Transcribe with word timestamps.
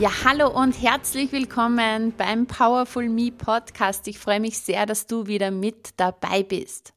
Ja, 0.00 0.24
hallo 0.24 0.48
und 0.48 0.80
herzlich 0.80 1.30
willkommen 1.30 2.14
beim 2.16 2.46
Powerful 2.46 3.06
Me 3.10 3.30
Podcast. 3.30 4.08
Ich 4.08 4.18
freue 4.18 4.40
mich 4.40 4.58
sehr, 4.58 4.86
dass 4.86 5.06
du 5.06 5.26
wieder 5.26 5.50
mit 5.50 5.90
dabei 5.98 6.42
bist. 6.42 6.94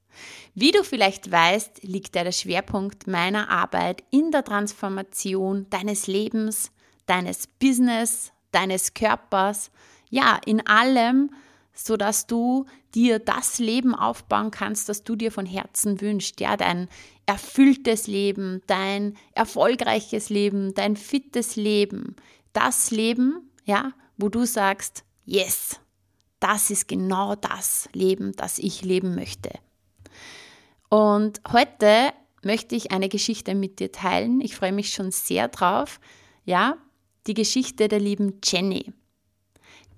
Wie 0.56 0.72
du 0.72 0.86
vielleicht 0.86 1.30
weißt, 1.30 1.84
liegt 1.84 2.16
der 2.16 2.32
Schwerpunkt 2.32 3.06
meiner 3.06 3.50
Arbeit 3.50 4.06
in 4.10 4.32
der 4.32 4.46
Transformation 4.46 5.68
deines 5.70 6.08
Lebens, 6.08 6.72
deines 7.06 7.48
Business, 7.60 8.32
deines 8.54 8.94
Körpers, 8.94 9.70
ja, 10.10 10.40
in 10.46 10.66
allem, 10.66 11.30
so 11.74 11.98
dass 11.98 12.26
du 12.26 12.68
dir 12.96 13.20
das 13.20 13.60
Leben 13.60 13.96
aufbauen 13.96 14.50
kannst, 14.50 14.88
das 14.88 15.04
du 15.04 15.18
dir 15.18 15.34
von 15.34 15.46
Herzen 15.46 16.00
wünschst, 16.00 16.40
ja, 16.40 16.56
dein 16.56 16.88
erfülltes 17.26 18.08
Leben, 18.08 18.62
dein 18.68 19.18
erfolgreiches 19.34 20.30
Leben, 20.30 20.74
dein 20.74 20.96
fittes 20.96 21.58
Leben, 21.58 22.16
das 22.54 22.92
Leben, 22.92 23.52
ja, 23.66 23.94
wo 24.18 24.30
du 24.30 24.46
sagst, 24.46 25.04
yes, 25.26 25.80
das 26.40 26.70
ist 26.70 26.88
genau 26.88 27.36
das 27.36 27.90
Leben, 27.94 28.34
das 28.36 28.60
ich 28.60 28.84
leben 28.84 29.16
möchte. 29.16 29.52
Und 30.90 31.42
heute 31.52 32.14
möchte 32.44 32.76
ich 32.76 32.92
eine 32.92 33.10
Geschichte 33.10 33.56
mit 33.56 33.80
dir 33.80 33.92
teilen. 33.92 34.42
Ich 34.42 34.56
freue 34.56 34.74
mich 34.74 34.94
schon 34.94 35.12
sehr 35.12 35.48
drauf. 35.48 36.00
Ja, 36.46 36.78
die 37.28 37.34
Geschichte 37.34 37.88
der 37.88 38.00
lieben 38.00 38.40
Jenny. 38.44 38.94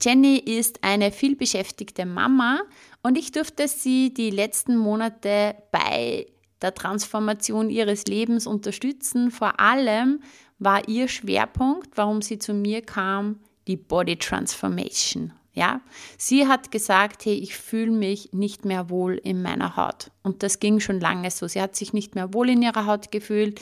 Jenny 0.02 0.38
ist 0.38 0.84
eine 0.84 1.12
vielbeschäftigte 1.12 2.06
Mama 2.06 2.62
und 3.02 3.18
ich 3.18 3.32
durfte 3.32 3.68
sie 3.68 4.14
die 4.14 4.30
letzten 4.30 4.78
Monate 4.78 5.56
bei 5.72 6.28
der 6.62 6.74
Transformation 6.74 7.70
ihres 7.70 8.06
Lebens 8.06 8.48
unterstützen. 8.48 9.32
Vor 9.32 9.60
allem 9.60 10.22
war 10.60 10.88
ihr 10.88 11.08
Schwerpunkt, 11.08 11.90
warum 11.96 12.22
sie 12.22 12.40
zu 12.40 12.54
mir 12.54 12.82
kam, 12.82 13.40
die 13.68 13.78
Body 13.78 14.18
Transformation. 14.18 15.34
Ja, 15.54 15.80
sie 16.18 16.48
hat 16.48 16.70
gesagt, 16.70 17.26
hey, 17.26 17.36
ich 17.36 17.56
fühle 17.56 17.92
mich 17.92 18.34
nicht 18.34 18.66
mehr 18.66 18.90
wohl 18.90 19.16
in 19.16 19.42
meiner 19.42 19.78
Haut. 19.78 20.12
Und 20.22 20.44
das 20.44 20.60
ging 20.60 20.82
schon 20.82 21.00
lange 21.00 21.32
so. 21.32 21.48
Sie 21.48 21.62
hat 21.62 21.78
sich 21.78 21.94
nicht 21.94 22.14
mehr 22.14 22.34
wohl 22.34 22.50
in 22.50 22.62
ihrer 22.62 22.86
Haut 22.86 23.10
gefühlt. 23.10 23.62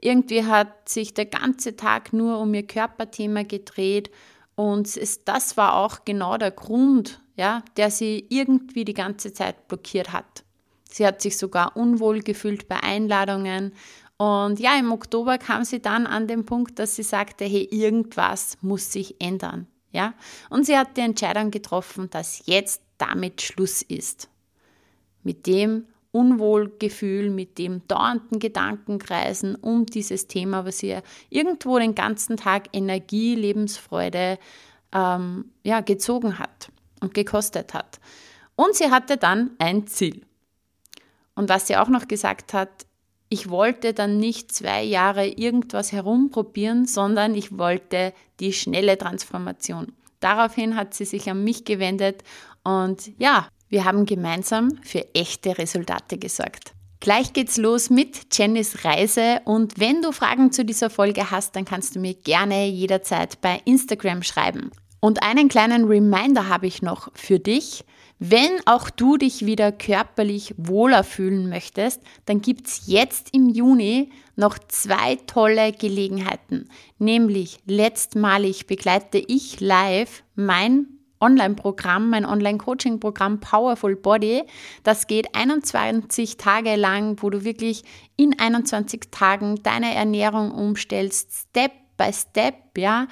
Irgendwie 0.00 0.44
hat 0.44 0.88
sich 0.88 1.14
der 1.14 1.26
ganze 1.26 1.76
Tag 1.76 2.12
nur 2.12 2.40
um 2.40 2.52
ihr 2.54 2.66
Körperthema 2.66 3.44
gedreht. 3.44 4.10
Und 4.56 4.88
es, 4.96 5.24
das 5.24 5.56
war 5.56 5.76
auch 5.76 6.04
genau 6.04 6.38
der 6.38 6.50
Grund, 6.50 7.20
ja, 7.36 7.62
der 7.76 7.92
sie 7.92 8.26
irgendwie 8.28 8.84
die 8.84 8.94
ganze 8.94 9.32
Zeit 9.32 9.68
blockiert 9.68 10.12
hat. 10.12 10.42
Sie 10.90 11.06
hat 11.06 11.22
sich 11.22 11.36
sogar 11.36 11.76
unwohl 11.76 12.20
gefühlt 12.20 12.66
bei 12.66 12.82
Einladungen 12.82 13.74
und 14.18 14.58
ja, 14.58 14.76
im 14.76 14.90
Oktober 14.90 15.38
kam 15.38 15.64
sie 15.64 15.80
dann 15.80 16.06
an 16.06 16.26
den 16.26 16.44
Punkt, 16.44 16.78
dass 16.80 16.96
sie 16.96 17.04
sagte, 17.04 17.44
hey, 17.44 17.68
irgendwas 17.70 18.58
muss 18.60 18.92
sich 18.92 19.20
ändern. 19.20 19.68
Ja? 19.92 20.14
Und 20.50 20.66
sie 20.66 20.76
hat 20.76 20.96
die 20.96 21.02
Entscheidung 21.02 21.52
getroffen, 21.52 22.10
dass 22.10 22.42
jetzt 22.46 22.82
damit 22.98 23.40
Schluss 23.42 23.80
ist. 23.80 24.28
Mit 25.22 25.46
dem 25.46 25.86
Unwohlgefühl, 26.10 27.30
mit 27.30 27.58
dem 27.58 27.86
dauernden 27.86 28.40
Gedankenkreisen 28.40 29.54
um 29.54 29.86
dieses 29.86 30.26
Thema, 30.26 30.64
was 30.64 30.82
ihr 30.82 31.02
irgendwo 31.30 31.78
den 31.78 31.94
ganzen 31.94 32.36
Tag 32.36 32.70
Energie, 32.72 33.36
Lebensfreude 33.36 34.38
ähm, 34.90 35.52
ja, 35.62 35.80
gezogen 35.80 36.40
hat 36.40 36.72
und 37.00 37.14
gekostet 37.14 37.72
hat. 37.72 38.00
Und 38.56 38.74
sie 38.74 38.90
hatte 38.90 39.16
dann 39.16 39.52
ein 39.60 39.86
Ziel. 39.86 40.22
Und 41.36 41.48
was 41.48 41.68
sie 41.68 41.76
auch 41.76 41.88
noch 41.88 42.08
gesagt 42.08 42.52
hat, 42.52 42.87
ich 43.28 43.50
wollte 43.50 43.92
dann 43.92 44.18
nicht 44.18 44.52
zwei 44.52 44.82
Jahre 44.82 45.26
irgendwas 45.26 45.92
herumprobieren, 45.92 46.86
sondern 46.86 47.34
ich 47.34 47.58
wollte 47.58 48.12
die 48.40 48.52
schnelle 48.52 48.96
Transformation. 48.96 49.92
Daraufhin 50.20 50.76
hat 50.76 50.94
sie 50.94 51.04
sich 51.04 51.30
an 51.30 51.44
mich 51.44 51.64
gewendet 51.64 52.22
und 52.64 53.12
ja, 53.18 53.48
wir 53.68 53.84
haben 53.84 54.06
gemeinsam 54.06 54.78
für 54.82 55.04
echte 55.14 55.58
Resultate 55.58 56.18
gesorgt. 56.18 56.72
Gleich 57.00 57.32
geht's 57.32 57.56
los 57.56 57.90
mit 57.90 58.34
Jennys 58.36 58.84
Reise 58.84 59.40
und 59.44 59.78
wenn 59.78 60.02
du 60.02 60.10
Fragen 60.10 60.50
zu 60.50 60.64
dieser 60.64 60.90
Folge 60.90 61.30
hast, 61.30 61.54
dann 61.54 61.64
kannst 61.64 61.94
du 61.94 62.00
mir 62.00 62.14
gerne 62.14 62.66
jederzeit 62.66 63.40
bei 63.40 63.60
Instagram 63.64 64.22
schreiben. 64.24 64.70
Und 65.00 65.22
einen 65.22 65.48
kleinen 65.48 65.84
Reminder 65.84 66.48
habe 66.48 66.66
ich 66.66 66.82
noch 66.82 67.10
für 67.14 67.38
dich. 67.38 67.84
Wenn 68.20 68.60
auch 68.66 68.90
du 68.90 69.16
dich 69.16 69.46
wieder 69.46 69.70
körperlich 69.70 70.52
wohler 70.56 71.04
fühlen 71.04 71.48
möchtest, 71.48 72.02
dann 72.26 72.40
gibt 72.40 72.66
es 72.66 72.82
jetzt 72.86 73.32
im 73.32 73.48
Juni 73.48 74.10
noch 74.34 74.58
zwei 74.58 75.16
tolle 75.26 75.72
Gelegenheiten. 75.72 76.68
Nämlich 76.98 77.60
letztmalig 77.66 78.66
begleite 78.66 79.18
ich 79.18 79.60
live 79.60 80.24
mein 80.34 80.86
Online-Programm, 81.20 82.10
mein 82.10 82.24
Online-Coaching-Programm 82.24 83.40
Powerful 83.40 83.94
Body. 83.96 84.42
Das 84.82 85.06
geht 85.06 85.34
21 85.34 86.36
Tage 86.36 86.76
lang, 86.76 87.16
wo 87.22 87.30
du 87.30 87.44
wirklich 87.44 87.84
in 88.16 88.38
21 88.38 89.10
Tagen 89.10 89.62
deine 89.62 89.94
Ernährung 89.94 90.50
umstellst, 90.50 91.48
Step 91.50 91.72
by 91.98 92.10
Step, 92.12 92.78
ja 92.78 93.06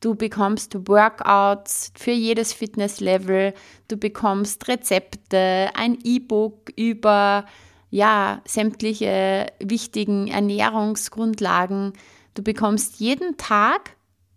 Du 0.00 0.14
bekommst 0.14 0.88
Workouts 0.88 1.92
für 1.94 2.12
jedes 2.12 2.54
Fitnesslevel. 2.54 3.52
Du 3.88 3.98
bekommst 3.98 4.66
Rezepte, 4.66 5.68
ein 5.74 5.98
E-Book 6.02 6.70
über 6.74 7.44
ja, 7.90 8.40
sämtliche 8.46 9.46
wichtigen 9.62 10.28
Ernährungsgrundlagen. 10.28 11.92
Du 12.32 12.42
bekommst 12.42 12.98
jeden 12.98 13.36
Tag 13.36 13.96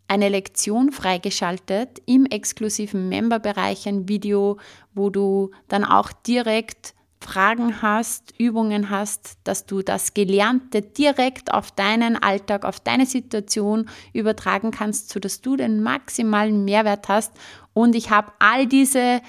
eine 0.09 0.27
Lektion 0.27 0.91
freigeschaltet 0.91 2.01
im 2.05 2.25
exklusiven 2.25 3.07
Memberbereich, 3.07 3.87
ein 3.87 4.09
Video, 4.09 4.57
wo 4.93 5.09
du 5.09 5.51
dann 5.69 5.85
auch 5.85 6.11
direkt 6.11 6.93
Fragen 7.23 7.81
hast, 7.81 8.33
Übungen 8.37 8.89
hast, 8.89 9.37
dass 9.43 9.65
du 9.65 9.81
das 9.81 10.13
Gelernte 10.13 10.81
direkt 10.81 11.53
auf 11.53 11.71
deinen 11.71 12.21
Alltag, 12.21 12.65
auf 12.65 12.79
deine 12.79 13.05
Situation 13.05 13.89
übertragen 14.11 14.71
kannst, 14.71 15.09
sodass 15.09 15.41
du 15.41 15.55
den 15.55 15.81
maximalen 15.81 16.65
Mehrwert 16.65 17.07
hast. 17.07 17.31
Und 17.73 17.95
ich 17.95 18.09
habe 18.09 18.33
all 18.39 18.67
diese, 18.67 19.21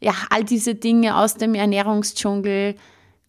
ja, 0.00 0.14
all 0.30 0.44
diese 0.44 0.74
Dinge 0.74 1.16
aus 1.16 1.34
dem 1.34 1.54
Ernährungsdschungel 1.54 2.76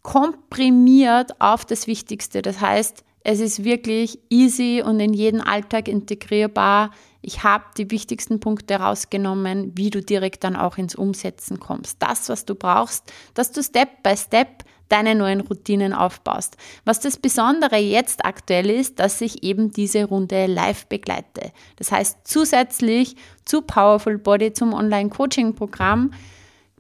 komprimiert 0.04 1.40
auf 1.42 1.66
das 1.66 1.88
Wichtigste. 1.88 2.42
Das 2.42 2.62
heißt, 2.62 3.04
es 3.24 3.40
ist 3.40 3.64
wirklich 3.64 4.20
easy 4.30 4.84
und 4.86 5.00
in 5.00 5.14
jeden 5.14 5.42
Alltag 5.42 5.88
integrierbar. 5.88 6.92
Ich 7.22 7.44
habe 7.44 7.66
die 7.78 7.92
wichtigsten 7.92 8.40
Punkte 8.40 8.76
rausgenommen, 8.76 9.72
wie 9.76 9.90
du 9.90 10.02
direkt 10.02 10.44
dann 10.44 10.56
auch 10.56 10.78
ins 10.78 10.96
Umsetzen 10.96 11.60
kommst. 11.60 11.98
Das, 12.00 12.30
was 12.30 12.46
du 12.46 12.56
brauchst, 12.56 13.12
dass 13.34 13.52
du 13.52 13.62
Step 13.62 14.02
by 14.04 14.18
Step 14.18 14.64
deine 14.90 15.16
neuen 15.16 15.42
Routinen 15.42 15.94
aufbaust. 15.94 16.58
Was 16.84 17.00
das 17.00 17.18
Besondere 17.18 17.78
jetzt 17.78 18.26
aktuell 18.26 18.70
ist, 18.70 19.00
dass 19.00 19.22
ich 19.22 19.44
eben 19.44 19.72
diese 19.72 20.06
Runde 20.06 20.48
live 20.48 20.86
begleite. 20.88 21.52
Das 21.78 21.92
heißt, 21.92 22.20
zusätzlich 22.26 23.16
zu 23.46 23.62
Powerful 23.62 24.18
Body 24.18 24.52
zum 24.52 24.74
Online-Coaching-Programm 24.74 26.12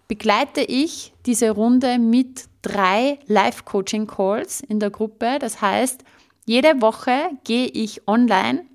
begleite 0.10 0.62
ich 0.62 1.14
diese 1.26 1.52
Runde 1.52 1.98
mit 2.00 2.46
drei 2.62 3.20
Live-Coaching-Calls 3.28 4.60
in 4.62 4.80
der 4.80 4.90
Gruppe. 4.90 5.38
Das 5.40 5.62
heißt, 5.62 6.04
jede 6.46 6.82
Woche 6.82 7.30
gehe 7.46 7.68
ich 7.68 8.08
online 8.08 8.66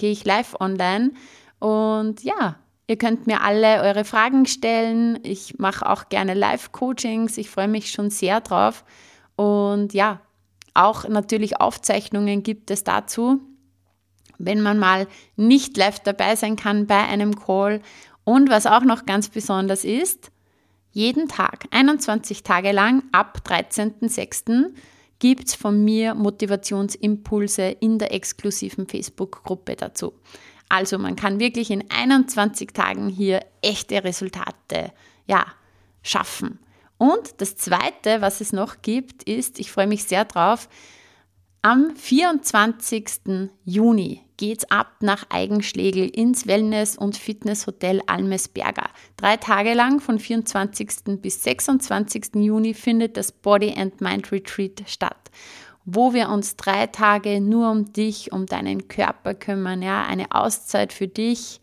gehe 0.00 0.10
ich 0.10 0.24
live 0.24 0.56
online. 0.58 1.12
Und 1.60 2.24
ja, 2.24 2.56
ihr 2.88 2.96
könnt 2.96 3.28
mir 3.28 3.42
alle 3.42 3.82
eure 3.82 4.04
Fragen 4.04 4.46
stellen. 4.46 5.20
Ich 5.22 5.58
mache 5.58 5.88
auch 5.88 6.08
gerne 6.08 6.34
Live-Coachings. 6.34 7.36
Ich 7.36 7.50
freue 7.50 7.68
mich 7.68 7.92
schon 7.92 8.10
sehr 8.10 8.40
drauf. 8.40 8.84
Und 9.36 9.94
ja, 9.94 10.22
auch 10.74 11.06
natürlich 11.06 11.60
Aufzeichnungen 11.60 12.42
gibt 12.42 12.70
es 12.70 12.82
dazu, 12.82 13.40
wenn 14.38 14.62
man 14.62 14.78
mal 14.78 15.06
nicht 15.36 15.76
live 15.76 16.00
dabei 16.00 16.34
sein 16.34 16.56
kann 16.56 16.86
bei 16.86 17.06
einem 17.06 17.36
Call. 17.36 17.82
Und 18.24 18.48
was 18.48 18.66
auch 18.66 18.82
noch 18.82 19.06
ganz 19.06 19.28
besonders 19.28 19.84
ist, 19.84 20.30
jeden 20.92 21.28
Tag, 21.28 21.66
21 21.70 22.42
Tage 22.42 22.72
lang 22.72 23.02
ab 23.12 23.42
13.06 23.46 24.72
gibt 25.20 25.48
es 25.48 25.54
von 25.54 25.84
mir 25.84 26.14
Motivationsimpulse 26.14 27.62
in 27.62 27.98
der 27.98 28.12
exklusiven 28.12 28.88
Facebook-Gruppe 28.88 29.76
dazu. 29.76 30.14
Also 30.68 30.98
man 30.98 31.14
kann 31.14 31.38
wirklich 31.38 31.70
in 31.70 31.84
21 31.90 32.72
Tagen 32.72 33.08
hier 33.08 33.44
echte 33.62 34.02
Resultate 34.02 34.92
ja, 35.26 35.46
schaffen. 36.02 36.58
Und 36.98 37.40
das 37.40 37.56
Zweite, 37.56 38.20
was 38.20 38.40
es 38.40 38.52
noch 38.52 38.82
gibt, 38.82 39.22
ist, 39.22 39.58
ich 39.58 39.70
freue 39.70 39.86
mich 39.86 40.04
sehr 40.04 40.24
drauf, 40.24 40.68
am 41.62 41.94
24. 41.94 43.50
Juni 43.64 44.24
geht's 44.40 44.64
ab 44.70 44.94
nach 45.02 45.26
Eigenschlegel 45.28 46.08
ins 46.08 46.46
Wellness- 46.46 46.96
und 46.96 47.14
Fitnesshotel 47.14 48.00
Almesberger. 48.06 48.88
Drei 49.18 49.36
Tage 49.36 49.74
lang 49.74 50.00
von 50.00 50.18
24. 50.18 51.20
bis 51.20 51.44
26. 51.44 52.36
Juni 52.36 52.72
findet 52.72 53.18
das 53.18 53.32
Body 53.32 53.74
and 53.76 54.00
Mind 54.00 54.32
Retreat 54.32 54.82
statt, 54.86 55.30
wo 55.84 56.14
wir 56.14 56.30
uns 56.30 56.56
drei 56.56 56.86
Tage 56.86 57.42
nur 57.42 57.70
um 57.70 57.92
dich, 57.92 58.32
um 58.32 58.46
deinen 58.46 58.88
Körper 58.88 59.34
kümmern, 59.34 59.82
ja, 59.82 60.06
eine 60.06 60.32
Auszeit 60.32 60.94
für 60.94 61.06
dich. 61.06 61.60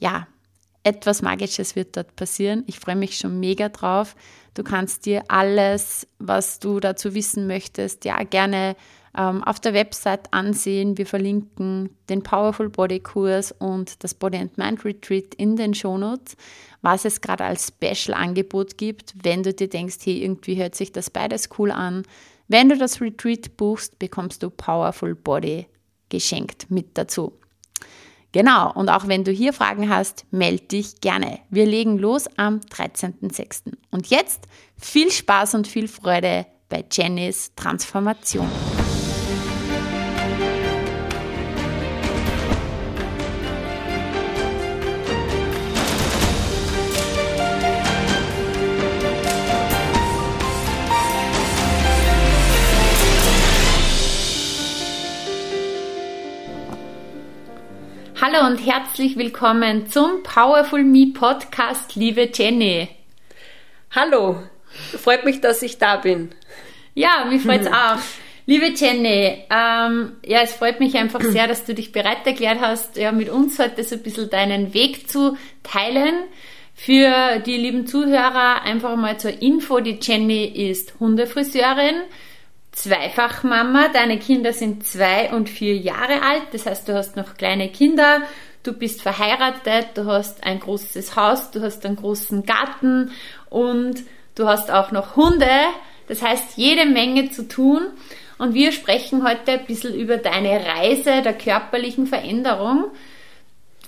Ja, 0.00 0.26
etwas 0.82 1.22
Magisches 1.22 1.76
wird 1.76 1.96
dort 1.96 2.16
passieren. 2.16 2.64
Ich 2.66 2.80
freue 2.80 2.96
mich 2.96 3.18
schon 3.18 3.38
mega 3.38 3.68
drauf. 3.68 4.16
Du 4.54 4.64
kannst 4.64 5.06
dir 5.06 5.22
alles, 5.28 6.08
was 6.18 6.58
du 6.58 6.80
dazu 6.80 7.14
wissen 7.14 7.46
möchtest, 7.46 8.04
ja, 8.04 8.20
gerne 8.24 8.74
auf 9.14 9.60
der 9.60 9.74
Website 9.74 10.32
ansehen. 10.32 10.98
Wir 10.98 11.06
verlinken 11.06 11.90
den 12.08 12.22
Powerful 12.22 12.68
Body 12.68 13.00
Kurs 13.00 13.52
und 13.52 14.02
das 14.02 14.12
Body 14.12 14.38
and 14.38 14.58
Mind 14.58 14.84
Retreat 14.84 15.34
in 15.36 15.56
den 15.56 15.72
Shownotes, 15.72 16.36
was 16.82 17.04
es 17.04 17.20
gerade 17.20 17.44
als 17.44 17.68
Special-Angebot 17.68 18.76
gibt, 18.76 19.14
wenn 19.22 19.42
du 19.42 19.54
dir 19.54 19.68
denkst, 19.68 19.98
hey, 20.04 20.22
irgendwie 20.22 20.56
hört 20.56 20.74
sich 20.74 20.92
das 20.92 21.10
beides 21.10 21.48
cool 21.58 21.70
an. 21.70 22.02
Wenn 22.48 22.68
du 22.68 22.76
das 22.76 23.00
Retreat 23.00 23.56
buchst, 23.56 23.98
bekommst 23.98 24.42
du 24.42 24.50
Powerful 24.50 25.14
Body 25.14 25.66
geschenkt 26.08 26.70
mit 26.70 26.98
dazu. 26.98 27.32
Genau, 28.32 28.72
und 28.72 28.88
auch 28.88 29.06
wenn 29.06 29.22
du 29.22 29.30
hier 29.30 29.52
Fragen 29.52 29.88
hast, 29.88 30.26
melde 30.32 30.64
dich 30.64 31.00
gerne. 31.00 31.38
Wir 31.50 31.66
legen 31.66 31.98
los 31.98 32.28
am 32.36 32.58
13.06. 32.58 33.72
Und 33.92 34.08
jetzt 34.08 34.48
viel 34.76 35.12
Spaß 35.12 35.54
und 35.54 35.68
viel 35.68 35.86
Freude 35.86 36.44
bei 36.68 36.84
Jennys 36.90 37.52
Transformation. 37.54 38.50
Hallo 58.26 58.46
und 58.46 58.56
herzlich 58.56 59.18
willkommen 59.18 59.86
zum 59.90 60.22
Powerful 60.22 60.82
Me 60.82 61.08
Podcast, 61.12 61.94
liebe 61.94 62.30
Jenny. 62.32 62.88
Hallo, 63.90 64.42
freut 64.98 65.26
mich, 65.26 65.42
dass 65.42 65.60
ich 65.60 65.76
da 65.76 65.96
bin. 65.96 66.30
Ja, 66.94 67.26
mich 67.28 67.42
freut 67.42 67.60
es 67.60 67.66
auch. 67.70 67.98
Liebe 68.46 68.68
Jenny, 68.74 69.44
ähm, 69.50 70.12
ja, 70.24 70.40
es 70.40 70.54
freut 70.54 70.80
mich 70.80 70.96
einfach 70.96 71.20
sehr, 71.20 71.46
dass 71.46 71.66
du 71.66 71.74
dich 71.74 71.92
bereit 71.92 72.26
erklärt 72.26 72.62
hast, 72.62 72.96
ja, 72.96 73.12
mit 73.12 73.28
uns 73.28 73.58
heute 73.58 73.84
so 73.84 73.96
ein 73.96 74.02
bisschen 74.02 74.30
deinen 74.30 74.72
Weg 74.72 75.10
zu 75.10 75.36
teilen. 75.62 76.14
Für 76.74 77.40
die 77.40 77.58
lieben 77.58 77.86
Zuhörer 77.86 78.62
einfach 78.62 78.96
mal 78.96 79.18
zur 79.18 79.42
Info, 79.42 79.80
die 79.80 79.98
Jenny 80.00 80.46
ist 80.46 80.98
Hundefriseurin, 80.98 81.96
Zweifachmama. 82.74 83.88
Deine 83.88 84.18
Kinder 84.18 84.52
sind 84.52 84.86
zwei 84.86 85.32
und 85.32 85.48
vier 85.48 85.76
Jahre 85.76 86.22
alt. 86.22 86.42
Das 86.52 86.66
heißt, 86.66 86.88
du 86.88 86.94
hast 86.94 87.16
noch 87.16 87.34
kleine 87.36 87.70
Kinder. 87.70 88.22
Du 88.62 88.72
bist 88.72 89.02
verheiratet. 89.02 89.88
Du 89.94 90.06
hast 90.06 90.44
ein 90.44 90.60
großes 90.60 91.16
Haus. 91.16 91.50
Du 91.50 91.62
hast 91.62 91.86
einen 91.86 91.96
großen 91.96 92.44
Garten 92.44 93.12
und 93.48 94.02
du 94.34 94.46
hast 94.48 94.70
auch 94.70 94.90
noch 94.90 95.16
Hunde. 95.16 95.50
Das 96.08 96.22
heißt, 96.22 96.56
jede 96.56 96.86
Menge 96.86 97.30
zu 97.30 97.48
tun. 97.48 97.86
Und 98.38 98.54
wir 98.54 98.72
sprechen 98.72 99.26
heute 99.26 99.52
ein 99.52 99.66
bisschen 99.66 99.94
über 99.94 100.16
deine 100.16 100.66
Reise 100.66 101.22
der 101.22 101.34
körperlichen 101.34 102.06
Veränderung. 102.06 102.86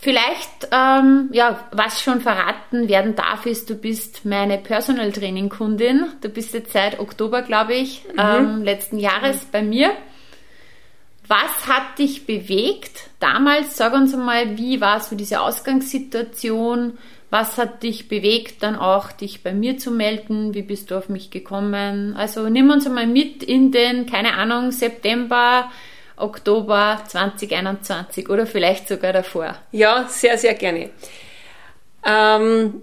Vielleicht, 0.07 0.69
ähm, 0.71 1.31
ja, 1.33 1.69
was 1.73 2.01
schon 2.01 2.21
verraten 2.21 2.89
werden 2.89 3.17
darf, 3.17 3.45
ist, 3.45 3.69
du 3.69 3.75
bist 3.75 4.25
meine 4.25 4.57
Personal 4.57 5.11
Training 5.11 5.49
Kundin. 5.49 6.07
Du 6.21 6.29
bist 6.29 6.55
jetzt 6.55 6.73
seit 6.73 7.01
Oktober, 7.01 7.43
glaube 7.43 7.75
ich, 7.75 8.05
mhm. 8.13 8.21
ähm, 8.21 8.63
letzten 8.63 9.01
Jahres 9.01 9.43
mhm. 9.43 9.49
bei 9.51 9.63
mir. 9.63 9.91
Was 11.27 11.67
hat 11.67 11.99
dich 11.99 12.25
bewegt 12.25 13.11
damals? 13.19 13.77
Sag 13.77 13.95
uns 13.95 14.15
einmal, 14.15 14.57
wie 14.57 14.81
war 14.81 15.01
so 15.01 15.17
diese 15.17 15.41
Ausgangssituation? 15.41 16.99
Was 17.31 17.59
hat 17.59 17.83
dich 17.83 18.07
bewegt, 18.07 18.63
dann 18.63 18.77
auch 18.77 19.11
dich 19.11 19.43
bei 19.43 19.53
mir 19.53 19.77
zu 19.77 19.91
melden? 19.91 20.55
Wie 20.55 20.63
bist 20.63 20.93
du 20.93 20.99
auf 20.99 21.09
mich 21.09 21.33
gekommen? 21.33 22.15
Also 22.17 22.49
nimm 22.49 22.71
uns 22.71 22.87
einmal 22.87 23.09
mit 23.09 23.43
in 23.43 23.73
den, 23.73 24.07
keine 24.07 24.35
Ahnung, 24.35 24.71
September 24.71 25.69
Oktober 26.17 27.03
2021 27.09 28.29
oder 28.29 28.47
vielleicht 28.47 28.89
sogar 28.89 29.13
davor. 29.13 29.57
Ja, 29.73 30.07
sehr, 30.09 30.39
sehr 30.39 30.55
gerne. 30.55 30.91
Ähm, 32.05 32.83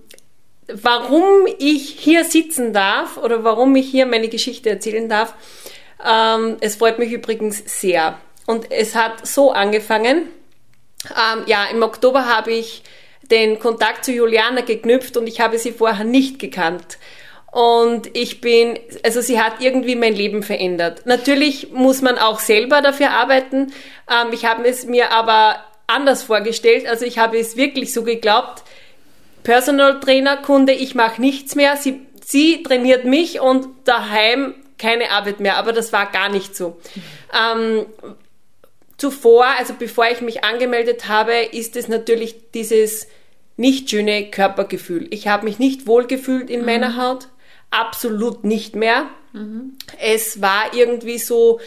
warum 0.68 1.48
ich 1.60 1.98
hier 2.00 2.24
sitzen 2.24 2.74
darf 2.74 3.18
oder 3.18 3.44
warum 3.44 3.76
ich 3.76 3.90
hier 3.90 4.06
meine 4.06 4.30
Geschichte 4.30 4.70
erzählen 4.70 5.10
darf, 5.10 5.34
ähm, 6.06 6.58
es 6.60 6.76
freut 6.76 7.00
mich 7.00 7.12
übrigens 7.12 7.64
sehr. 7.80 8.20
Und 8.46 8.72
es 8.72 8.96
hat 8.96 9.26
so 9.26 9.52
angefangen. 9.52 10.28
Ähm, 11.10 11.44
ja, 11.48 11.66
im 11.66 11.82
Oktober 11.82 12.26
habe 12.26 12.52
ich 12.52 12.84
den 13.32 13.60
Kontakt 13.60 14.06
zu 14.06 14.12
Juliana 14.12 14.62
geknüpft 14.62 15.16
und 15.18 15.28
ich 15.28 15.40
habe 15.40 15.58
sie 15.58 15.72
vorher 15.72 16.04
nicht 16.04 16.40
gekannt. 16.40 16.98
Und 17.54 18.10
ich 18.18 18.42
bin, 18.42 18.80
also 19.04 19.22
sie 19.22 19.40
hat 19.40 19.62
irgendwie 19.62 19.96
mein 19.96 20.16
Leben 20.16 20.42
verändert. 20.42 21.06
Natürlich 21.06 21.72
muss 21.72 22.02
man 22.02 22.18
auch 22.18 22.40
selber 22.40 22.82
dafür 22.82 23.12
arbeiten. 23.12 23.72
Ähm, 24.10 24.30
ich 24.32 24.46
habe 24.46 24.68
es 24.68 24.88
mir 24.88 25.12
aber 25.12 25.64
anders 25.86 26.24
vorgestellt. 26.24 26.88
Also 26.88 27.06
ich 27.06 27.20
habe 27.20 27.38
es 27.38 27.56
wirklich 27.56 27.94
so 27.94 28.02
geglaubt, 28.02 28.64
Personal 29.44 30.00
Trainer, 30.00 30.38
Kunde, 30.38 30.74
ich 30.74 30.96
mache 30.96 31.22
nichts 31.22 31.54
mehr. 31.54 31.78
Sie, 31.78 32.02
sie 32.26 32.64
trainiert 32.64 33.06
mich 33.06 33.40
und 33.40 33.68
daheim 33.84 34.56
keine 34.80 35.12
Arbeit 35.12 35.40
mehr. 35.40 35.58
Aber 35.58 35.74
das 35.74 35.94
war 35.94 36.12
gar 36.12 36.30
nicht 36.30 36.56
so. 36.56 36.80
Ähm, 37.40 37.86
zuvor, 38.98 39.46
also 39.60 39.76
bevor 39.78 40.08
ich 40.12 40.22
mich 40.22 40.44
angemeldet 40.44 41.08
habe, 41.08 41.34
ist 41.52 41.76
es 41.76 41.88
natürlich 41.88 42.52
dieses 42.56 43.08
nicht 43.58 43.92
schöne 43.92 44.32
Körpergefühl. 44.32 45.06
Ich 45.12 45.28
habe 45.28 45.46
mich 45.46 45.60
nicht 45.60 45.86
wohlgefühlt 45.86 46.50
in 46.50 46.62
mhm. 46.62 46.66
meiner 46.66 46.98
Haut 46.98 47.28
absolut 47.74 48.44
nicht 48.44 48.76
mehr. 48.76 49.08
Mhm. 49.34 49.78
Es 50.00 50.42
war 50.42 50.74
irgendwie 50.74 51.18
so, 51.18 51.60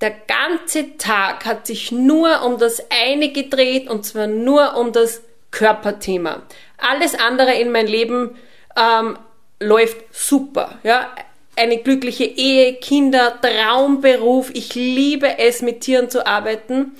der 0.00 0.10
ganze 0.10 0.96
Tag 0.96 1.44
hat 1.44 1.66
sich 1.66 1.92
nur 1.92 2.42
um 2.42 2.58
das 2.58 2.82
eine 2.90 3.30
gedreht 3.32 3.88
und 3.88 4.04
zwar 4.04 4.26
nur 4.26 4.76
um 4.76 4.92
das 4.92 5.22
Körperthema. 5.50 6.42
Alles 6.78 7.14
andere 7.14 7.54
in 7.54 7.70
meinem 7.70 7.86
Leben 7.86 8.36
ähm, 8.76 9.18
läuft 9.60 9.98
super. 10.10 10.78
Ja? 10.82 11.10
Eine 11.56 11.78
glückliche 11.78 12.24
Ehe, 12.24 12.74
Kinder, 12.74 13.38
Traumberuf. 13.40 14.50
Ich 14.54 14.74
liebe 14.74 15.38
es, 15.38 15.60
mit 15.60 15.82
Tieren 15.82 16.08
zu 16.08 16.26
arbeiten. 16.26 16.92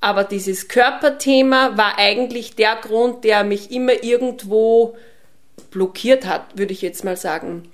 Aber 0.00 0.24
dieses 0.24 0.68
Körperthema 0.68 1.76
war 1.76 1.98
eigentlich 1.98 2.54
der 2.54 2.76
Grund, 2.76 3.24
der 3.24 3.44
mich 3.44 3.70
immer 3.70 4.02
irgendwo 4.02 4.96
blockiert 5.70 6.26
hat, 6.26 6.58
würde 6.58 6.72
ich 6.72 6.80
jetzt 6.80 7.04
mal 7.04 7.16
sagen 7.16 7.70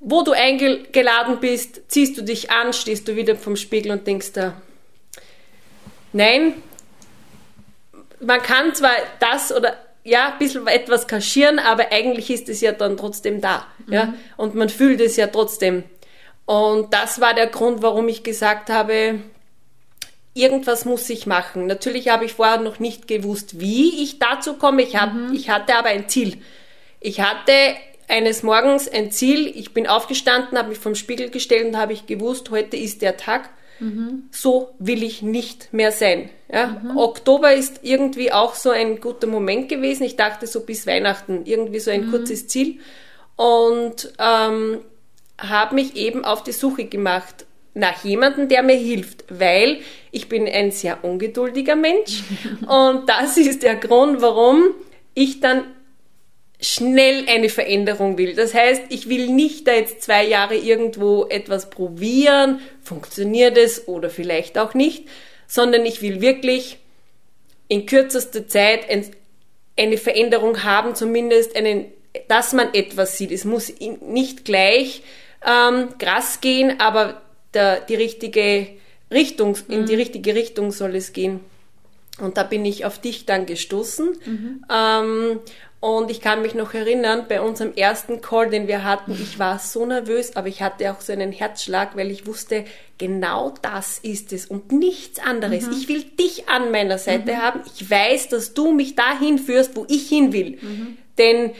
wo 0.00 0.22
du 0.22 0.32
eingeladen 0.32 1.38
bist, 1.40 1.82
ziehst 1.88 2.16
du 2.16 2.22
dich 2.22 2.50
an, 2.50 2.72
stehst 2.72 3.06
du 3.06 3.16
wieder 3.16 3.36
vom 3.36 3.56
Spiegel 3.56 3.92
und 3.92 4.06
denkst 4.06 4.32
da, 4.32 4.60
nein, 6.12 6.54
man 8.20 8.42
kann 8.42 8.74
zwar 8.74 8.92
das 9.20 9.54
oder 9.54 9.76
ja, 10.02 10.32
ein 10.32 10.38
bisschen 10.38 10.66
etwas 10.66 11.06
kaschieren, 11.06 11.58
aber 11.58 11.92
eigentlich 11.92 12.30
ist 12.30 12.48
es 12.48 12.62
ja 12.62 12.72
dann 12.72 12.96
trotzdem 12.96 13.42
da. 13.42 13.66
Mhm. 13.86 13.92
Ja? 13.92 14.14
Und 14.38 14.54
man 14.54 14.70
fühlt 14.70 15.00
es 15.00 15.16
ja 15.16 15.26
trotzdem. 15.26 15.84
Und 16.46 16.92
das 16.94 17.20
war 17.20 17.34
der 17.34 17.46
Grund, 17.46 17.82
warum 17.82 18.08
ich 18.08 18.22
gesagt 18.22 18.70
habe, 18.70 19.20
irgendwas 20.32 20.86
muss 20.86 21.08
ich 21.10 21.26
machen. 21.26 21.66
Natürlich 21.66 22.08
habe 22.08 22.24
ich 22.24 22.32
vorher 22.32 22.58
noch 22.58 22.78
nicht 22.78 23.08
gewusst, 23.08 23.60
wie 23.60 24.02
ich 24.02 24.18
dazu 24.18 24.54
komme. 24.54 24.82
Ich, 24.82 24.96
hab, 24.96 25.12
mhm. 25.12 25.34
ich 25.34 25.50
hatte 25.50 25.74
aber 25.74 25.90
ein 25.90 26.08
Ziel. 26.08 26.38
Ich 27.00 27.20
hatte 27.20 27.52
eines 28.10 28.42
Morgens 28.42 28.88
ein 28.88 29.10
Ziel. 29.10 29.46
Ich 29.46 29.72
bin 29.72 29.86
aufgestanden, 29.86 30.58
habe 30.58 30.70
mich 30.70 30.78
vom 30.78 30.94
Spiegel 30.94 31.30
gestellt 31.30 31.66
und 31.66 31.78
habe 31.78 31.92
ich 31.92 32.06
gewusst, 32.06 32.50
heute 32.50 32.76
ist 32.76 33.02
der 33.02 33.16
Tag. 33.16 33.50
Mhm. 33.78 34.24
So 34.30 34.74
will 34.78 35.02
ich 35.02 35.22
nicht 35.22 35.72
mehr 35.72 35.90
sein. 35.92 36.28
Ja? 36.52 36.66
Mhm. 36.82 36.96
Oktober 36.98 37.54
ist 37.54 37.80
irgendwie 37.82 38.30
auch 38.32 38.54
so 38.54 38.70
ein 38.70 39.00
guter 39.00 39.26
Moment 39.26 39.68
gewesen. 39.68 40.04
Ich 40.04 40.16
dachte 40.16 40.46
so 40.46 40.60
bis 40.60 40.86
Weihnachten 40.86 41.42
irgendwie 41.46 41.80
so 41.80 41.90
ein 41.90 42.06
mhm. 42.06 42.10
kurzes 42.10 42.46
Ziel 42.46 42.78
und 43.36 44.12
ähm, 44.18 44.80
habe 45.38 45.74
mich 45.74 45.96
eben 45.96 46.24
auf 46.24 46.42
die 46.42 46.52
Suche 46.52 46.84
gemacht 46.84 47.46
nach 47.72 48.04
jemandem, 48.04 48.48
der 48.48 48.62
mir 48.62 48.76
hilft, 48.76 49.24
weil 49.30 49.78
ich 50.10 50.28
bin 50.28 50.46
ein 50.46 50.72
sehr 50.72 51.04
ungeduldiger 51.04 51.76
Mensch 51.76 52.22
und 52.66 53.08
das 53.08 53.36
ist 53.38 53.62
der 53.62 53.76
Grund, 53.76 54.20
warum 54.20 54.74
ich 55.14 55.40
dann 55.40 55.64
schnell 56.60 57.26
eine 57.28 57.48
Veränderung 57.48 58.18
will. 58.18 58.34
Das 58.34 58.54
heißt, 58.54 58.82
ich 58.90 59.08
will 59.08 59.28
nicht 59.28 59.66
da 59.66 59.72
jetzt 59.72 60.02
zwei 60.02 60.26
Jahre 60.26 60.56
irgendwo 60.56 61.26
etwas 61.26 61.70
probieren, 61.70 62.60
funktioniert 62.82 63.56
es 63.56 63.88
oder 63.88 64.10
vielleicht 64.10 64.58
auch 64.58 64.74
nicht, 64.74 65.08
sondern 65.46 65.86
ich 65.86 66.02
will 66.02 66.20
wirklich 66.20 66.78
in 67.68 67.86
kürzester 67.86 68.46
Zeit 68.46 68.80
eine 69.76 69.96
Veränderung 69.96 70.64
haben, 70.64 70.94
zumindest 70.94 71.56
einen, 71.56 71.86
dass 72.28 72.52
man 72.52 72.74
etwas 72.74 73.16
sieht. 73.16 73.30
Es 73.30 73.44
muss 73.44 73.72
nicht 74.00 74.44
gleich 74.44 75.02
ähm, 75.46 75.96
krass 75.98 76.40
gehen, 76.40 76.80
aber 76.80 77.22
der, 77.54 77.80
die 77.80 77.94
richtige 77.94 78.68
Richtung, 79.10 79.56
in 79.68 79.86
die 79.86 79.94
mhm. 79.94 79.98
richtige 79.98 80.34
Richtung 80.34 80.72
soll 80.72 80.94
es 80.94 81.12
gehen. 81.12 81.40
Und 82.18 82.36
da 82.36 82.42
bin 82.42 82.64
ich 82.64 82.84
auf 82.84 82.98
dich 82.98 83.26
dann 83.26 83.46
gestoßen. 83.46 84.08
Mhm. 84.24 84.64
Ähm, 84.70 85.40
und 85.80 86.10
ich 86.10 86.20
kann 86.20 86.42
mich 86.42 86.54
noch 86.54 86.74
erinnern, 86.74 87.24
bei 87.26 87.40
unserem 87.40 87.72
ersten 87.74 88.20
Call, 88.20 88.50
den 88.50 88.68
wir 88.68 88.84
hatten, 88.84 89.12
ich 89.12 89.38
war 89.38 89.58
so 89.58 89.86
nervös, 89.86 90.36
aber 90.36 90.48
ich 90.48 90.60
hatte 90.60 90.92
auch 90.92 91.00
so 91.00 91.10
einen 91.10 91.32
Herzschlag, 91.32 91.96
weil 91.96 92.10
ich 92.10 92.26
wusste, 92.26 92.66
genau 92.98 93.54
das 93.62 93.98
ist 93.98 94.34
es 94.34 94.44
und 94.44 94.72
nichts 94.72 95.18
anderes. 95.20 95.66
Mhm. 95.66 95.72
Ich 95.72 95.88
will 95.88 96.02
dich 96.02 96.50
an 96.50 96.70
meiner 96.70 96.98
Seite 96.98 97.32
mhm. 97.32 97.36
haben. 97.38 97.60
Ich 97.74 97.90
weiß, 97.90 98.28
dass 98.28 98.52
du 98.52 98.72
mich 98.72 98.94
dahin 98.94 99.38
führst, 99.38 99.74
wo 99.74 99.86
ich 99.88 100.06
hin 100.06 100.34
will. 100.34 100.58
Mhm. 100.60 100.98
Denn, 101.16 101.52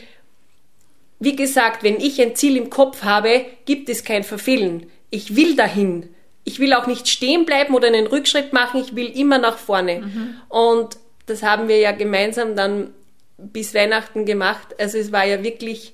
wie 1.19 1.37
gesagt, 1.37 1.83
wenn 1.83 1.97
ich 1.97 2.21
ein 2.21 2.37
Ziel 2.37 2.59
im 2.59 2.69
Kopf 2.69 3.03
habe, 3.03 3.47
gibt 3.65 3.89
es 3.89 4.05
kein 4.05 4.23
Verfehlen. 4.23 4.91
Ich 5.09 5.35
will 5.35 5.57
dahin. 5.57 6.11
Ich 6.45 6.59
will 6.59 6.73
auch 6.73 6.87
nicht 6.87 7.09
stehen 7.09 7.45
bleiben 7.45 7.75
oder 7.75 7.89
einen 7.89 8.07
Rückschritt 8.07 8.53
machen. 8.53 8.81
Ich 8.81 8.97
will 8.97 9.07
immer 9.07 9.39
nach 9.39 9.59
vorne. 9.59 10.01
Mhm. 10.01 10.35
Und 10.49 10.99
das 11.27 11.43
haben 11.43 11.69
wir 11.69 11.79
ja 11.79 11.93
gemeinsam 11.93 12.57
dann 12.57 12.93
bis 13.39 13.75
Weihnachten 13.75 14.25
gemacht. 14.25 14.75
Also 14.79 14.99
es 14.99 15.13
war 15.13 15.25
ja 15.25 15.43
wirklich 15.43 15.93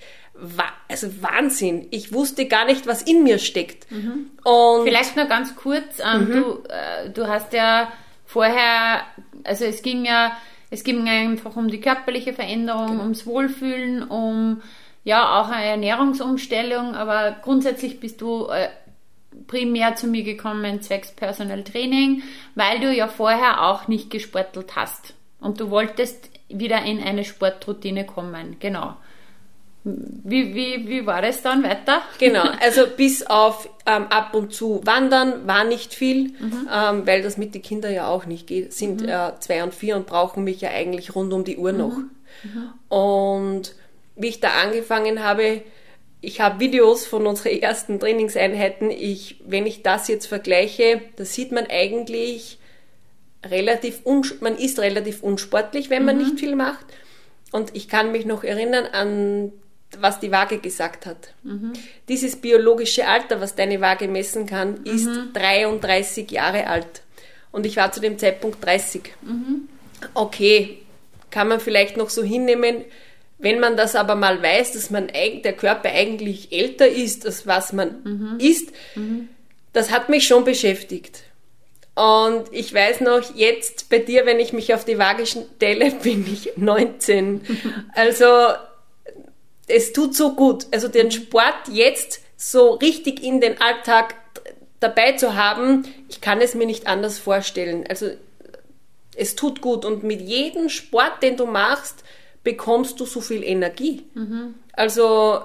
also 0.89 1.23
Wahnsinn. 1.23 1.87
Ich 1.91 2.13
wusste 2.13 2.47
gar 2.47 2.67
nicht, 2.67 2.87
was 2.87 3.03
in 3.03 3.23
mir 3.23 3.39
steckt. 3.39 3.91
Mhm. 3.91 4.31
Vielleicht 4.85 5.17
nur 5.17 5.27
ganz 5.27 5.57
kurz, 5.57 6.01
ähm, 6.01 6.29
mhm. 6.29 6.33
du, 6.33 6.63
äh, 6.69 7.11
du 7.11 7.27
hast 7.27 7.53
ja 7.53 7.93
vorher, 8.25 9.03
also 9.45 9.65
es 9.65 9.83
ging 9.83 10.05
ja, 10.05 10.37
es 10.71 10.85
ging 10.85 11.09
einfach 11.09 11.57
um 11.57 11.69
die 11.69 11.81
körperliche 11.81 12.33
Veränderung, 12.33 12.89
genau. 12.89 13.03
ums 13.03 13.27
Wohlfühlen, 13.27 14.03
um 14.03 14.63
ja 15.05 15.41
auch 15.41 15.49
eine 15.49 15.67
Ernährungsumstellung, 15.67 16.95
aber 16.95 17.37
grundsätzlich 17.43 18.01
bist 18.01 18.21
du 18.21 18.49
äh, 18.49 18.69
primär 19.47 19.97
zu 19.97 20.07
mir 20.07 20.23
gekommen 20.23 20.83
zwecks 20.83 21.13
Personal 21.13 21.63
Training, 21.65 22.23
weil 22.55 22.81
du 22.81 22.93
ja 22.93 23.09
vorher 23.09 23.63
auch 23.67 23.89
nicht 23.89 24.11
gesportelt 24.11 24.77
hast. 24.77 25.15
Und 25.41 25.61
du 25.61 25.71
wolltest 25.71 26.31
wieder 26.49 26.83
in 26.83 27.03
eine 27.03 27.25
Sportroutine 27.25 28.07
kommen. 28.07 28.57
Genau. 28.61 28.97
Wie, 29.85 30.53
wie, 30.55 30.89
wie 30.89 31.07
war 31.07 31.23
es 31.23 31.43
dann 31.43 31.63
weiter? 31.63 32.03
Genau, 32.19 32.43
also 32.61 32.87
bis 32.97 33.25
auf 33.25 33.69
ähm, 33.87 34.07
ab 34.09 34.35
und 34.35 34.53
zu 34.53 34.81
wandern 34.85 35.47
war 35.47 35.63
nicht 35.63 35.95
viel, 35.95 36.31
mhm. 36.41 36.69
ähm, 36.73 37.07
weil 37.07 37.23
das 37.23 37.37
mit 37.37 37.55
den 37.55 37.63
Kindern 37.63 37.95
ja 37.95 38.09
auch 38.09 38.27
nicht 38.27 38.49
geht. 38.49 38.73
Sind 38.73 39.03
mhm. 39.03 39.09
äh, 39.09 39.39
zwei 39.39 39.63
und 39.63 39.75
vier 39.75 39.95
und 39.97 40.07
brauchen 40.07 40.43
mich 40.43 40.61
ja 40.61 40.71
eigentlich 40.71 41.15
rund 41.15 41.33
um 41.33 41.45
die 41.45 41.57
Uhr 41.57 41.73
mhm. 41.73 41.79
noch. 41.79 41.99
Mhm. 41.99 42.73
Und 42.89 43.75
wie 44.17 44.29
ich 44.29 44.41
da 44.41 44.49
angefangen 44.65 45.23
habe, 45.23 45.63
ich 46.21 46.41
habe 46.41 46.61
Videos 46.61 47.07
von 47.07 47.27
unseren 47.27 47.53
ersten 47.61 48.01
Trainingseinheiten. 48.01 48.91
Ich, 48.91 49.37
wenn 49.47 49.67
ich 49.67 49.83
das 49.83 50.09
jetzt 50.09 50.27
vergleiche, 50.27 51.03
da 51.17 51.25
sieht 51.25 51.53
man 51.53 51.67
eigentlich, 51.69 52.59
relativ, 53.45 54.03
man 54.41 54.57
ist 54.57 54.79
relativ 54.79 55.23
unsportlich, 55.23 55.91
wenn 55.91 56.05
man 56.05 56.17
mhm. 56.17 56.25
nicht 56.25 56.41
viel 56.41 56.57
macht. 56.57 56.87
Und 57.53 57.77
ich 57.77 57.89
kann 57.89 58.13
mich 58.13 58.27
noch 58.27 58.45
erinnern 58.45 58.87
an 58.87 59.53
was 59.99 60.21
die 60.21 60.33
Waage 60.33 60.59
gesagt 60.59 61.07
hat. 61.07 61.33
Mhm. 61.43 61.73
Dieses 62.09 62.37
biologische 62.37 63.07
Alter, 63.07 63.41
was 63.41 63.55
deine 63.55 63.81
Waage 63.81 64.09
messen 64.09 64.47
kann, 64.47 64.85
ist 64.85 65.07
mhm. 65.07 65.33
33 65.33 66.31
Jahre 66.31 66.67
alt. 66.67 67.03
Und 67.53 67.67
ich 67.67 67.77
war 67.77 67.93
zu 67.93 68.01
dem 68.01 68.19
Zeitpunkt 68.19 68.65
30. 68.65 69.03
Mhm. 69.23 69.69
Okay, 70.15 70.79
kann 71.31 71.49
man 71.49 71.61
vielleicht 71.61 71.97
noch 71.97 72.11
so 72.11 72.23
hinnehmen. 72.23 72.85
Wenn 73.39 73.61
man 73.61 73.77
das 73.77 73.95
aber 73.95 74.15
mal 74.15 74.43
weiß, 74.43 74.73
dass 74.73 74.91
man 74.91 75.09
der 75.09 75.53
Körper 75.53 75.91
eigentlich 75.91 76.53
älter 76.53 76.89
ist, 76.89 77.27
als 77.27 77.47
was 77.47 77.73
man 77.73 78.03
mhm. 78.03 78.41
ist, 78.41 78.71
mhm. 78.95 79.29
das 79.73 79.91
hat 79.91 80.09
mich 80.09 80.27
schon 80.27 80.45
beschäftigt. 80.45 81.23
Und 81.95 82.45
ich 82.53 82.73
weiß 82.75 83.01
noch, 83.01 83.35
jetzt 83.35 83.89
bei 83.89 83.99
dir, 83.99 84.27
wenn 84.27 84.39
ich 84.39 84.53
mich 84.53 84.75
auf 84.75 84.85
die 84.85 84.99
Waage 84.99 85.25
stelle, 85.27 85.91
bin 86.03 86.27
ich 86.31 86.53
19. 86.57 87.41
Also 87.95 88.25
es 89.67 89.93
tut 89.93 90.15
so 90.15 90.35
gut. 90.35 90.67
Also 90.73 90.89
den 90.89 91.11
Sport 91.11 91.69
jetzt 91.73 92.21
so 92.37 92.73
richtig 92.73 93.23
in 93.23 93.41
den 93.41 93.61
Alltag 93.61 94.15
dabei 94.81 95.13
zu 95.13 95.35
haben, 95.35 95.85
ich 96.09 96.21
kann 96.21 96.41
es 96.41 96.55
mir 96.55 96.67
nicht 96.67 96.87
anders 96.87 97.19
vorstellen. 97.19 97.85
Also 97.89 98.11
es 99.17 99.35
tut 99.35 99.63
gut 99.63 99.85
und 99.85 100.03
mit 100.03 100.21
jedem 100.21 100.69
Sport, 100.69 101.23
den 101.23 101.39
du 101.39 101.47
machst, 101.47 102.05
bekommst 102.47 103.01
du 103.01 103.07
so 103.07 103.21
viel 103.21 103.43
Energie. 103.43 104.05
Mhm. 104.15 104.55
Also 104.73 105.41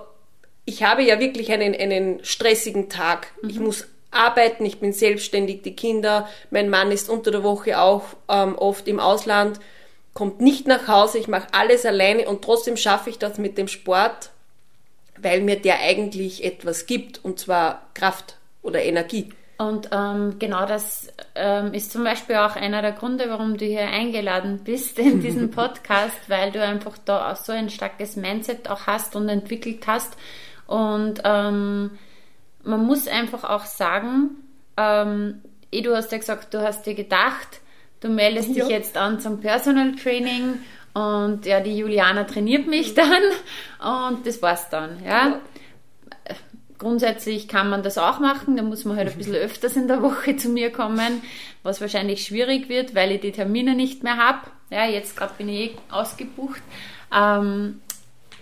ich 0.65 0.83
habe 0.83 1.01
ja 1.01 1.19
wirklich 1.19 1.51
einen, 1.51 1.73
einen 1.73 2.23
stressigen 2.23 2.89
Tag. 2.89 3.31
Mhm. 3.41 3.49
Ich 3.49 3.59
muss 3.59 3.87
arbeiten, 4.11 4.63
ich 4.65 4.79
bin 4.79 4.93
selbstständig, 4.93 5.63
die 5.63 5.75
Kinder, 5.75 6.29
mein 6.51 6.69
Mann 6.69 6.91
ist 6.91 7.09
unter 7.09 7.31
der 7.31 7.41
Woche 7.41 7.79
auch 7.79 8.03
ähm, 8.29 8.55
oft 8.55 8.87
im 8.87 8.99
Ausland, 8.99 9.59
kommt 10.13 10.41
nicht 10.41 10.67
nach 10.67 10.87
Hause, 10.87 11.17
ich 11.17 11.27
mache 11.27 11.47
alles 11.53 11.87
alleine 11.87 12.29
und 12.29 12.43
trotzdem 12.43 12.77
schaffe 12.77 13.09
ich 13.09 13.17
das 13.17 13.39
mit 13.39 13.57
dem 13.57 13.67
Sport, 13.67 14.29
weil 15.17 15.41
mir 15.41 15.55
der 15.55 15.79
eigentlich 15.79 16.43
etwas 16.43 16.85
gibt 16.85 17.25
und 17.25 17.39
zwar 17.39 17.89
Kraft 17.95 18.37
oder 18.61 18.83
Energie. 18.83 19.29
Und 19.61 19.89
ähm, 19.91 20.39
genau 20.39 20.65
das 20.65 21.13
ähm, 21.35 21.75
ist 21.75 21.91
zum 21.91 22.03
Beispiel 22.03 22.37
auch 22.37 22.55
einer 22.55 22.81
der 22.81 22.93
Gründe, 22.93 23.25
warum 23.27 23.57
du 23.57 23.65
hier 23.65 23.87
eingeladen 23.87 24.61
bist 24.63 24.97
in 24.97 25.21
diesen 25.21 25.51
Podcast, 25.51 26.17
weil 26.29 26.51
du 26.51 26.63
einfach 26.63 26.97
da 27.05 27.31
auch 27.31 27.35
so 27.35 27.51
ein 27.51 27.69
starkes 27.69 28.15
Mindset 28.15 28.67
auch 28.71 28.87
hast 28.87 29.15
und 29.15 29.29
entwickelt 29.29 29.85
hast. 29.85 30.17
Und 30.65 31.21
ähm, 31.23 31.91
man 32.63 32.85
muss 32.87 33.07
einfach 33.07 33.43
auch 33.43 33.65
sagen, 33.65 34.31
ähm, 34.77 35.41
eh, 35.71 35.81
du 35.81 35.95
hast 35.95 36.11
ja 36.11 36.17
gesagt, 36.17 36.55
du 36.55 36.63
hast 36.63 36.87
dir 36.87 36.95
gedacht, 36.95 37.61
du 37.99 38.09
meldest 38.09 38.49
ja. 38.55 38.63
dich 38.63 38.73
jetzt 38.73 38.97
an 38.97 39.19
zum 39.19 39.41
Personal 39.41 39.91
Training 39.91 40.57
und 40.95 41.45
ja, 41.45 41.59
die 41.59 41.77
Juliana 41.77 42.23
trainiert 42.23 42.65
mich 42.65 42.93
dann 42.95 44.15
und 44.15 44.25
das 44.25 44.41
war's 44.41 44.69
dann, 44.69 45.03
ja. 45.05 45.27
ja. 45.27 45.41
Grundsätzlich 46.81 47.47
kann 47.47 47.69
man 47.69 47.83
das 47.83 47.99
auch 47.99 48.17
machen, 48.17 48.57
da 48.57 48.63
muss 48.63 48.85
man 48.85 48.97
halt 48.97 49.09
ein 49.11 49.17
bisschen 49.19 49.35
öfters 49.35 49.75
in 49.75 49.87
der 49.87 50.01
Woche 50.01 50.35
zu 50.35 50.49
mir 50.49 50.71
kommen, 50.71 51.21
was 51.61 51.79
wahrscheinlich 51.79 52.25
schwierig 52.25 52.69
wird, 52.69 52.95
weil 52.95 53.11
ich 53.11 53.21
die 53.21 53.31
Termine 53.31 53.75
nicht 53.75 54.01
mehr 54.01 54.17
habe. 54.17 54.39
Ja, 54.71 54.85
jetzt 54.85 55.15
gerade 55.15 55.35
bin 55.37 55.47
ich 55.47 55.73
eh 55.73 55.77
ausgebucht. 55.91 56.63
Ähm, 57.15 57.81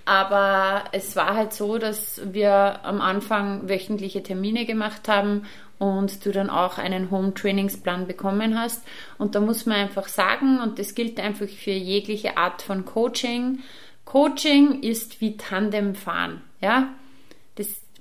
aber 0.05 0.86
es 0.93 1.17
war 1.17 1.36
halt 1.36 1.51
so, 1.51 1.79
dass 1.79 2.22
wir 2.31 2.79
am 2.86 3.01
Anfang 3.01 3.67
wöchentliche 3.67 4.24
Termine 4.24 4.65
gemacht 4.65 5.10
haben 5.10 5.46
und 5.77 6.25
du 6.25 6.31
dann 6.31 6.50
auch 6.50 6.77
einen 6.77 7.12
Home-Trainingsplan 7.12 8.08
bekommen 8.08 8.58
hast. 8.58 8.88
Und 9.17 9.36
da 9.36 9.41
muss 9.41 9.65
man 9.65 9.79
einfach 9.79 10.08
sagen, 10.08 10.62
und 10.62 10.79
das 10.79 10.96
gilt 10.96 11.19
einfach 11.19 11.50
für 11.50 11.72
jegliche 11.72 12.38
Art 12.38 12.62
von 12.62 12.86
Coaching, 12.86 13.60
Coaching 14.05 14.81
ist 14.81 15.19
wie 15.19 15.36
Tandemfahren. 15.36 16.41
Ja? 16.62 16.88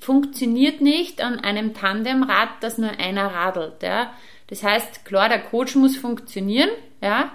Funktioniert 0.01 0.81
nicht 0.81 1.21
an 1.21 1.41
einem 1.41 1.75
Tandemrad, 1.75 2.49
das 2.61 2.79
nur 2.79 2.91
einer 2.91 3.35
radelt. 3.35 3.83
Ja? 3.83 4.13
Das 4.49 4.63
heißt, 4.63 5.05
klar, 5.05 5.29
der 5.29 5.41
Coach 5.41 5.75
muss 5.77 5.97
funktionieren, 5.97 6.71
ja? 7.03 7.31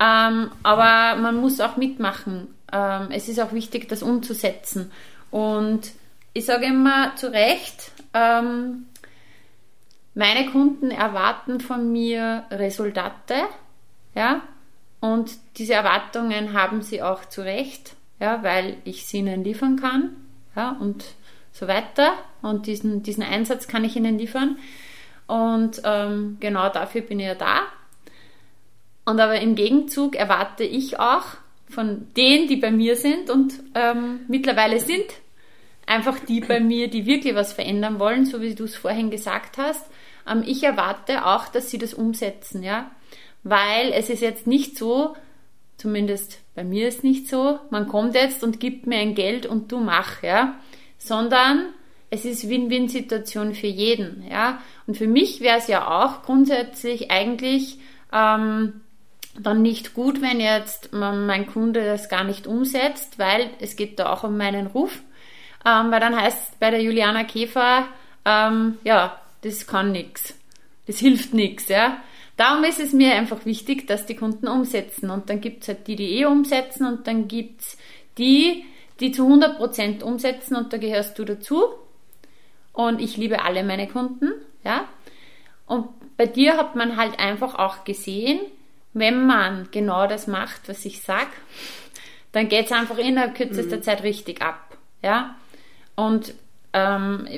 Ähm, 0.00 0.50
aber 0.64 1.20
man 1.20 1.36
muss 1.36 1.60
auch 1.60 1.76
mitmachen 1.76 2.54
ähm, 2.74 3.08
es 3.10 3.28
ist 3.28 3.40
auch 3.40 3.52
wichtig, 3.52 3.88
das 3.88 4.02
umzusetzen. 4.02 4.90
Und 5.30 5.92
ich 6.32 6.44
sage 6.44 6.66
immer 6.66 7.14
zu 7.14 7.30
Recht, 7.30 7.92
ähm, 8.12 8.86
meine 10.14 10.50
Kunden 10.50 10.90
erwarten 10.90 11.60
von 11.60 11.92
mir 11.92 12.44
Resultate, 12.50 13.34
ja, 14.14 14.42
und 15.00 15.32
diese 15.56 15.74
Erwartungen 15.74 16.52
haben 16.52 16.82
sie 16.82 17.02
auch 17.02 17.24
zu 17.26 17.42
Recht, 17.42 17.94
ja, 18.20 18.42
weil 18.42 18.76
ich 18.84 19.06
sie 19.06 19.18
ihnen 19.18 19.44
liefern 19.44 19.76
kann, 19.76 20.16
ja, 20.56 20.76
und 20.80 21.04
so 21.54 21.68
weiter. 21.68 22.12
Und 22.42 22.66
diesen, 22.66 23.02
diesen 23.02 23.22
Einsatz 23.22 23.66
kann 23.66 23.84
ich 23.84 23.96
ihnen 23.96 24.18
liefern. 24.18 24.58
Und 25.26 25.80
ähm, 25.84 26.36
genau 26.40 26.68
dafür 26.68 27.00
bin 27.00 27.20
ich 27.20 27.26
ja 27.26 27.34
da. 27.34 27.60
Und 29.06 29.20
aber 29.20 29.40
im 29.40 29.54
Gegenzug 29.54 30.16
erwarte 30.16 30.64
ich 30.64 30.98
auch, 30.98 31.24
von 31.68 32.08
denen, 32.14 32.46
die 32.46 32.56
bei 32.56 32.70
mir 32.70 32.96
sind 32.96 33.30
und 33.30 33.54
ähm, 33.74 34.20
mittlerweile 34.28 34.80
sind 34.80 35.06
einfach 35.86 36.18
die 36.18 36.40
bei 36.40 36.60
mir, 36.60 36.88
die 36.88 37.06
wirklich 37.06 37.34
was 37.34 37.52
verändern 37.52 37.98
wollen, 37.98 38.26
so 38.26 38.40
wie 38.40 38.54
du 38.54 38.64
es 38.64 38.76
vorhin 38.76 39.10
gesagt 39.10 39.58
hast. 39.58 39.84
Ähm, 40.30 40.42
ich 40.46 40.62
erwarte 40.62 41.26
auch, 41.26 41.48
dass 41.48 41.70
sie 41.70 41.78
das 41.78 41.94
umsetzen, 41.94 42.62
ja, 42.62 42.90
weil 43.42 43.92
es 43.92 44.10
ist 44.10 44.20
jetzt 44.20 44.46
nicht 44.46 44.78
so, 44.78 45.16
zumindest 45.76 46.40
bei 46.54 46.64
mir 46.64 46.88
ist 46.88 47.02
nicht 47.02 47.28
so, 47.28 47.58
man 47.70 47.88
kommt 47.88 48.14
jetzt 48.14 48.44
und 48.44 48.60
gibt 48.60 48.86
mir 48.86 48.98
ein 48.98 49.14
Geld 49.14 49.46
und 49.46 49.72
du 49.72 49.80
mach, 49.80 50.22
ja, 50.22 50.58
sondern 51.06 51.66
es 52.10 52.24
ist 52.24 52.48
Win-Win-Situation 52.48 53.54
für 53.54 53.66
jeden, 53.66 54.24
ja. 54.28 54.60
Und 54.86 54.96
für 54.96 55.06
mich 55.06 55.40
wäre 55.40 55.58
es 55.58 55.66
ja 55.66 55.88
auch 55.88 56.22
grundsätzlich 56.22 57.10
eigentlich 57.10 57.78
ähm, 58.12 58.80
dann 59.38 59.62
nicht 59.62 59.94
gut, 59.94 60.22
wenn 60.22 60.40
jetzt 60.40 60.92
mein 60.92 61.46
Kunde 61.46 61.84
das 61.84 62.08
gar 62.08 62.24
nicht 62.24 62.46
umsetzt, 62.46 63.18
weil 63.18 63.50
es 63.60 63.76
geht 63.76 63.98
da 63.98 64.12
auch 64.12 64.22
um 64.22 64.36
meinen 64.36 64.68
Ruf. 64.68 65.02
Ähm, 65.66 65.90
weil 65.90 66.00
dann 66.00 66.14
heißt 66.14 66.50
es 66.50 66.56
bei 66.58 66.70
der 66.70 66.82
Juliana 66.82 67.24
Käfer, 67.24 67.88
ähm, 68.24 68.78
ja, 68.84 69.20
das 69.42 69.66
kann 69.66 69.92
nichts. 69.92 70.34
Das 70.86 70.98
hilft 70.98 71.34
nichts, 71.34 71.68
ja. 71.68 71.98
Darum 72.36 72.64
ist 72.64 72.80
es 72.80 72.92
mir 72.92 73.14
einfach 73.14 73.44
wichtig, 73.46 73.86
dass 73.86 74.06
die 74.06 74.16
Kunden 74.16 74.48
umsetzen. 74.48 75.10
Und 75.10 75.30
dann 75.30 75.40
gibt 75.40 75.62
es 75.62 75.68
halt 75.68 75.86
die, 75.86 75.96
die 75.96 76.18
eh 76.18 76.26
umsetzen 76.26 76.86
und 76.86 77.06
dann 77.06 77.28
gibt 77.28 77.62
es 77.62 77.78
die, 78.18 78.64
die 79.00 79.12
zu 79.12 79.26
100% 79.26 80.02
umsetzen 80.02 80.56
und 80.56 80.72
da 80.72 80.78
gehörst 80.78 81.18
du 81.18 81.24
dazu. 81.24 81.64
Und 82.72 83.00
ich 83.00 83.16
liebe 83.16 83.42
alle 83.42 83.62
meine 83.62 83.88
Kunden, 83.88 84.32
ja. 84.64 84.88
Und 85.66 85.88
bei 86.16 86.26
dir 86.26 86.56
hat 86.56 86.74
man 86.76 86.96
halt 86.96 87.18
einfach 87.18 87.54
auch 87.54 87.84
gesehen, 87.84 88.40
wenn 88.92 89.26
man 89.26 89.68
genau 89.70 90.06
das 90.06 90.26
macht, 90.26 90.68
was 90.68 90.84
ich 90.84 91.02
sag, 91.02 91.28
dann 92.32 92.48
geht 92.48 92.66
es 92.66 92.72
einfach 92.72 92.98
innerhalb 92.98 93.34
kürzester 93.34 93.76
mhm. 93.76 93.82
Zeit 93.82 94.02
richtig 94.02 94.42
ab, 94.42 94.76
ja. 95.02 95.36
Und 95.96 96.34
ähm, 96.72 97.28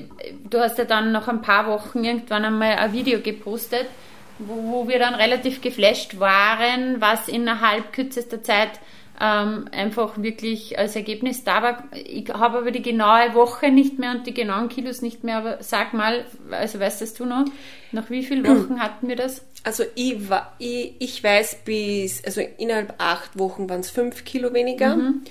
du 0.48 0.58
hast 0.58 0.78
ja 0.78 0.84
dann 0.84 1.12
nach 1.12 1.28
ein 1.28 1.42
paar 1.42 1.66
Wochen 1.66 2.02
irgendwann 2.02 2.44
einmal 2.44 2.76
ein 2.76 2.92
Video 2.92 3.20
gepostet, 3.20 3.86
wo, 4.38 4.54
wo 4.72 4.88
wir 4.88 4.98
dann 4.98 5.14
relativ 5.14 5.60
geflasht 5.60 6.18
waren, 6.18 7.00
was 7.00 7.28
innerhalb 7.28 7.92
kürzester 7.92 8.42
Zeit 8.42 8.80
ähm, 9.20 9.68
einfach 9.72 10.20
wirklich 10.20 10.78
als 10.78 10.96
Ergebnis 10.96 11.44
da 11.44 11.62
war. 11.62 11.84
Ich 11.92 12.28
habe 12.28 12.58
aber 12.58 12.70
die 12.70 12.82
genaue 12.82 13.34
Woche 13.34 13.70
nicht 13.70 13.98
mehr 13.98 14.12
und 14.12 14.26
die 14.26 14.34
genauen 14.34 14.68
Kilos 14.68 15.02
nicht 15.02 15.24
mehr, 15.24 15.38
aber 15.38 15.62
sag 15.62 15.94
mal, 15.94 16.24
also 16.50 16.80
weißt 16.80 17.00
das 17.00 17.14
du 17.14 17.24
noch, 17.24 17.44
nach 17.92 18.10
wie 18.10 18.22
vielen 18.22 18.46
Wochen 18.46 18.80
hatten 18.80 19.08
wir 19.08 19.16
das? 19.16 19.44
Also 19.64 19.84
ich, 19.94 20.18
ich, 20.58 20.94
ich 20.98 21.24
weiß 21.24 21.60
bis, 21.64 22.24
also 22.24 22.40
innerhalb 22.58 22.94
acht 22.98 23.38
Wochen 23.38 23.68
waren 23.68 23.80
es 23.80 23.90
fünf 23.90 24.24
Kilo 24.24 24.52
weniger. 24.52 24.96
Mhm. 24.96 25.22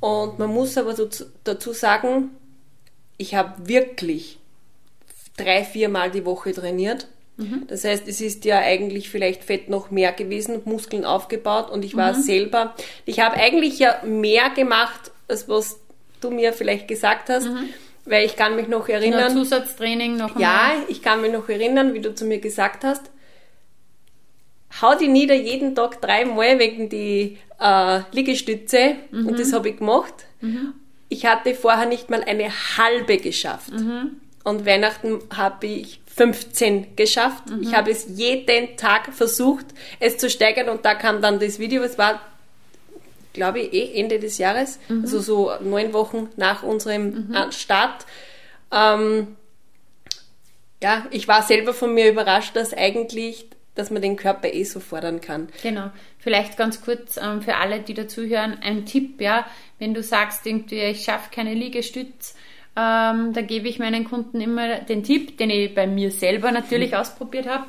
Und 0.00 0.38
man 0.38 0.50
muss 0.50 0.78
aber 0.78 0.94
dazu 1.44 1.72
sagen, 1.72 2.30
ich 3.18 3.34
habe 3.34 3.68
wirklich 3.68 4.38
drei, 5.36 5.64
vier 5.64 5.88
Mal 5.88 6.10
die 6.10 6.24
Woche 6.24 6.52
trainiert. 6.52 7.06
Mhm. 7.36 7.66
Das 7.68 7.84
heißt, 7.84 8.06
es 8.06 8.20
ist 8.20 8.44
ja 8.44 8.58
eigentlich 8.58 9.08
vielleicht 9.08 9.44
Fett 9.44 9.68
noch 9.70 9.90
mehr 9.90 10.12
gewesen, 10.12 10.60
Muskeln 10.64 11.04
aufgebaut 11.04 11.70
und 11.70 11.84
ich 11.84 11.96
war 11.96 12.12
mhm. 12.12 12.22
selber, 12.22 12.74
ich 13.06 13.20
habe 13.20 13.36
eigentlich 13.36 13.78
ja 13.78 14.00
mehr 14.04 14.50
gemacht, 14.50 15.10
als 15.28 15.48
was 15.48 15.80
du 16.20 16.30
mir 16.30 16.52
vielleicht 16.52 16.86
gesagt 16.88 17.30
hast, 17.30 17.46
mhm. 17.46 17.70
weil 18.04 18.26
ich 18.26 18.36
kann 18.36 18.56
mich 18.56 18.68
noch 18.68 18.88
erinnern. 18.88 19.34
Noch 19.34 19.42
Zusatztraining 19.42 20.16
noch 20.16 20.36
einmal. 20.36 20.42
Ja, 20.42 20.72
ich 20.88 21.02
kann 21.02 21.22
mich 21.22 21.32
noch 21.32 21.48
erinnern, 21.48 21.94
wie 21.94 22.00
du 22.00 22.14
zu 22.14 22.24
mir 22.24 22.38
gesagt 22.38 22.84
hast. 22.84 23.10
Hau 24.80 24.94
die 24.94 25.08
nieder 25.08 25.34
jeden 25.34 25.74
Tag 25.74 26.00
dreimal 26.00 26.58
wegen 26.58 26.88
die 26.88 27.38
äh, 27.58 28.00
Liegestütze 28.12 28.96
und 29.12 29.32
mhm. 29.32 29.36
das 29.36 29.52
habe 29.52 29.70
ich 29.70 29.78
gemacht. 29.78 30.14
Mhm. 30.40 30.74
Ich 31.08 31.26
hatte 31.26 31.54
vorher 31.54 31.86
nicht 31.86 32.08
mal 32.08 32.22
eine 32.22 32.50
halbe 32.76 33.16
geschafft. 33.16 33.72
Mhm. 33.72 34.20
Und 34.44 34.64
Weihnachten 34.64 35.18
habe 35.34 35.66
ich 35.66 36.00
15 36.16 36.96
geschafft. 36.96 37.48
Mhm. 37.48 37.62
Ich 37.62 37.74
habe 37.74 37.90
es 37.90 38.06
jeden 38.08 38.76
Tag 38.76 39.12
versucht, 39.14 39.66
es 40.00 40.18
zu 40.18 40.28
steigern 40.28 40.68
und 40.68 40.84
da 40.84 40.94
kam 40.94 41.22
dann 41.22 41.38
das 41.38 41.58
Video. 41.58 41.82
Es 41.82 41.98
war, 41.98 42.20
glaube 43.32 43.60
ich, 43.60 43.72
eh 43.72 43.98
Ende 43.98 44.18
des 44.18 44.38
Jahres, 44.38 44.78
mhm. 44.88 45.02
also 45.02 45.20
so 45.20 45.52
neun 45.60 45.92
Wochen 45.92 46.28
nach 46.36 46.62
unserem 46.62 47.28
mhm. 47.28 47.34
Äh, 47.34 47.52
Start. 47.52 48.06
Ähm, 48.72 49.36
ja, 50.82 51.06
ich 51.10 51.28
war 51.28 51.42
selber 51.42 51.74
von 51.74 51.94
mir 51.94 52.10
überrascht, 52.10 52.56
dass 52.56 52.74
eigentlich, 52.74 53.46
dass 53.74 53.90
man 53.90 54.02
den 54.02 54.16
Körper 54.16 54.52
eh 54.52 54.64
so 54.64 54.80
fordern 54.80 55.20
kann. 55.20 55.48
Genau. 55.62 55.90
Vielleicht 56.18 56.56
ganz 56.56 56.82
kurz 56.82 57.16
ähm, 57.16 57.42
für 57.42 57.56
alle, 57.56 57.80
die 57.80 57.94
dazuhören, 57.94 58.58
ein 58.62 58.84
Tipp, 58.84 59.20
ja, 59.20 59.46
wenn 59.78 59.94
du 59.94 60.02
sagst, 60.02 60.46
irgendwie, 60.46 60.80
ich 60.80 61.04
schaffe 61.04 61.30
keine 61.30 61.54
Liegestütz, 61.54 62.34
ähm, 62.76 63.32
da 63.32 63.42
gebe 63.42 63.68
ich 63.68 63.78
meinen 63.78 64.04
Kunden 64.04 64.40
immer 64.40 64.80
den 64.80 65.02
Tipp, 65.02 65.38
den 65.38 65.50
ich 65.50 65.74
bei 65.74 65.86
mir 65.86 66.10
selber 66.10 66.52
natürlich 66.52 66.96
ausprobiert 66.96 67.48
habe. 67.48 67.64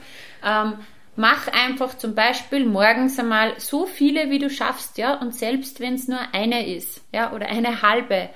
Ähm, 0.45 0.73
mach 1.15 1.47
einfach 1.47 1.97
zum 1.97 2.15
Beispiel 2.15 2.65
morgens 2.65 3.19
einmal 3.19 3.53
so 3.57 3.85
viele, 3.85 4.29
wie 4.29 4.39
du 4.39 4.49
schaffst, 4.49 4.97
ja, 4.97 5.15
und 5.15 5.35
selbst 5.35 5.79
wenn 5.79 5.95
es 5.95 6.07
nur 6.07 6.19
eine 6.33 6.67
ist, 6.67 7.03
ja, 7.11 7.33
oder 7.33 7.47
eine 7.47 7.81
halbe, 7.81 8.29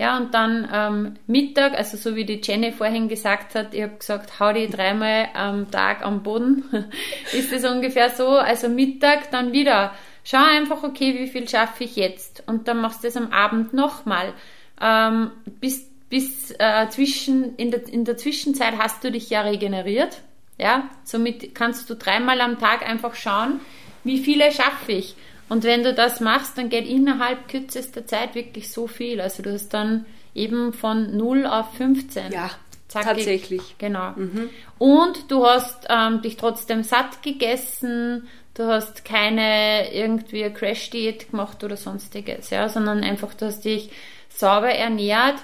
ja, 0.00 0.16
und 0.16 0.32
dann 0.32 0.66
ähm, 0.72 1.14
Mittag, 1.26 1.74
also 1.74 1.98
so 1.98 2.16
wie 2.16 2.24
die 2.24 2.40
Jenny 2.42 2.72
vorhin 2.72 3.08
gesagt 3.08 3.54
hat, 3.54 3.74
ich 3.74 3.82
habe 3.82 3.96
gesagt, 3.98 4.40
hau 4.40 4.50
die 4.50 4.66
dreimal 4.66 5.28
am 5.34 5.70
Tag 5.70 6.02
am 6.02 6.22
Boden, 6.22 6.64
ist 7.34 7.52
es 7.52 7.66
ungefähr 7.66 8.08
so, 8.08 8.28
also 8.28 8.70
Mittag 8.70 9.30
dann 9.30 9.52
wieder. 9.52 9.92
Schau 10.24 10.42
einfach, 10.42 10.84
okay, 10.84 11.18
wie 11.18 11.28
viel 11.28 11.46
schaffe 11.46 11.84
ich 11.84 11.96
jetzt? 11.96 12.42
Und 12.46 12.66
dann 12.66 12.80
machst 12.80 13.04
du 13.04 13.08
es 13.08 13.16
am 13.16 13.30
Abend 13.30 13.74
nochmal. 13.74 14.32
Ähm, 14.80 15.32
bis 15.60 15.89
bis 16.10 16.52
äh, 16.58 16.88
zwischen, 16.90 17.56
in 17.56 17.70
der, 17.70 17.88
in 17.88 18.04
der 18.04 18.16
Zwischenzeit 18.16 18.74
hast 18.76 19.02
du 19.02 19.10
dich 19.10 19.30
ja 19.30 19.40
regeneriert. 19.42 20.20
Ja, 20.58 20.90
somit 21.04 21.54
kannst 21.54 21.88
du 21.88 21.94
dreimal 21.94 22.40
am 22.42 22.58
Tag 22.58 22.86
einfach 22.86 23.14
schauen, 23.14 23.60
wie 24.04 24.18
viele 24.18 24.52
schaffe 24.52 24.92
ich. 24.92 25.14
Und 25.48 25.64
wenn 25.64 25.82
du 25.82 25.94
das 25.94 26.20
machst, 26.20 26.58
dann 26.58 26.68
geht 26.68 26.86
innerhalb 26.86 27.48
kürzester 27.48 28.06
Zeit 28.06 28.34
wirklich 28.34 28.70
so 28.70 28.86
viel. 28.86 29.20
Also 29.20 29.42
du 29.42 29.52
hast 29.52 29.70
dann 29.70 30.04
eben 30.34 30.72
von 30.72 31.16
0 31.16 31.46
auf 31.46 31.74
15. 31.76 32.30
Ja, 32.32 32.50
Zackig. 32.88 33.08
tatsächlich. 33.08 33.74
Genau. 33.78 34.12
Mhm. 34.16 34.50
Und 34.78 35.30
du 35.30 35.46
hast 35.46 35.86
ähm, 35.88 36.22
dich 36.22 36.36
trotzdem 36.36 36.82
satt 36.82 37.22
gegessen, 37.22 38.28
du 38.54 38.64
hast 38.64 39.04
keine 39.04 39.92
irgendwie 39.94 40.48
Crash-Diät 40.50 41.30
gemacht 41.30 41.64
oder 41.64 41.76
sonstiges, 41.76 42.50
ja, 42.50 42.68
sondern 42.68 43.02
einfach, 43.02 43.32
du 43.34 43.46
hast 43.46 43.64
dich 43.64 43.90
sauber 44.28 44.70
ernährt 44.70 45.36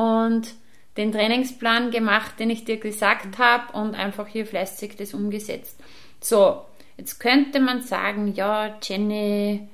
und 0.00 0.54
den 0.96 1.12
Trainingsplan 1.12 1.90
gemacht, 1.90 2.38
den 2.38 2.48
ich 2.48 2.64
dir 2.64 2.78
gesagt 2.78 3.38
habe 3.38 3.72
und 3.78 3.94
einfach 3.94 4.26
hier 4.26 4.46
fleißig 4.46 4.96
das 4.96 5.12
umgesetzt. 5.12 5.78
So, 6.20 6.62
jetzt 6.96 7.20
könnte 7.20 7.60
man 7.60 7.82
sagen, 7.82 8.32
ja, 8.34 8.78
Jenny, 8.82 9.68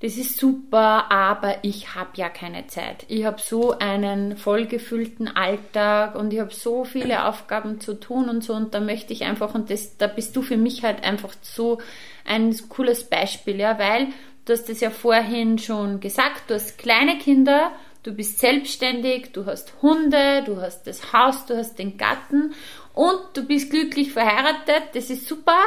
das 0.00 0.16
ist 0.16 0.38
super, 0.38 1.12
aber 1.12 1.58
ich 1.62 1.94
habe 1.94 2.10
ja 2.14 2.30
keine 2.30 2.66
Zeit. 2.68 3.04
Ich 3.08 3.26
habe 3.26 3.38
so 3.38 3.78
einen 3.78 4.38
vollgefüllten 4.38 5.28
Alltag 5.28 6.14
und 6.14 6.32
ich 6.32 6.40
habe 6.40 6.54
so 6.54 6.84
viele 6.84 7.26
Aufgaben 7.26 7.80
zu 7.80 8.00
tun 8.00 8.30
und 8.30 8.42
so 8.42 8.54
und 8.54 8.72
da 8.72 8.80
möchte 8.80 9.12
ich 9.12 9.24
einfach 9.24 9.54
und 9.54 9.68
das, 9.68 9.98
da 9.98 10.06
bist 10.06 10.34
du 10.36 10.42
für 10.42 10.56
mich 10.56 10.84
halt 10.84 11.04
einfach 11.04 11.34
so 11.42 11.80
ein 12.24 12.56
cooles 12.70 13.04
Beispiel, 13.04 13.60
ja, 13.60 13.78
weil 13.78 14.08
du 14.46 14.54
hast 14.54 14.70
es 14.70 14.80
ja 14.80 14.88
vorhin 14.88 15.58
schon 15.58 16.00
gesagt, 16.00 16.48
du 16.48 16.54
hast 16.54 16.78
kleine 16.78 17.18
Kinder 17.18 17.72
Du 18.02 18.12
bist 18.12 18.38
selbstständig, 18.38 19.32
du 19.32 19.44
hast 19.44 19.74
Hunde, 19.82 20.42
du 20.46 20.60
hast 20.60 20.86
das 20.86 21.12
Haus, 21.12 21.44
du 21.44 21.56
hast 21.56 21.78
den 21.78 21.98
Garten 21.98 22.54
und 22.94 23.20
du 23.34 23.42
bist 23.42 23.70
glücklich 23.70 24.12
verheiratet, 24.12 24.94
das 24.94 25.10
ist 25.10 25.26
super. 25.26 25.58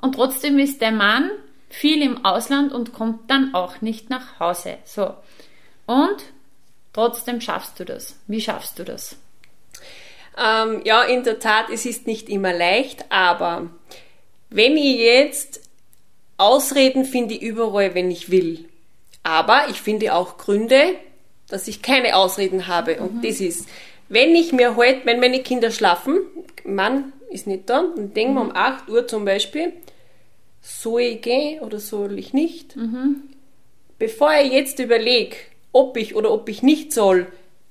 Und 0.00 0.14
trotzdem 0.14 0.58
ist 0.58 0.80
der 0.80 0.92
Mann 0.92 1.30
viel 1.68 2.02
im 2.02 2.24
Ausland 2.24 2.72
und 2.72 2.94
kommt 2.94 3.30
dann 3.30 3.54
auch 3.54 3.82
nicht 3.82 4.08
nach 4.08 4.40
Hause. 4.40 4.78
So. 4.84 5.14
Und 5.86 6.16
trotzdem 6.92 7.40
schaffst 7.40 7.78
du 7.78 7.84
das. 7.84 8.18
Wie 8.26 8.40
schaffst 8.40 8.78
du 8.78 8.84
das? 8.84 9.16
Ähm, 10.38 10.82
ja, 10.84 11.02
in 11.02 11.24
der 11.24 11.38
Tat, 11.38 11.70
es 11.70 11.84
ist 11.84 12.06
nicht 12.06 12.28
immer 12.28 12.52
leicht, 12.52 13.10
aber 13.10 13.70
wenn 14.48 14.76
ich 14.76 14.98
jetzt 14.98 15.60
Ausreden 16.38 17.04
finde 17.04 17.34
ich 17.34 17.42
überall, 17.42 17.94
wenn 17.94 18.10
ich 18.10 18.30
will. 18.30 18.68
Aber 19.22 19.68
ich 19.70 19.80
finde 19.80 20.14
auch 20.14 20.36
Gründe, 20.38 20.96
dass 21.48 21.68
ich 21.68 21.82
keine 21.82 22.16
Ausreden 22.16 22.66
habe. 22.66 23.00
Und 23.00 23.16
mhm. 23.16 23.22
das 23.22 23.40
ist, 23.40 23.68
wenn 24.08 24.34
ich 24.34 24.52
mir 24.52 24.76
heute, 24.76 24.96
halt, 24.96 25.06
wenn 25.06 25.20
meine 25.20 25.42
Kinder 25.42 25.70
schlafen, 25.70 26.18
Mann 26.64 27.12
ist 27.30 27.46
nicht 27.46 27.68
da, 27.68 27.84
dann 27.94 28.14
denken 28.14 28.34
wir 28.34 28.44
mhm. 28.44 28.50
um 28.50 28.56
8 28.56 28.88
Uhr 28.88 29.06
zum 29.06 29.24
Beispiel, 29.24 29.72
soll 30.60 31.00
ich 31.02 31.22
gehen 31.22 31.60
oder 31.60 31.78
soll 31.78 32.18
ich 32.18 32.32
nicht? 32.32 32.76
Mhm. 32.76 33.22
Bevor 33.98 34.32
ich 34.42 34.52
jetzt 34.52 34.78
überlege, 34.78 35.36
ob 35.72 35.96
ich 35.96 36.14
oder 36.14 36.32
ob 36.32 36.48
ich 36.48 36.62
nicht 36.62 36.92
soll, 36.92 37.26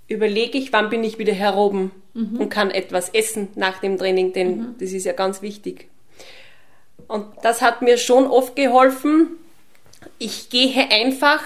überlege 0.08 0.58
ich, 0.58 0.72
wann 0.72 0.90
bin 0.90 1.04
ich 1.04 1.18
wieder 1.18 1.34
heroben 1.34 1.92
mhm. 2.14 2.40
und 2.40 2.50
kann 2.50 2.72
etwas 2.72 3.10
essen 3.10 3.50
nach 3.56 3.80
dem 3.80 3.98
Training, 3.98 4.34
denn 4.34 4.58
mhm. 4.58 4.76
das 4.80 4.92
ist 4.92 5.06
ja 5.06 5.14
ganz 5.14 5.42
wichtig. 5.42 5.88
Und 7.08 7.26
das 7.44 7.62
hat 7.62 7.82
mir 7.82 7.98
schon 7.98 8.28
oft 8.28 8.56
geholfen. 8.56 9.28
Ich 10.18 10.50
gehe 10.50 10.90
einfach 10.90 11.42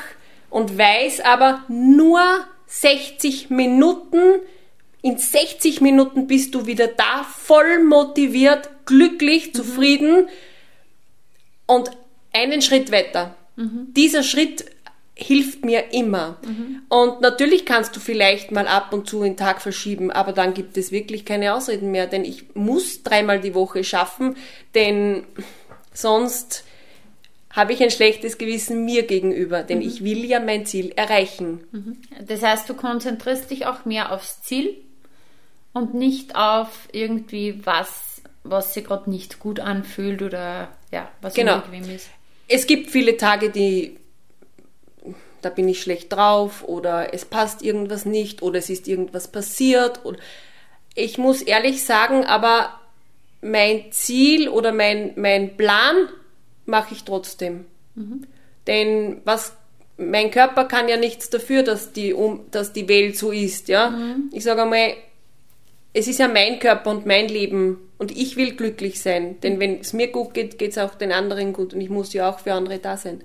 und 0.50 0.78
weiß 0.78 1.22
aber 1.22 1.64
nur 1.68 2.22
60 2.68 3.50
Minuten. 3.50 4.40
In 5.02 5.18
60 5.18 5.82
Minuten 5.82 6.28
bist 6.28 6.54
du 6.56 6.66
wieder 6.66 6.88
da, 6.88 7.24
voll 7.24 7.84
motiviert, 7.84 8.70
glücklich, 8.86 9.48
mhm. 9.48 9.54
zufrieden 9.54 10.28
und 11.66 11.92
einen 12.34 12.62
Schritt 12.62 12.92
weiter. 12.92 13.36
Mhm. 13.56 13.94
Dieser 13.96 14.24
Schritt 14.24 14.66
hilft 15.16 15.66
mir 15.66 15.92
immer. 15.92 16.38
Und 16.88 17.22
natürlich 17.22 17.66
kannst 17.66 17.96
du 17.96 18.00
vielleicht 18.00 18.52
mal 18.52 18.68
ab 18.68 18.94
und 18.94 19.08
zu 19.10 19.22
einen 19.22 19.36
Tag 19.36 19.62
verschieben, 19.62 20.12
aber 20.12 20.32
dann 20.32 20.54
gibt 20.54 20.78
es 20.78 20.92
wirklich 20.92 21.26
keine 21.26 21.54
Ausreden 21.54 21.92
mehr, 21.92 22.08
denn 22.08 22.24
ich 22.24 22.56
muss 22.56 23.04
dreimal 23.04 23.42
die 23.42 23.54
Woche 23.54 23.84
schaffen, 23.84 24.38
denn 24.76 25.26
sonst 25.94 26.64
habe 27.52 27.74
ich 27.74 27.82
ein 27.82 27.90
schlechtes 27.92 28.38
Gewissen 28.38 28.86
mir 28.86 29.04
gegenüber, 29.04 29.64
denn 29.64 29.82
ich 29.82 30.04
will 30.04 30.24
ja 30.26 30.40
mein 30.40 30.66
Ziel 30.66 30.92
erreichen. 30.96 32.06
Das 32.26 32.44
heißt, 32.44 32.70
du 32.70 32.76
konzentrierst 32.76 33.50
dich 33.50 33.66
auch 33.66 33.86
mehr 33.86 34.12
aufs 34.12 34.42
Ziel 34.44 34.76
und 35.74 35.94
nicht 35.96 36.36
auf 36.36 36.88
irgendwie 36.92 37.66
was, 37.66 38.22
was 38.44 38.74
sich 38.74 38.86
gerade 38.86 39.10
nicht 39.10 39.40
gut 39.40 39.60
anfühlt 39.60 40.22
oder 40.22 40.70
ja, 40.92 41.10
was 41.22 41.34
Genau. 41.34 41.56
unbequem 41.56 41.90
ist. 41.96 42.10
Es 42.48 42.68
gibt 42.68 42.92
viele 42.92 43.18
Tage, 43.18 43.50
die 43.50 43.98
da 45.42 45.50
bin 45.50 45.68
ich 45.70 45.82
schlecht 45.82 46.12
drauf 46.12 46.64
oder 46.68 47.14
es 47.14 47.24
passt 47.26 47.62
irgendwas 47.62 48.06
nicht 48.06 48.42
oder 48.42 48.60
es 48.60 48.70
ist 48.70 48.88
irgendwas 48.88 49.30
passiert 49.30 50.04
oder 50.04 50.20
ich 50.96 51.18
muss 51.18 51.42
ehrlich 51.42 51.84
sagen, 51.86 52.26
aber 52.26 52.74
mein 53.42 53.92
Ziel 53.92 54.50
oder 54.50 54.74
mein, 54.74 55.14
mein 55.16 55.56
Plan 55.56 55.96
mache 56.70 56.94
ich 56.94 57.04
trotzdem. 57.04 57.66
Denn 58.68 59.22
was 59.26 59.54
mein 59.98 60.32
Körper 60.32 60.64
kann 60.66 60.88
ja 60.88 60.96
nichts 60.96 61.30
dafür, 61.30 61.64
dass 61.64 61.92
die, 61.92 62.14
um, 62.14 62.46
dass 62.52 62.72
die 62.72 62.88
Welt 62.88 63.18
so 63.18 63.32
ist, 63.32 63.68
ja. 63.68 63.94
Ich 64.32 64.44
sage 64.44 64.62
einmal, 64.62 64.94
es 65.94 66.08
ist 66.08 66.20
ja 66.20 66.28
mein 66.28 66.60
Körper 66.60 66.92
und 66.92 67.06
mein 67.06 67.28
Leben 67.28 67.78
und 67.98 68.16
ich 68.16 68.38
will 68.38 68.56
glücklich 68.56 69.02
sein. 69.02 69.42
Denn 69.42 69.60
wenn 69.60 69.82
es 69.82 69.92
mir 69.94 70.08
gut 70.08 70.34
geht, 70.34 70.58
geht 70.58 70.72
es 70.72 70.78
auch 70.78 70.96
den 70.96 71.12
anderen 71.12 71.52
gut 71.52 71.74
und 71.74 71.82
ich 71.82 71.90
muss 71.90 72.14
ja 72.14 72.30
auch 72.30 72.40
für 72.40 72.54
andere 72.54 72.80
da 72.80 72.96
sein. 72.96 73.22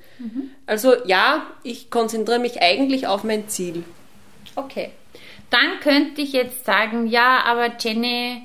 Also 0.66 0.94
ja, 1.06 1.46
ich 1.62 1.90
konzentriere 1.90 2.40
mich 2.40 2.60
eigentlich 2.60 3.06
auf 3.06 3.22
mein 3.22 3.48
Ziel. 3.48 3.84
Okay. 4.56 4.90
Dann 5.50 5.78
könnte 5.80 6.22
ich 6.22 6.32
jetzt 6.32 6.64
sagen, 6.64 7.06
ja, 7.06 7.44
aber 7.44 7.70
Jenny, 7.78 8.42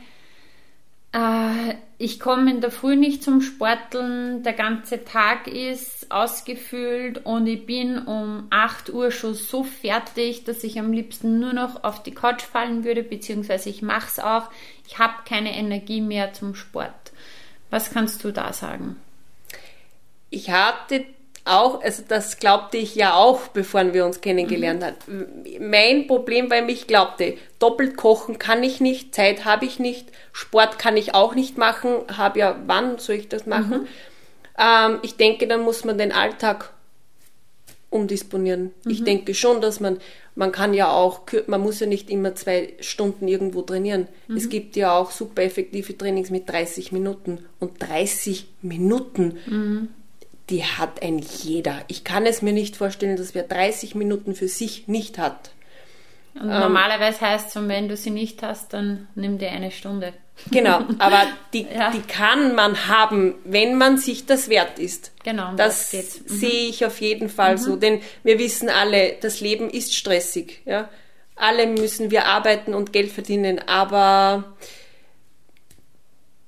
äh, 1.13 1.73
ich 2.01 2.17
komme 2.17 2.49
in 2.49 2.61
der 2.61 2.71
Früh 2.71 2.95
nicht 2.95 3.21
zum 3.21 3.41
Sporteln, 3.41 4.41
der 4.41 4.53
ganze 4.53 5.03
Tag 5.03 5.47
ist 5.47 6.09
ausgefüllt 6.09 7.25
und 7.25 7.45
ich 7.45 7.65
bin 7.65 7.99
um 7.99 8.47
8 8.51 8.89
Uhr 8.93 9.11
schon 9.11 9.33
so 9.33 9.65
fertig, 9.65 10.45
dass 10.45 10.63
ich 10.63 10.79
am 10.79 10.93
liebsten 10.93 11.41
nur 11.41 11.51
noch 11.51 11.83
auf 11.83 12.01
die 12.01 12.13
Couch 12.13 12.41
fallen 12.41 12.85
würde, 12.85 13.03
beziehungsweise 13.03 13.69
ich 13.69 13.81
mache 13.81 14.07
es 14.07 14.17
auch. 14.17 14.49
Ich 14.87 14.97
habe 14.97 15.13
keine 15.25 15.53
Energie 15.57 15.99
mehr 15.99 16.31
zum 16.31 16.55
Sport. 16.55 17.11
Was 17.69 17.91
kannst 17.91 18.23
du 18.23 18.31
da 18.31 18.53
sagen? 18.53 18.95
Ich 20.29 20.51
hatte 20.51 21.05
auch, 21.45 21.81
also 21.81 22.03
das 22.07 22.37
glaubte 22.37 22.77
ich 22.77 22.95
ja 22.95 23.15
auch, 23.15 23.47
bevor 23.49 23.93
wir 23.93 24.05
uns 24.05 24.21
kennengelernt 24.21 24.83
haben. 24.83 25.25
Mein 25.59 26.07
Problem, 26.07 26.49
weil 26.49 26.69
ich 26.69 26.87
glaubte, 26.87 27.35
doppelt 27.59 27.97
kochen 27.97 28.39
kann 28.39 28.63
ich 28.63 28.79
nicht, 28.81 29.15
Zeit 29.15 29.45
habe 29.45 29.65
ich 29.65 29.79
nicht, 29.79 30.11
Sport 30.31 30.79
kann 30.79 30.97
ich 30.97 31.15
auch 31.15 31.35
nicht 31.35 31.57
machen, 31.57 31.91
habe 32.15 32.39
ja, 32.39 32.59
wann 32.65 32.97
soll 32.99 33.15
ich 33.15 33.29
das 33.29 33.45
machen? 33.45 33.87
Ähm, 34.57 34.99
ich 35.01 35.15
denke, 35.15 35.47
dann 35.47 35.61
muss 35.61 35.85
man 35.85 35.97
den 35.97 36.11
Alltag 36.11 36.73
umdisponieren. 37.89 38.71
Ich 38.85 39.03
denke 39.03 39.33
schon, 39.33 39.61
dass 39.61 39.79
man, 39.79 39.97
man 40.35 40.51
kann 40.51 40.73
ja 40.73 40.91
auch, 40.91 41.21
man 41.47 41.61
muss 41.61 41.79
ja 41.79 41.87
nicht 41.87 42.09
immer 42.09 42.35
zwei 42.35 42.73
Stunden 42.79 43.27
irgendwo 43.27 43.63
trainieren. 43.63 44.07
Es 44.35 44.49
gibt 44.49 44.75
ja 44.75 44.95
auch 44.95 45.11
super 45.11 45.41
effektive 45.41 45.97
Trainings 45.97 46.29
mit 46.29 46.47
30 46.49 46.91
Minuten. 46.91 47.39
Und 47.59 47.81
30 47.81 48.47
Minuten, 48.61 49.89
die 50.49 50.63
hat 50.63 51.01
ein 51.03 51.19
jeder. 51.19 51.81
Ich 51.87 52.03
kann 52.03 52.25
es 52.25 52.41
mir 52.41 52.53
nicht 52.53 52.75
vorstellen, 52.75 53.17
dass 53.17 53.35
wer 53.35 53.43
30 53.43 53.95
Minuten 53.95 54.35
für 54.35 54.47
sich 54.47 54.87
nicht 54.87 55.17
hat. 55.17 55.51
Und 56.35 56.47
normalerweise 56.47 57.21
heißt 57.21 57.55
es, 57.55 57.67
wenn 57.67 57.89
du 57.89 57.97
sie 57.97 58.11
nicht 58.11 58.41
hast, 58.43 58.71
dann 58.73 59.07
nimm 59.15 59.39
dir 59.39 59.49
eine 59.51 59.71
Stunde. 59.71 60.13
Genau, 60.51 60.81
aber 60.99 61.23
die, 61.53 61.63
Ja. 61.75 61.91
die 61.91 62.01
kann 62.01 62.55
man 62.55 62.87
haben, 62.87 63.35
wenn 63.43 63.77
man 63.77 63.97
sich 63.97 64.25
das 64.25 64.47
wert 64.47 64.79
ist. 64.79 65.11
Genau, 65.23 65.53
Das 65.55 65.89
das 65.89 65.91
geht's. 65.91 66.21
sehe 66.27 66.69
ich 66.69 66.85
auf 66.85 67.01
jeden 67.01 67.27
Fall 67.29 67.57
so, 67.57 67.75
denn 67.75 68.01
wir 68.23 68.39
wissen 68.39 68.69
alle, 68.69 69.15
das 69.19 69.41
Leben 69.41 69.69
ist 69.69 69.93
stressig. 69.95 70.61
Ja? 70.65 70.87
Alle 71.35 71.67
müssen 71.67 72.09
wir 72.09 72.25
arbeiten 72.27 72.73
und 72.73 72.93
Geld 72.93 73.11
verdienen, 73.11 73.59
aber 73.67 74.55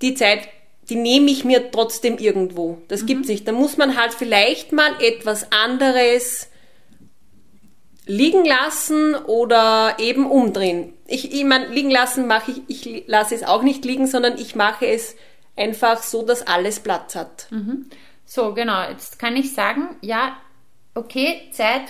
die 0.01 0.13
Zeit, 0.15 0.47
die 0.91 0.97
nehme 0.97 1.31
ich 1.31 1.45
mir 1.45 1.71
trotzdem 1.71 2.17
irgendwo. 2.17 2.79
Das 2.89 3.05
gibt's 3.05 3.29
nicht. 3.29 3.47
Da 3.47 3.53
muss 3.53 3.77
man 3.77 3.95
halt 3.95 4.13
vielleicht 4.13 4.73
mal 4.73 5.01
etwas 5.01 5.49
anderes 5.53 6.49
liegen 8.05 8.43
lassen 8.43 9.15
oder 9.15 9.95
eben 9.99 10.29
umdrehen. 10.29 10.91
Ich, 11.07 11.33
ich 11.33 11.45
meine, 11.45 11.67
liegen 11.67 11.91
lassen 11.91 12.27
mache 12.27 12.51
ich, 12.67 12.85
ich 12.85 13.03
lasse 13.07 13.35
es 13.35 13.43
auch 13.43 13.63
nicht 13.63 13.85
liegen, 13.85 14.05
sondern 14.05 14.37
ich 14.37 14.53
mache 14.53 14.85
es 14.85 15.15
einfach 15.55 16.03
so, 16.03 16.23
dass 16.23 16.45
alles 16.45 16.81
Platz 16.81 17.15
hat. 17.15 17.47
So, 18.25 18.53
genau. 18.53 18.89
Jetzt 18.89 19.17
kann 19.17 19.37
ich 19.37 19.53
sagen, 19.53 19.95
ja, 20.01 20.35
okay, 20.93 21.41
Zeit 21.53 21.83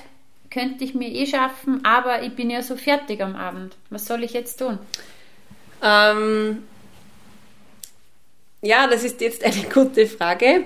könnte 0.51 0.83
ich 0.83 0.93
mir 0.93 1.09
eh 1.09 1.25
schaffen, 1.25 1.83
aber 1.85 2.21
ich 2.21 2.35
bin 2.35 2.51
ja 2.51 2.61
so 2.61 2.75
fertig 2.75 3.19
am 3.21 3.35
Abend. 3.35 3.75
Was 3.89 4.05
soll 4.05 4.23
ich 4.23 4.33
jetzt 4.33 4.57
tun? 4.57 4.77
Ähm, 5.81 6.63
ja, 8.61 8.87
das 8.87 9.03
ist 9.03 9.21
jetzt 9.21 9.43
eine 9.43 9.63
gute 9.73 10.07
Frage. 10.07 10.65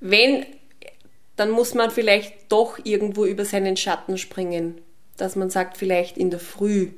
Wenn, 0.00 0.46
dann 1.36 1.50
muss 1.50 1.74
man 1.74 1.90
vielleicht 1.90 2.50
doch 2.50 2.78
irgendwo 2.84 3.24
über 3.24 3.44
seinen 3.44 3.76
Schatten 3.76 4.18
springen. 4.18 4.80
Dass 5.16 5.36
man 5.36 5.50
sagt, 5.50 5.76
vielleicht 5.78 6.18
in 6.18 6.30
der 6.30 6.40
Früh, 6.40 6.90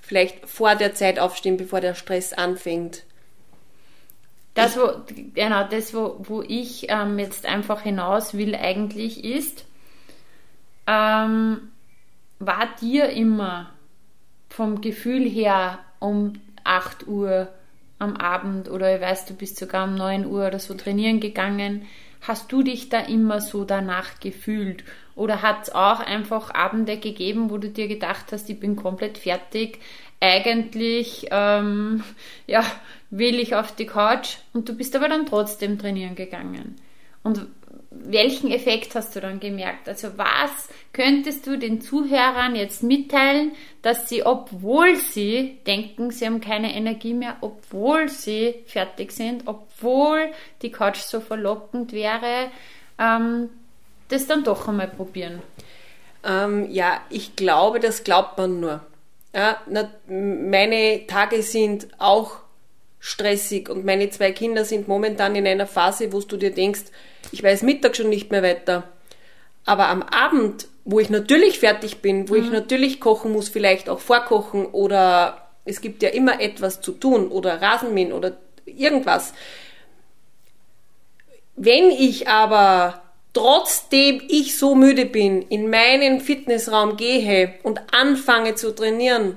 vielleicht 0.00 0.48
vor 0.48 0.74
der 0.74 0.94
Zeit 0.94 1.18
aufstehen, 1.18 1.56
bevor 1.56 1.80
der 1.80 1.94
Stress 1.94 2.32
anfängt. 2.32 3.04
Das, 4.54 4.76
wo, 4.76 4.88
genau, 5.34 5.64
das, 5.68 5.94
wo, 5.94 6.16
wo 6.20 6.42
ich 6.42 6.86
ähm, 6.88 7.18
jetzt 7.18 7.46
einfach 7.46 7.82
hinaus 7.82 8.34
will, 8.34 8.54
eigentlich 8.54 9.24
ist, 9.24 9.64
ähm, 10.86 11.70
war 12.40 12.68
dir 12.80 13.10
immer 13.10 13.70
vom 14.48 14.80
Gefühl 14.80 15.28
her 15.28 15.78
um 16.00 16.32
8 16.64 17.06
Uhr 17.06 17.48
am 18.00 18.16
Abend 18.16 18.68
oder 18.68 18.94
ich 18.94 19.00
weiß, 19.00 19.26
du 19.26 19.34
bist 19.34 19.58
sogar 19.58 19.84
um 19.84 19.94
9 19.94 20.26
Uhr 20.26 20.48
oder 20.48 20.58
so 20.58 20.74
trainieren 20.74 21.20
gegangen. 21.20 21.86
Hast 22.22 22.50
du 22.50 22.62
dich 22.62 22.88
da 22.88 23.00
immer 23.00 23.40
so 23.40 23.64
danach 23.64 24.18
gefühlt? 24.20 24.84
Oder 25.14 25.42
hat 25.42 25.62
es 25.64 25.74
auch 25.74 26.00
einfach 26.00 26.52
Abende 26.52 26.96
gegeben, 26.96 27.50
wo 27.50 27.58
du 27.58 27.68
dir 27.70 27.88
gedacht 27.88 28.26
hast, 28.32 28.50
ich 28.50 28.58
bin 28.58 28.76
komplett 28.76 29.18
fertig, 29.18 29.78
eigentlich 30.20 31.28
ähm, 31.30 32.02
ja, 32.46 32.64
will 33.10 33.38
ich 33.38 33.54
auf 33.54 33.74
die 33.74 33.86
Couch 33.86 34.36
und 34.52 34.68
du 34.68 34.74
bist 34.74 34.94
aber 34.96 35.08
dann 35.08 35.26
trotzdem 35.26 35.78
trainieren 35.78 36.14
gegangen. 36.14 36.76
Und 37.22 37.46
welchen 37.90 38.50
Effekt 38.50 38.94
hast 38.94 39.14
du 39.14 39.20
dann 39.20 39.40
gemerkt? 39.40 39.88
Also 39.88 40.16
was 40.16 40.68
könntest 40.92 41.46
du 41.46 41.58
den 41.58 41.80
Zuhörern 41.80 42.54
jetzt 42.54 42.82
mitteilen, 42.82 43.52
dass 43.82 44.08
sie, 44.08 44.24
obwohl 44.24 44.96
sie 44.96 45.58
denken, 45.66 46.10
sie 46.10 46.26
haben 46.26 46.40
keine 46.40 46.74
Energie 46.74 47.14
mehr, 47.14 47.36
obwohl 47.40 48.08
sie 48.08 48.54
fertig 48.66 49.12
sind, 49.12 49.42
obwohl 49.46 50.30
die 50.62 50.70
Couch 50.70 50.98
so 50.98 51.20
verlockend 51.20 51.92
wäre, 51.92 52.50
ähm, 52.98 53.50
das 54.08 54.26
dann 54.26 54.44
doch 54.44 54.66
einmal 54.68 54.88
probieren? 54.88 55.42
Ähm, 56.24 56.70
ja, 56.70 57.00
ich 57.10 57.36
glaube, 57.36 57.80
das 57.80 58.04
glaubt 58.04 58.36
man 58.38 58.60
nur. 58.60 58.80
Ja, 59.34 59.58
meine 60.08 61.06
Tage 61.06 61.42
sind 61.42 61.88
auch 61.98 62.39
stressig 63.00 63.70
und 63.70 63.84
meine 63.84 64.10
zwei 64.10 64.30
Kinder 64.30 64.64
sind 64.64 64.86
momentan 64.86 65.34
in 65.34 65.46
einer 65.46 65.66
Phase, 65.66 66.12
wo 66.12 66.20
du 66.20 66.36
dir 66.36 66.52
denkst, 66.52 66.84
ich 67.32 67.42
weiß 67.42 67.62
Mittag 67.62 67.96
schon 67.96 68.10
nicht 68.10 68.30
mehr 68.30 68.42
weiter. 68.42 68.84
Aber 69.64 69.88
am 69.88 70.02
Abend, 70.02 70.68
wo 70.84 71.00
ich 71.00 71.10
natürlich 71.10 71.58
fertig 71.58 71.98
bin, 71.98 72.28
wo 72.28 72.34
ich 72.34 72.50
natürlich 72.50 73.00
kochen 73.00 73.32
muss, 73.32 73.48
vielleicht 73.48 73.88
auch 73.88 74.00
vorkochen 74.00 74.66
oder 74.66 75.48
es 75.64 75.80
gibt 75.80 76.02
ja 76.02 76.10
immer 76.10 76.40
etwas 76.40 76.80
zu 76.80 76.92
tun 76.92 77.28
oder 77.28 77.60
Rasenmähen 77.60 78.12
oder 78.12 78.36
irgendwas. 78.66 79.32
Wenn 81.56 81.90
ich 81.90 82.28
aber 82.28 83.02
trotzdem 83.32 84.22
ich 84.28 84.58
so 84.58 84.74
müde 84.74 85.06
bin, 85.06 85.42
in 85.42 85.70
meinen 85.70 86.20
Fitnessraum 86.20 86.96
gehe 86.96 87.54
und 87.62 87.80
anfange 87.92 88.54
zu 88.54 88.74
trainieren, 88.74 89.36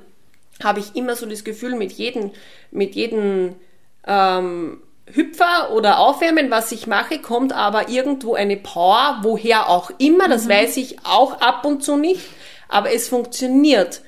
habe 0.61 0.79
ich 0.79 0.95
immer 0.95 1.15
so 1.15 1.25
das 1.25 1.43
Gefühl, 1.43 1.75
mit 1.75 1.93
jedem, 1.93 2.31
mit 2.71 2.95
jedem 2.95 3.55
ähm, 4.05 4.81
Hüpfer 5.11 5.71
oder 5.73 5.99
Aufwärmen, 5.99 6.49
was 6.49 6.71
ich 6.71 6.87
mache, 6.87 7.19
kommt 7.19 7.53
aber 7.53 7.89
irgendwo 7.89 8.35
eine 8.35 8.57
Power, 8.57 9.19
woher 9.21 9.69
auch 9.69 9.91
immer, 9.97 10.29
das 10.29 10.47
weiß 10.47 10.77
ich 10.77 10.97
auch 11.03 11.41
ab 11.41 11.65
und 11.65 11.83
zu 11.83 11.97
nicht, 11.97 12.21
aber 12.69 12.93
es 12.93 13.09
funktioniert. 13.09 14.01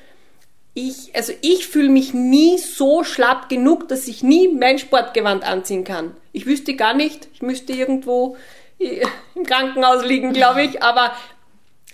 Ich, 0.73 1.15
also 1.15 1.34
ich 1.41 1.67
fühle 1.67 1.89
mich 1.89 2.13
nie 2.13 2.58
so 2.58 3.03
schlapp 3.03 3.49
genug, 3.49 3.88
dass 3.88 4.08
ich 4.08 4.23
nie 4.23 4.49
mein 4.49 4.77
Sportgewand 4.77 5.43
anziehen 5.43 5.84
kann. 5.86 6.15
Ich 6.34 6.45
wüsste 6.45 6.75
gar 6.75 6.93
nicht, 6.93 7.29
ich 7.34 7.41
müsste 7.41 7.73
irgendwo 7.73 8.36
im 8.79 9.45
Krankenhaus 9.45 10.03
liegen, 10.05 10.34
glaube 10.34 10.63
ich, 10.63 10.84
aber 10.84 11.13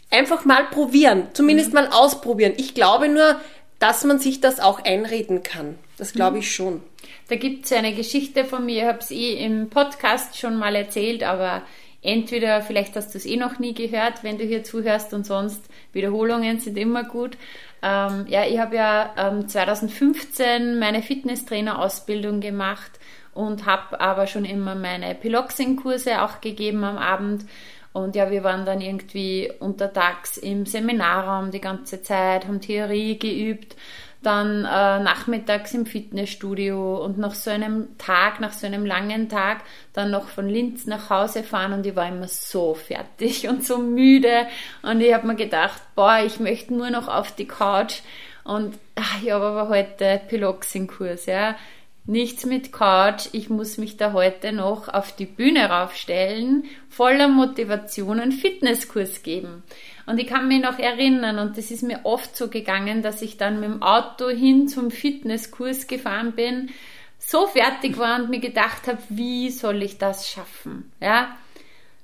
einfach 0.09 0.45
mal 0.45 0.65
probieren, 0.65 1.27
zumindest 1.33 1.69
mhm. 1.69 1.75
mal 1.75 1.87
ausprobieren. 1.87 2.53
Ich 2.57 2.73
glaube 2.73 3.07
nur, 3.07 3.39
dass 3.81 4.03
man 4.03 4.19
sich 4.19 4.39
das 4.39 4.59
auch 4.59 4.79
einreden 4.85 5.41
kann. 5.41 5.75
Das 5.97 6.13
glaube 6.13 6.37
ich 6.37 6.53
schon. 6.53 6.81
Da 7.29 7.35
gibt 7.35 7.65
es 7.65 7.73
eine 7.73 7.95
Geschichte 7.95 8.45
von 8.45 8.63
mir, 8.63 8.83
ich 8.83 8.87
habe 8.87 8.99
es 8.99 9.09
eh 9.09 9.33
im 9.43 9.71
Podcast 9.71 10.37
schon 10.37 10.55
mal 10.57 10.75
erzählt, 10.75 11.23
aber 11.23 11.63
entweder 12.03 12.61
vielleicht 12.61 12.95
hast 12.95 13.13
du 13.13 13.17
es 13.17 13.25
eh 13.25 13.37
noch 13.37 13.57
nie 13.57 13.73
gehört, 13.73 14.23
wenn 14.23 14.37
du 14.37 14.43
hier 14.43 14.63
zuhörst 14.63 15.15
und 15.15 15.25
sonst 15.25 15.63
Wiederholungen 15.93 16.59
sind 16.59 16.77
immer 16.77 17.03
gut. 17.03 17.37
Ähm, 17.81 18.27
ja, 18.29 18.45
ich 18.45 18.59
habe 18.59 18.75
ja 18.75 19.15
ähm, 19.17 19.47
2015 19.47 20.77
meine 20.77 21.01
Fitnesstrainer-Ausbildung 21.01 22.39
gemacht 22.39 22.91
und 23.33 23.65
habe 23.65 23.99
aber 23.99 24.27
schon 24.27 24.45
immer 24.45 24.75
meine 24.75 25.15
Piloxing-Kurse 25.15 26.21
auch 26.21 26.39
gegeben 26.39 26.83
am 26.83 26.99
Abend. 26.99 27.45
Und 27.93 28.15
ja, 28.15 28.31
wir 28.31 28.43
waren 28.43 28.65
dann 28.65 28.81
irgendwie 28.81 29.51
untertags 29.59 30.37
im 30.37 30.65
Seminarraum 30.65 31.51
die 31.51 31.61
ganze 31.61 32.01
Zeit, 32.01 32.47
haben 32.47 32.61
Theorie 32.61 33.19
geübt 33.19 33.75
dann 34.21 34.65
äh, 34.65 34.99
nachmittags 34.99 35.73
im 35.73 35.85
Fitnessstudio 35.85 37.03
und 37.03 37.17
nach 37.17 37.33
so 37.33 37.49
einem 37.49 37.97
Tag, 37.97 38.39
nach 38.39 38.53
so 38.53 38.67
einem 38.67 38.85
langen 38.85 39.29
Tag, 39.29 39.61
dann 39.93 40.11
noch 40.11 40.27
von 40.27 40.47
Linz 40.47 40.85
nach 40.85 41.09
Hause 41.09 41.43
fahren 41.43 41.73
und 41.73 41.85
ich 41.85 41.95
war 41.95 42.07
immer 42.07 42.27
so 42.27 42.75
fertig 42.75 43.47
und 43.49 43.65
so 43.65 43.79
müde 43.79 44.45
und 44.83 45.01
ich 45.01 45.13
habe 45.13 45.25
mir 45.25 45.35
gedacht, 45.35 45.81
boah, 45.95 46.19
ich 46.23 46.39
möchte 46.39 46.73
nur 46.73 46.91
noch 46.91 47.07
auf 47.07 47.31
die 47.31 47.47
Couch 47.47 48.01
und 48.43 48.77
ach, 48.95 49.23
ich 49.23 49.31
habe 49.31 49.45
aber 49.45 49.69
heute 49.69 50.21
Piloxing-Kurs, 50.27 51.25
ja. 51.25 51.55
Nichts 52.05 52.47
mit 52.47 52.71
Couch, 52.71 53.27
ich 53.31 53.49
muss 53.49 53.77
mich 53.77 53.95
da 53.95 54.11
heute 54.11 54.53
noch 54.53 54.87
auf 54.87 55.15
die 55.15 55.27
Bühne 55.27 55.69
raufstellen, 55.69 56.65
voller 56.89 57.27
Motivation 57.27 58.19
einen 58.19 58.31
Fitnesskurs 58.31 59.21
geben. 59.21 59.61
Und 60.07 60.17
ich 60.17 60.25
kann 60.25 60.47
mich 60.47 60.61
noch 60.61 60.79
erinnern, 60.79 61.37
und 61.37 61.57
das 61.57 61.69
ist 61.69 61.83
mir 61.83 61.99
oft 62.03 62.35
so 62.35 62.47
gegangen, 62.47 63.03
dass 63.03 63.21
ich 63.21 63.37
dann 63.37 63.59
mit 63.59 63.69
dem 63.69 63.83
Auto 63.83 64.29
hin 64.29 64.67
zum 64.67 64.89
Fitnesskurs 64.89 65.85
gefahren 65.85 66.31
bin, 66.31 66.71
so 67.19 67.45
fertig 67.45 67.99
war 67.99 68.19
und 68.19 68.31
mir 68.31 68.39
gedacht 68.39 68.87
habe, 68.87 68.97
wie 69.09 69.51
soll 69.51 69.83
ich 69.83 69.99
das 69.99 70.27
schaffen? 70.27 70.91
Ja, 70.99 71.37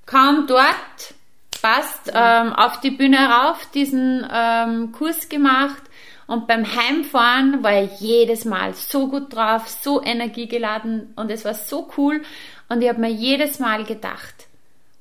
kaum 0.06 0.46
dort, 0.48 1.16
fast 1.60 2.12
ähm, 2.14 2.54
auf 2.54 2.80
die 2.82 2.92
Bühne 2.92 3.18
rauf, 3.18 3.68
diesen 3.74 4.26
ähm, 4.32 4.92
Kurs 4.92 5.28
gemacht 5.28 5.82
und 6.28 6.46
beim 6.46 6.66
Heimfahren 6.76 7.64
war 7.64 7.82
ich 7.84 8.00
jedes 8.00 8.46
Mal 8.46 8.74
so 8.74 9.08
gut 9.08 9.34
drauf, 9.34 9.68
so 9.68 10.04
energiegeladen 10.04 11.14
und 11.16 11.32
es 11.32 11.46
war 11.46 11.54
so 11.54 11.90
cool 11.98 12.22
und 12.70 12.82
ich 12.82 12.90
habe 12.90 13.00
mir 13.00 13.10
jedes 13.10 13.60
Mal 13.60 13.86
gedacht, 13.86 14.48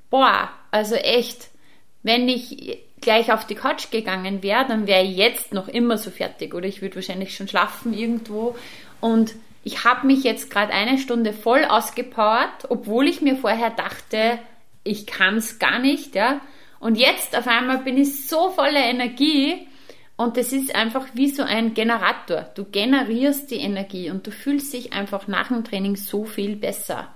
boah, 0.09 0.51
also 0.71 0.95
echt, 0.95 1.49
wenn 2.03 2.29
ich 2.29 2.79
gleich 3.01 3.33
auf 3.33 3.47
die 3.47 3.57
Couch 3.57 3.91
gegangen 3.91 4.43
wäre, 4.43 4.67
dann 4.67 4.87
wäre 4.87 5.05
ich 5.05 5.17
jetzt 5.17 5.53
noch 5.53 5.69
immer 5.69 5.99
so 5.99 6.11
fertig 6.11 6.55
oder 6.55 6.67
ich 6.67 6.81
würde 6.81 6.97
wahrscheinlich 6.97 7.37
schon 7.37 7.49
schlafen 7.49 7.93
irgendwo. 7.93 8.57
Und 9.01 9.35
ich 9.65 9.85
habe 9.85 10.07
mich 10.07 10.23
jetzt 10.23 10.51
gerade 10.51 10.73
eine 10.73 10.99
Stunde 10.99 11.33
voll 11.33 11.65
ausgepowert, 11.65 12.69
obwohl 12.69 13.09
ich 13.09 13.21
mir 13.21 13.37
vorher 13.37 13.71
dachte, 13.71 14.39
ich 14.85 15.07
kann 15.07 15.39
es 15.39 15.59
gar 15.59 15.81
nicht, 15.81 16.15
ja. 16.15 16.41
Und 16.79 16.97
jetzt 16.97 17.37
auf 17.37 17.49
einmal 17.49 17.79
bin 17.79 17.99
ich 17.99 18.29
so 18.29 18.51
voller 18.51 18.85
Energie 18.85 19.67
und 20.17 20.37
das 20.37 20.53
ist 20.53 20.75
einfach 20.75 21.07
wie 21.13 21.29
so 21.29 21.43
ein 21.43 21.75
Generator. 21.75 22.47
Du 22.55 22.65
generierst 22.65 23.51
die 23.51 23.57
Energie 23.57 24.11
und 24.11 24.27
du 24.27 24.31
fühlst 24.31 24.73
dich 24.73 24.93
einfach 24.93 25.29
nach 25.29 25.49
dem 25.49 25.65
Training 25.65 25.97
so 25.97 26.25
viel 26.25 26.57
besser. 26.57 27.09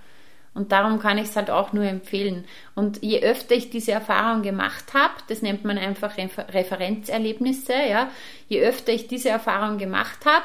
Und 0.52 0.72
darum 0.72 0.98
kann 0.98 1.16
ich 1.16 1.28
es 1.28 1.36
halt 1.36 1.48
auch 1.48 1.72
nur 1.72 1.84
empfehlen. 1.84 2.44
Und 2.74 3.02
je 3.02 3.22
öfter 3.22 3.54
ich 3.54 3.70
diese 3.70 3.92
Erfahrung 3.92 4.42
gemacht 4.42 4.92
habe, 4.92 5.14
das 5.28 5.42
nennt 5.42 5.64
man 5.64 5.78
einfach 5.78 6.16
Referenzerlebnisse, 6.18 7.72
ja, 7.88 8.10
je 8.48 8.60
öfter 8.60 8.92
ich 8.92 9.06
diese 9.06 9.28
Erfahrung 9.28 9.78
gemacht 9.78 10.26
habe, 10.26 10.44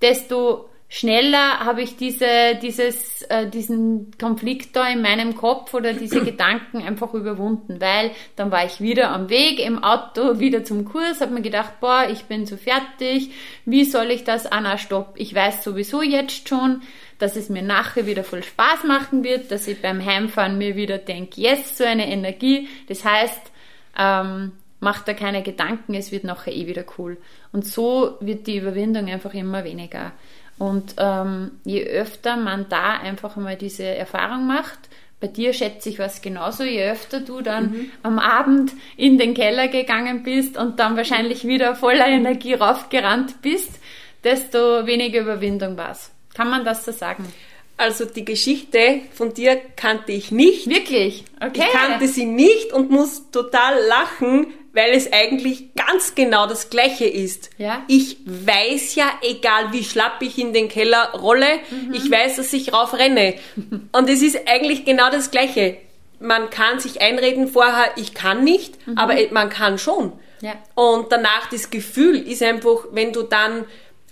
desto 0.00 0.68
schneller 0.94 1.58
habe 1.58 1.82
ich 1.82 1.96
diese, 1.96 2.54
dieses, 2.62 3.22
äh, 3.22 3.50
diesen 3.50 4.12
Konflikt 4.16 4.76
da 4.76 4.88
in 4.88 5.02
meinem 5.02 5.34
Kopf 5.34 5.74
oder 5.74 5.92
diese 5.92 6.20
Gedanken 6.24 6.82
einfach 6.82 7.14
überwunden, 7.14 7.80
weil 7.80 8.12
dann 8.36 8.52
war 8.52 8.64
ich 8.64 8.80
wieder 8.80 9.10
am 9.10 9.28
Weg 9.28 9.58
im 9.58 9.82
Auto, 9.82 10.38
wieder 10.38 10.62
zum 10.62 10.84
Kurs, 10.84 11.20
habe 11.20 11.34
mir 11.34 11.42
gedacht, 11.42 11.80
boah, 11.80 12.06
ich 12.08 12.26
bin 12.26 12.46
so 12.46 12.56
fertig, 12.56 13.32
wie 13.64 13.84
soll 13.84 14.12
ich 14.12 14.22
das? 14.22 14.46
Anna, 14.46 14.78
stopp, 14.78 15.14
ich 15.16 15.34
weiß 15.34 15.64
sowieso 15.64 16.00
jetzt 16.00 16.48
schon, 16.48 16.82
dass 17.18 17.34
es 17.34 17.48
mir 17.48 17.62
nachher 17.62 18.06
wieder 18.06 18.22
voll 18.22 18.44
Spaß 18.44 18.84
machen 18.84 19.24
wird, 19.24 19.50
dass 19.50 19.66
ich 19.66 19.82
beim 19.82 20.04
Heimfahren 20.04 20.58
mir 20.58 20.76
wieder 20.76 20.98
denke, 20.98 21.40
yes, 21.40 21.76
so 21.76 21.82
eine 21.82 22.06
Energie. 22.06 22.68
Das 22.86 23.04
heißt, 23.04 23.50
ähm, 23.98 24.52
mach 24.78 25.02
da 25.02 25.12
keine 25.12 25.42
Gedanken, 25.42 25.94
es 25.94 26.12
wird 26.12 26.22
nachher 26.22 26.52
eh 26.54 26.68
wieder 26.68 26.84
cool. 26.98 27.16
Und 27.50 27.66
so 27.66 28.16
wird 28.20 28.46
die 28.46 28.58
Überwindung 28.58 29.08
einfach 29.08 29.34
immer 29.34 29.64
weniger. 29.64 30.12
Und 30.58 30.94
ähm, 30.98 31.52
je 31.64 31.84
öfter 31.84 32.36
man 32.36 32.66
da 32.68 32.98
einfach 32.98 33.36
mal 33.36 33.56
diese 33.56 33.84
Erfahrung 33.84 34.46
macht, 34.46 34.78
bei 35.20 35.28
dir 35.28 35.54
schätze 35.54 35.88
ich 35.88 35.98
was 35.98 36.20
genauso, 36.20 36.64
je 36.64 36.90
öfter 36.90 37.20
du 37.20 37.40
dann 37.40 37.70
mhm. 37.70 37.90
am 38.02 38.18
Abend 38.18 38.72
in 38.96 39.16
den 39.16 39.32
Keller 39.32 39.68
gegangen 39.68 40.22
bist 40.22 40.58
und 40.58 40.78
dann 40.78 40.96
wahrscheinlich 40.96 41.46
wieder 41.46 41.74
voller 41.74 42.06
Energie 42.08 42.54
raufgerannt 42.54 43.40
bist, 43.40 43.70
desto 44.22 44.86
weniger 44.86 45.22
Überwindung 45.22 45.76
war 45.78 45.92
es. 45.92 46.10
Kann 46.34 46.50
man 46.50 46.64
das 46.64 46.84
so 46.84 46.92
sagen? 46.92 47.24
Also 47.76 48.04
die 48.04 48.24
Geschichte 48.24 49.00
von 49.12 49.32
dir 49.34 49.60
kannte 49.76 50.12
ich 50.12 50.30
nicht. 50.30 50.68
Wirklich? 50.68 51.24
Okay. 51.40 51.64
Ich 51.64 51.72
kannte 51.72 52.06
sie 52.06 52.26
nicht 52.26 52.72
und 52.72 52.90
muss 52.90 53.30
total 53.30 53.82
lachen, 53.88 54.52
weil 54.74 54.92
es 54.92 55.10
eigentlich 55.12 55.74
ganz 55.74 56.14
genau 56.14 56.46
das 56.46 56.68
Gleiche 56.68 57.04
ist. 57.06 57.50
Ja. 57.58 57.84
Ich 57.86 58.18
weiß 58.26 58.96
ja, 58.96 59.06
egal 59.22 59.72
wie 59.72 59.84
schlapp 59.84 60.20
ich 60.20 60.36
in 60.36 60.52
den 60.52 60.68
Keller 60.68 61.12
rolle, 61.14 61.46
mhm. 61.70 61.94
ich 61.94 62.10
weiß, 62.10 62.36
dass 62.36 62.52
ich 62.52 62.72
rauf 62.72 62.92
renne. 62.94 63.34
Und 63.92 64.10
es 64.10 64.20
ist 64.20 64.36
eigentlich 64.46 64.84
genau 64.84 65.10
das 65.10 65.30
Gleiche. 65.30 65.78
Man 66.18 66.50
kann 66.50 66.80
sich 66.80 67.00
einreden 67.00 67.48
vorher, 67.48 67.92
ich 67.96 68.14
kann 68.14 68.44
nicht, 68.44 68.86
mhm. 68.86 68.98
aber 68.98 69.14
man 69.30 69.48
kann 69.48 69.78
schon. 69.78 70.12
Ja. 70.40 70.54
Und 70.74 71.10
danach 71.12 71.48
das 71.50 71.70
Gefühl 71.70 72.16
ist 72.16 72.42
einfach, 72.42 72.86
wenn 72.90 73.12
du 73.12 73.22
dann 73.22 73.64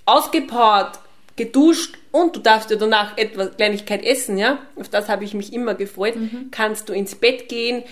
ausgepowert, 0.07 1.01
geduscht 1.35 1.97
und 2.11 2.37
du 2.37 2.41
darfst 2.41 2.71
ja 2.71 2.77
danach 2.77 3.17
etwas 3.17 3.57
Kleinigkeit 3.57 4.05
essen, 4.05 4.39
ja. 4.39 4.59
Auf 4.77 4.89
das 4.89 5.09
habe 5.09 5.25
ich 5.25 5.35
mich 5.35 5.53
immer 5.53 5.75
gefreut. 5.75 6.15
Mhm. 6.15 6.49
Kannst 6.51 6.89
du 6.89 6.93
ins 6.93 7.15
Bett 7.15 7.49
gehen 7.49 7.83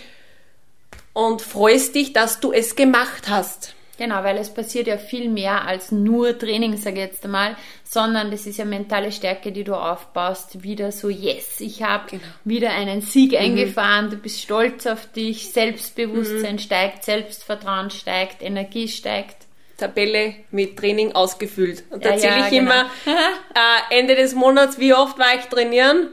und 1.13 1.43
freust 1.43 1.95
dich, 1.95 2.13
dass 2.13 2.41
du 2.41 2.53
es 2.53 2.77
gemacht 2.77 3.29
hast. 3.29 3.75
Genau, 4.01 4.25
weil 4.25 4.39
es 4.39 4.49
passiert 4.49 4.87
ja 4.87 4.97
viel 4.97 5.29
mehr 5.29 5.67
als 5.67 5.93
nur 5.93 6.39
Training, 6.39 6.75
sage 6.79 6.97
ich 6.97 7.03
jetzt 7.03 7.23
einmal, 7.23 7.55
sondern 7.85 8.31
das 8.31 8.47
ist 8.47 8.57
ja 8.57 8.65
mentale 8.65 9.13
Stärke, 9.13 9.53
die 9.53 9.63
du 9.63 9.75
aufbaust. 9.75 10.63
Wieder 10.63 10.91
so, 10.91 11.11
yes, 11.11 11.61
ich 11.61 11.83
habe 11.83 12.05
genau. 12.13 12.23
wieder 12.45 12.71
einen 12.71 13.03
Sieg 13.03 13.33
mhm. 13.33 13.39
eingefahren, 13.39 14.09
du 14.09 14.17
bist 14.17 14.41
stolz 14.41 14.87
auf 14.87 15.07
dich, 15.13 15.53
Selbstbewusstsein 15.53 16.55
mhm. 16.55 16.61
steigt, 16.61 17.05
Selbstvertrauen 17.05 17.91
steigt, 17.91 18.41
Energie 18.41 18.89
steigt. 18.89 19.37
Tabelle 19.77 20.35
mit 20.51 20.79
Training 20.79 21.13
ausgefüllt. 21.13 21.85
Und 21.91 22.03
da 22.03 22.13
ja, 22.13 22.17
zähle 22.17 22.39
ja, 22.39 22.45
ich 22.45 22.51
genau. 22.51 22.71
immer 22.71 22.91
äh, 23.91 23.99
Ende 23.99 24.15
des 24.15 24.35
Monats, 24.35 24.79
wie 24.79 24.95
oft 24.95 25.19
war 25.19 25.35
ich 25.39 25.45
trainieren. 25.47 26.09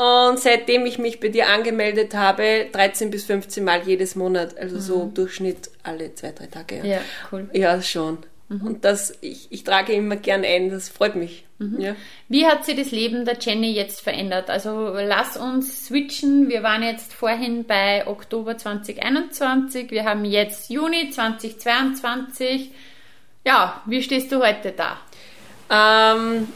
Und 0.00 0.38
seitdem 0.38 0.86
ich 0.86 0.98
mich 0.98 1.20
bei 1.20 1.28
dir 1.28 1.48
angemeldet 1.48 2.14
habe, 2.14 2.66
13 2.72 3.10
bis 3.10 3.24
15 3.24 3.62
Mal 3.64 3.82
jedes 3.86 4.14
Monat. 4.14 4.56
Also 4.56 4.76
mhm. 4.76 4.80
so 4.80 5.10
Durchschnitt 5.12 5.70
alle 5.82 6.14
zwei, 6.14 6.32
drei 6.32 6.46
Tage. 6.46 6.78
Ja, 6.78 6.84
ja 6.84 7.00
cool. 7.32 7.50
Ja, 7.52 7.82
schon. 7.82 8.18
Mhm. 8.48 8.66
Und 8.66 8.84
das, 8.84 9.12
ich, 9.20 9.48
ich 9.50 9.64
trage 9.64 9.92
immer 9.92 10.16
gern 10.16 10.44
ein, 10.44 10.70
das 10.70 10.88
freut 10.88 11.16
mich. 11.16 11.44
Mhm. 11.58 11.80
Ja. 11.80 11.96
Wie 12.28 12.46
hat 12.46 12.64
sich 12.64 12.76
das 12.76 12.90
Leben 12.92 13.24
der 13.24 13.36
Jenny 13.38 13.72
jetzt 13.72 14.00
verändert? 14.00 14.48
Also 14.48 14.94
lass 14.94 15.36
uns 15.36 15.86
switchen. 15.86 16.48
Wir 16.48 16.62
waren 16.62 16.82
jetzt 16.82 17.12
vorhin 17.12 17.64
bei 17.64 18.06
Oktober 18.06 18.56
2021, 18.56 19.90
wir 19.90 20.04
haben 20.04 20.24
jetzt 20.24 20.70
Juni 20.70 21.10
2022 21.10 22.70
ja, 23.44 23.80
wie 23.86 24.02
stehst 24.02 24.30
du 24.32 24.42
heute 24.42 24.72
da? 24.72 24.98
Ähm, 25.70 26.48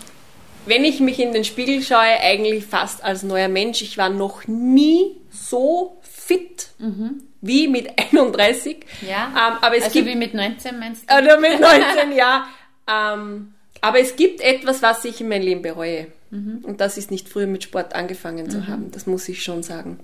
wenn 0.67 0.85
ich 0.85 1.01
mich 1.01 1.19
in 1.19 1.33
den 1.33 1.45
Spiegel 1.45 1.83
schaue, 1.83 2.01
eigentlich 2.01 2.65
fast 2.65 3.03
als 3.05 3.23
neuer 3.23 3.49
Mensch. 3.49 3.83
Ich 3.83 3.99
war 3.99 4.09
noch 4.09 4.47
nie 4.47 5.17
so 5.31 5.99
fit 6.03 6.69
mhm. 6.79 7.23
wie 7.41 7.69
mit 7.69 7.91
31. 7.99 8.79
Ja. 9.07 9.27
Ähm, 9.29 9.59
aber 9.61 9.77
es 9.77 9.85
also 9.85 9.95
gibt, 9.95 10.09
wie 10.09 10.17
mit 10.17 10.35
19 10.35 10.79
meinst 10.79 11.11
du? 11.11 11.17
Oder 11.17 11.39
mit 11.41 11.61
19, 11.61 12.13
ja. 12.17 12.47
Ähm, 12.89 13.55
aber 13.81 14.01
es 14.01 14.17
gibt 14.17 14.41
etwas, 14.41 14.83
was 14.83 15.05
ich 15.05 15.21
in 15.21 15.29
meinem 15.29 15.43
Leben 15.43 15.63
bereue. 15.63 16.07
Mhm. 16.31 16.61
Und 16.63 16.81
das 16.81 16.97
ist 16.97 17.11
nicht 17.11 17.29
früher 17.29 17.47
mit 17.47 17.63
Sport 17.63 17.95
angefangen 17.95 18.51
zu 18.51 18.59
mhm. 18.59 18.69
haben. 18.69 18.91
Das 18.91 19.07
muss 19.07 19.29
ich 19.29 19.43
schon 19.43 19.63
sagen. 19.63 20.01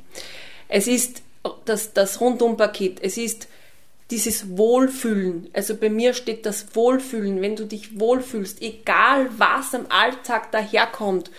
Es 0.69 0.87
ist 0.87 1.23
das, 1.65 1.93
das 1.95 2.21
Rundum-Paket. 2.21 2.99
Es 3.03 3.17
ist 3.17 3.49
dieses 4.11 4.57
Wohlfühlen. 4.57 5.49
Also 5.53 5.77
bei 5.77 5.89
mir 5.91 6.15
steht 6.15 6.45
das 6.47 6.75
Wohlfühlen, 6.75 7.41
wenn 7.41 7.57
du 7.57 7.65
dich 7.67 7.99
wohlfühlst, 7.99 8.61
egal 8.63 9.29
was 9.39 9.75
am 9.75 9.87
Alltag 9.89 10.51
daherkommt. 10.53 11.31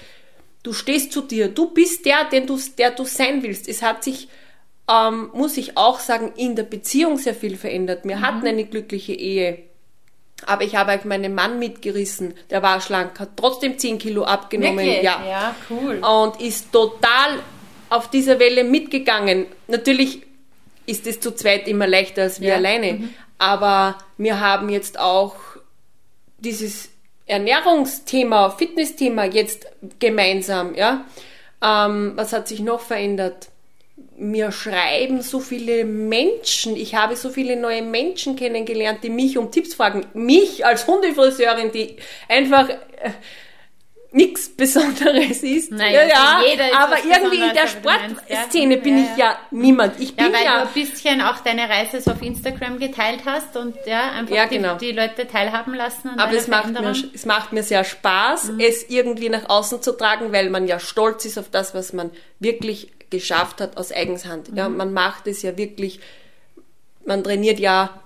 Du 0.64 0.74
stehst 0.74 1.12
zu 1.12 1.22
dir, 1.22 1.48
du 1.48 1.72
bist 1.72 2.06
der, 2.06 2.26
den 2.26 2.46
du, 2.48 2.60
der 2.78 2.92
du 2.92 3.04
sein 3.06 3.44
willst. 3.44 3.68
Es 3.68 3.82
hat 3.82 4.04
sich 4.04 4.28
ähm, 4.90 5.30
muss 5.34 5.58
ich 5.58 5.78
auch 5.78 6.00
sagen, 6.00 6.34
in 6.36 6.56
der 6.56 6.64
Beziehung 6.64 7.18
sehr 7.18 7.36
viel 7.36 7.56
verändert. 7.56 8.04
Wir 8.04 8.18
Mhm. 8.18 8.22
hatten 8.22 8.48
eine 8.48 8.66
glückliche 8.66 9.14
Ehe. 9.14 9.60
Aber 10.46 10.64
ich 10.64 10.76
habe 10.76 10.92
halt 10.92 11.06
meinen 11.06 11.36
Mann 11.36 11.60
mitgerissen. 11.60 12.34
Der 12.50 12.64
war 12.64 12.82
schlank, 12.82 13.20
hat 13.20 13.38
trotzdem 13.38 13.78
10 13.78 14.00
Kilo 14.00 14.24
abgenommen. 14.24 14.80
Wirklich? 14.80 15.04
Ja. 15.04 15.24
ja, 15.26 15.56
cool. 15.70 16.00
Und 16.04 16.42
ist 16.42 16.72
total 16.72 17.40
auf 17.90 18.10
dieser 18.10 18.40
Welle 18.40 18.64
mitgegangen. 18.64 19.46
Natürlich 19.68 20.24
ist 20.86 21.08
es 21.08 21.20
zu 21.20 21.32
zweit 21.32 21.68
immer 21.68 21.88
leichter 21.88 22.24
als 22.24 22.42
wir 22.42 22.50
Ja. 22.50 22.56
alleine. 22.56 23.10
Aber 23.38 23.98
wir 24.18 24.40
haben 24.40 24.70
jetzt 24.70 25.00
auch 25.00 25.36
dieses 26.38 26.90
Ernährungsthema, 27.26 28.50
Fitnessthema 28.52 29.26
jetzt 29.26 29.68
gemeinsam, 30.00 30.76
ja. 30.76 31.06
Ähm, 31.64 32.14
was 32.16 32.34
hat 32.34 32.48
sich 32.48 32.60
noch 32.60 32.82
verändert? 32.82 33.50
Mir 34.18 34.52
schreiben 34.52 35.22
so 35.22 35.40
viele 35.40 35.86
Menschen, 35.86 36.76
ich 36.76 36.96
habe 36.96 37.16
so 37.16 37.30
viele 37.30 37.56
neue 37.56 37.82
Menschen 37.82 38.36
kennengelernt, 38.36 39.00
die 39.04 39.10
mich 39.10 39.38
um 39.38 39.52
Tipps 39.52 39.74
fragen. 39.76 40.06
Mich 40.14 40.66
als 40.66 40.88
Hundefriseurin, 40.88 41.72
die 41.72 41.98
einfach 42.28 42.70
äh, 42.70 42.76
nichts 44.14 44.50
Besonderes 44.50 45.42
ist. 45.42 45.72
Naja, 45.72 46.04
ja, 46.04 46.08
ja, 46.08 46.42
ist 46.42 46.76
aber 46.76 46.98
irgendwie 46.98 47.36
in 47.38 47.54
der 47.54 47.64
meinst, 47.64 47.78
ja. 48.28 48.38
Sportszene 48.38 48.78
bin 48.78 48.98
Ja, 48.98 49.04
ich 49.12 49.18
ja 49.18 49.40
niemand. 49.52 50.00
Ich 50.00 50.10
Ja, 50.18 50.26
bin 50.26 50.34
weil 50.34 50.44
ja, 50.44 50.62
du 50.64 50.68
ein 50.68 50.74
bisschen 50.74 51.22
auch 51.22 51.40
deine 51.40 51.70
Reise 51.70 52.00
auf 52.12 52.22
Instagram 52.22 52.78
geteilt 52.78 53.22
hast 53.26 53.56
und 53.56 53.76
ja, 53.86 54.12
einfach 54.12 54.36
Ja, 54.36 54.46
genau. 54.46 54.76
die, 54.76 54.88
die 54.88 54.92
Leute 54.92 55.28
teilhaben 55.28 55.74
lassen 55.74 56.10
Aber 56.18 56.34
es 56.34 56.48
macht, 56.50 56.72
mir, 56.74 56.94
es 57.14 57.26
macht 57.26 57.54
mir 57.54 57.64
sehr 57.64 57.84
Spaß, 57.86 58.52
es 58.60 58.90
irgendwie 58.90 59.30
nach 59.30 59.48
außen 59.50 59.82
zu 59.82 59.94
tragen, 59.94 60.34
weil 60.34 60.50
man 60.50 60.68
ja 60.68 60.80
stolz 60.80 61.24
ist 61.26 61.38
auf 61.38 61.50
das, 61.50 61.74
was 61.74 61.94
man 61.94 62.12
wirklich 62.40 62.92
geschafft 63.10 63.62
hat 63.62 63.78
aus 63.78 63.92
Eigenshand. 63.94 64.50
Ja, 64.54 64.68
man 64.68 64.92
macht 64.94 65.28
es 65.28 65.42
ja 65.42 65.58
wirklich, 65.58 66.00
man 67.06 67.24
trainiert 67.24 67.60
ja 67.60 68.02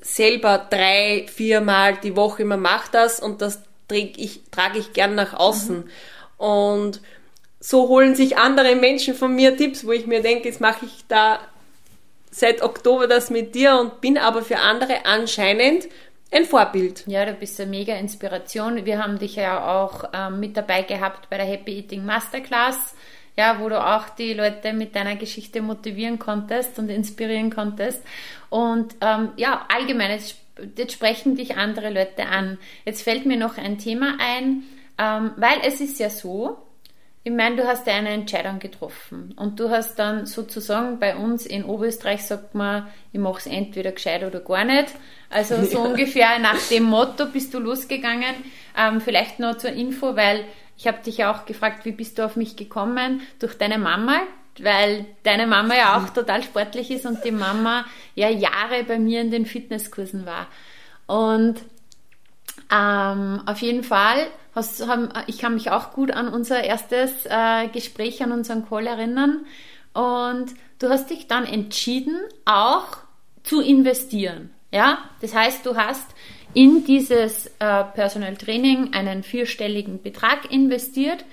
selber 0.00 0.58
drei, 0.70 1.26
viermal 1.32 1.96
die 2.02 2.16
Woche, 2.16 2.44
man 2.44 2.60
macht 2.60 2.94
das 2.94 3.20
und 3.20 3.40
das 3.42 3.60
trage 3.88 4.12
ich, 4.16 4.42
trage 4.50 4.78
ich 4.78 4.92
gern 4.92 5.14
nach 5.14 5.34
außen. 5.34 5.88
Und 6.36 7.00
so 7.60 7.88
holen 7.88 8.14
sich 8.14 8.36
andere 8.36 8.76
Menschen 8.76 9.14
von 9.14 9.34
mir 9.34 9.56
Tipps, 9.56 9.86
wo 9.86 9.92
ich 9.92 10.06
mir 10.06 10.22
denke, 10.22 10.48
jetzt 10.48 10.60
mache 10.60 10.84
ich 10.86 11.04
da 11.08 11.40
seit 12.30 12.62
Oktober 12.62 13.06
das 13.06 13.30
mit 13.30 13.54
dir 13.54 13.78
und 13.78 14.00
bin 14.00 14.18
aber 14.18 14.42
für 14.42 14.58
andere 14.58 15.06
anscheinend 15.06 15.88
ein 16.32 16.44
Vorbild. 16.44 17.04
Ja, 17.06 17.24
du 17.24 17.32
bist 17.32 17.60
eine 17.60 17.70
mega 17.70 17.94
Inspiration. 17.94 18.84
Wir 18.84 19.02
haben 19.02 19.18
dich 19.18 19.36
ja 19.36 19.82
auch 19.82 20.04
ähm, 20.12 20.40
mit 20.40 20.56
dabei 20.56 20.82
gehabt 20.82 21.30
bei 21.30 21.36
der 21.36 21.46
Happy 21.46 21.78
Eating 21.78 22.04
Masterclass, 22.04 22.94
ja, 23.36 23.60
wo 23.60 23.68
du 23.68 23.80
auch 23.80 24.08
die 24.10 24.34
Leute 24.34 24.72
mit 24.72 24.96
deiner 24.96 25.14
Geschichte 25.16 25.62
motivieren 25.62 26.18
konntest 26.18 26.78
und 26.78 26.88
inspirieren 26.88 27.50
konntest. 27.54 28.02
Und 28.50 28.96
ähm, 29.00 29.30
ja, 29.36 29.64
allgemein, 29.72 30.10
jetzt, 30.10 30.36
jetzt 30.76 30.92
sprechen 30.92 31.36
dich 31.36 31.56
andere 31.56 31.90
Leute 31.90 32.26
an. 32.26 32.58
Jetzt 32.84 33.02
fällt 33.02 33.26
mir 33.26 33.36
noch 33.36 33.58
ein 33.58 33.78
Thema 33.78 34.16
ein, 34.18 34.64
ähm, 34.98 35.32
weil 35.36 35.58
es 35.64 35.80
ist 35.80 35.98
ja 35.98 36.10
so, 36.10 36.58
ich 37.26 37.32
meine, 37.32 37.56
du 37.56 37.66
hast 37.66 37.86
ja 37.86 37.94
eine 37.94 38.10
Entscheidung 38.10 38.58
getroffen 38.58 39.32
und 39.36 39.58
du 39.58 39.70
hast 39.70 39.98
dann 39.98 40.26
sozusagen 40.26 40.98
bei 40.98 41.16
uns 41.16 41.46
in 41.46 41.64
Oberösterreich 41.64 42.22
sagt 42.22 42.54
man, 42.54 42.86
ich 43.12 43.18
mache 43.18 43.38
es 43.38 43.46
entweder 43.46 43.92
gescheit 43.92 44.22
oder 44.24 44.40
gar 44.40 44.64
nicht. 44.64 44.88
Also 45.30 45.62
so 45.64 45.80
ungefähr 45.88 46.38
nach 46.38 46.60
dem 46.68 46.84
Motto 46.84 47.26
bist 47.26 47.54
du 47.54 47.60
losgegangen. 47.60 48.34
Ähm, 48.76 49.00
vielleicht 49.00 49.38
noch 49.38 49.56
zur 49.56 49.70
Info, 49.70 50.16
weil 50.16 50.44
ich 50.76 50.86
habe 50.86 51.02
dich 51.02 51.18
ja 51.18 51.32
auch 51.32 51.46
gefragt, 51.46 51.86
wie 51.86 51.92
bist 51.92 52.18
du 52.18 52.26
auf 52.26 52.36
mich 52.36 52.56
gekommen? 52.56 53.22
Durch 53.38 53.56
deine 53.56 53.78
Mama, 53.78 54.20
weil 54.60 55.06
deine 55.22 55.46
Mama 55.46 55.74
ja 55.74 55.98
auch 55.98 56.10
total 56.10 56.42
sportlich 56.42 56.90
ist 56.90 57.06
und 57.06 57.24
die 57.24 57.30
Mama 57.30 57.84
ja 58.14 58.28
Jahre 58.28 58.84
bei 58.84 58.98
mir 58.98 59.20
in 59.20 59.30
den 59.30 59.46
Fitnesskursen 59.46 60.26
war. 60.26 60.46
Und 61.06 61.56
ähm, 62.70 63.42
auf 63.46 63.60
jeden 63.60 63.84
Fall, 63.84 64.26
hast, 64.54 64.86
haben, 64.86 65.08
ich 65.26 65.38
kann 65.38 65.54
mich 65.54 65.70
auch 65.70 65.92
gut 65.92 66.10
an 66.10 66.28
unser 66.28 66.62
erstes 66.62 67.26
äh, 67.26 67.68
Gespräch, 67.68 68.22
an 68.22 68.32
unseren 68.32 68.68
Call 68.68 68.86
erinnern. 68.86 69.44
Und 69.92 70.54
du 70.78 70.88
hast 70.88 71.10
dich 71.10 71.28
dann 71.28 71.44
entschieden, 71.44 72.18
auch 72.44 72.98
zu 73.42 73.60
investieren. 73.60 74.50
Ja, 74.72 74.98
das 75.20 75.34
heißt, 75.34 75.64
du 75.66 75.76
hast 75.76 76.06
in 76.52 76.84
dieses 76.84 77.46
äh, 77.58 77.84
Personal 77.94 78.36
Training 78.36 78.92
einen 78.92 79.22
vierstelligen 79.22 80.02
Betrag 80.02 80.50
investiert. 80.50 81.24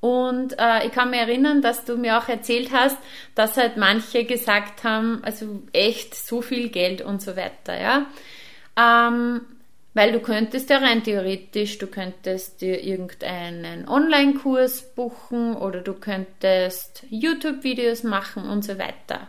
Und 0.00 0.58
äh, 0.58 0.86
ich 0.86 0.92
kann 0.92 1.10
mich 1.10 1.20
erinnern, 1.20 1.62
dass 1.62 1.84
du 1.84 1.96
mir 1.96 2.18
auch 2.18 2.28
erzählt 2.28 2.70
hast, 2.72 2.98
dass 3.34 3.56
halt 3.56 3.76
manche 3.76 4.24
gesagt 4.24 4.84
haben, 4.84 5.20
also 5.24 5.62
echt 5.72 6.14
so 6.14 6.42
viel 6.42 6.68
Geld 6.68 7.02
und 7.02 7.22
so 7.22 7.36
weiter, 7.36 7.80
ja. 7.80 8.06
Ähm, 8.78 9.40
weil 9.94 10.12
du 10.12 10.20
könntest 10.20 10.68
ja 10.68 10.76
rein 10.76 11.02
theoretisch, 11.02 11.78
du 11.78 11.86
könntest 11.86 12.60
dir 12.60 12.84
irgendeinen 12.84 13.88
Online-Kurs 13.88 14.94
buchen 14.94 15.56
oder 15.56 15.80
du 15.80 15.94
könntest 15.94 17.04
YouTube-Videos 17.08 18.02
machen 18.02 18.46
und 18.46 18.62
so 18.62 18.78
weiter. 18.78 19.28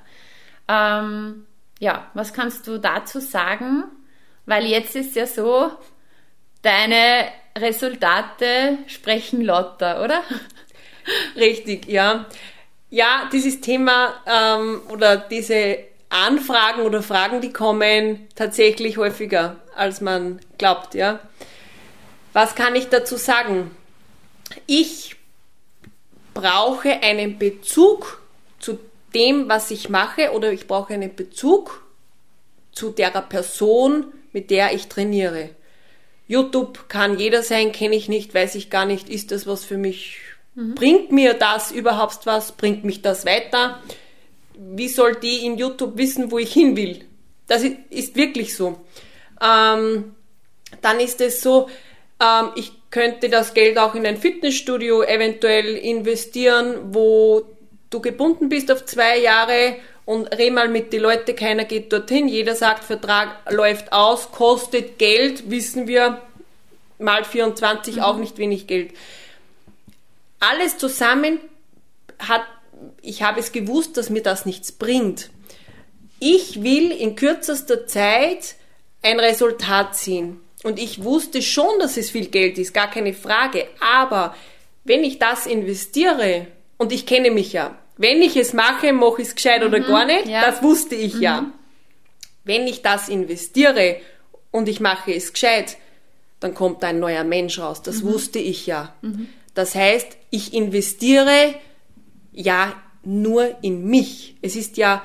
Ähm, 0.67 1.45
ja, 1.79 2.11
was 2.13 2.33
kannst 2.33 2.67
du 2.67 2.79
dazu 2.79 3.21
sagen? 3.21 3.85
Weil 4.45 4.65
jetzt 4.65 4.95
ist 4.97 5.15
ja 5.15 5.25
so, 5.25 5.71
deine 6.63 7.27
Resultate 7.61 8.79
sprechen 8.87 9.41
lauter, 9.41 10.03
oder? 10.03 10.23
Richtig, 11.35 11.87
ja. 11.87 12.25
Ja, 12.89 13.29
dieses 13.31 13.59
Thema 13.59 14.13
ähm, 14.25 14.81
oder 14.89 15.17
diese 15.17 15.79
Anfragen 16.09 16.83
oder 16.83 17.03
Fragen, 17.03 17.41
die 17.41 17.51
kommen 17.51 18.27
tatsächlich 18.35 18.97
häufiger, 18.97 19.57
als 19.75 19.99
man 19.99 20.39
glaubt, 20.57 20.93
ja. 20.93 21.19
Was 22.33 22.55
kann 22.55 22.75
ich 22.75 22.87
dazu 22.87 23.17
sagen? 23.17 23.71
Ich 24.65 25.15
brauche 26.33 27.01
einen 27.01 27.37
Bezug 27.37 28.21
zu 28.59 28.79
dem, 29.13 29.49
was 29.49 29.71
ich 29.71 29.89
mache, 29.89 30.31
oder 30.31 30.51
ich 30.51 30.67
brauche 30.67 30.93
einen 30.93 31.15
Bezug 31.15 31.83
zu 32.71 32.91
der 32.91 33.09
Person, 33.09 34.13
mit 34.31 34.51
der 34.51 34.73
ich 34.73 34.87
trainiere. 34.87 35.49
YouTube 36.27 36.89
kann 36.89 37.17
jeder 37.17 37.43
sein, 37.43 37.71
kenne 37.71 37.95
ich 37.95 38.09
nicht, 38.09 38.33
weiß 38.33 38.55
ich 38.55 38.69
gar 38.69 38.85
nicht, 38.85 39.09
ist 39.09 39.31
das 39.31 39.47
was 39.47 39.63
für 39.63 39.77
mich? 39.77 40.17
Bringt 40.55 41.11
mir 41.11 41.35
das 41.35 41.71
überhaupt 41.71 42.25
was? 42.25 42.53
Bringt 42.53 42.83
mich 42.83 43.03
das 43.03 43.27
weiter? 43.27 43.79
Wie 44.57 44.87
soll 44.87 45.15
die 45.15 45.45
in 45.45 45.57
YouTube 45.57 45.97
wissen, 45.97 46.31
wo 46.31 46.39
ich 46.39 46.51
hin 46.51 46.75
will? 46.75 47.05
Das 47.45 47.63
ist, 47.63 47.75
ist 47.91 48.15
wirklich 48.15 48.55
so. 48.55 48.79
Ähm, 49.39 50.15
dann 50.81 50.99
ist 50.99 51.21
es 51.21 51.41
so, 51.41 51.69
ähm, 52.19 52.49
ich 52.55 52.71
könnte 52.89 53.29
das 53.29 53.53
Geld 53.53 53.77
auch 53.77 53.93
in 53.93 54.07
ein 54.07 54.17
Fitnessstudio 54.17 55.03
eventuell 55.03 55.75
investieren, 55.77 56.93
wo 56.93 57.43
du 57.91 58.01
gebunden 58.01 58.49
bist 58.49 58.71
auf 58.71 58.83
zwei 58.85 59.19
Jahre 59.19 59.75
und 60.07 60.27
rede 60.27 60.55
mal 60.55 60.69
mit 60.69 60.93
den 60.93 61.01
Leuten, 61.01 61.35
keiner 61.35 61.65
geht 61.65 61.91
dorthin, 61.91 62.29
jeder 62.29 62.55
sagt, 62.55 62.85
Vertrag 62.85 63.51
läuft 63.51 63.91
aus, 63.91 64.31
kostet 64.31 64.97
Geld, 64.97 65.51
wissen 65.51 65.85
wir, 65.85 66.21
mal 66.97 67.25
24 67.25 68.01
auch 68.01 68.15
nicht 68.15 68.37
wenig 68.37 68.67
Geld. 68.67 68.93
Alles 70.39 70.77
zusammen 70.77 71.39
hat, 72.19 72.43
ich 73.01 73.21
habe 73.21 73.41
es 73.41 73.51
gewusst, 73.51 73.97
dass 73.97 74.09
mir 74.09 74.23
das 74.23 74.45
nichts 74.45 74.71
bringt. 74.71 75.29
Ich 76.19 76.63
will 76.63 76.91
in 76.91 77.17
kürzester 77.17 77.85
Zeit 77.85 78.55
ein 79.01 79.19
Resultat 79.19 79.97
ziehen. 79.97 80.39
Und 80.63 80.79
ich 80.79 81.03
wusste 81.03 81.41
schon, 81.41 81.79
dass 81.79 81.97
es 81.97 82.11
viel 82.11 82.27
Geld 82.27 82.57
ist, 82.57 82.73
gar 82.73 82.89
keine 82.89 83.13
Frage. 83.13 83.67
Aber 83.81 84.33
wenn 84.85 85.03
ich 85.03 85.19
das 85.19 85.45
investiere, 85.47 86.47
und 86.77 86.93
ich 86.93 87.05
kenne 87.05 87.29
mich 87.29 87.51
ja, 87.51 87.77
wenn 87.97 88.21
ich 88.21 88.37
es 88.37 88.53
mache, 88.53 88.93
mache 88.93 89.21
ich 89.21 89.29
es 89.29 89.35
gescheit 89.35 89.63
oder 89.63 89.79
gar 89.79 90.05
nicht, 90.05 90.27
ja. 90.27 90.41
das 90.41 90.61
wusste 90.63 90.95
ich 90.95 91.19
ja. 91.19 91.51
Wenn 92.43 92.67
ich 92.67 92.81
das 92.81 93.09
investiere 93.09 93.97
und 94.51 94.69
ich 94.69 94.79
mache 94.79 95.13
es 95.13 95.33
gescheit, 95.33 95.77
dann 96.39 96.53
kommt 96.53 96.83
ein 96.83 96.99
neuer 96.99 97.23
Mensch 97.23 97.59
raus. 97.59 97.81
Das 97.81 98.03
wusste 98.03 98.39
ich 98.39 98.67
ja. 98.67 98.93
Das 99.53 99.75
heißt, 99.75 100.17
ich 100.29 100.53
investiere 100.53 101.55
ja 102.31 102.73
nur 103.03 103.57
in 103.63 103.85
mich. 103.85 104.35
Es 104.41 104.55
ist 104.55 104.77
ja 104.77 105.03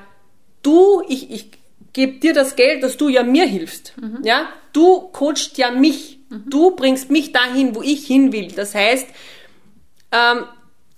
du, 0.62 1.03
ich, 1.09 1.31
ich 1.31 1.51
gebe 1.93 2.19
dir 2.19 2.33
das 2.33 2.57
Geld, 2.57 2.83
dass 2.83 2.97
du 2.97 3.09
ja 3.09 3.23
mir 3.23 3.47
hilfst. 3.47 3.95
Ja, 4.25 4.49
du 4.73 5.09
coachst 5.09 5.59
ja 5.59 5.71
mich. 5.71 6.19
Du 6.47 6.75
bringst 6.75 7.11
mich 7.11 7.33
dahin, 7.33 7.75
wo 7.75 7.83
ich 7.83 8.07
hin 8.07 8.33
will. 8.33 8.49
Das 8.49 8.75
heißt, 8.75 9.07
ähm, 10.12 10.45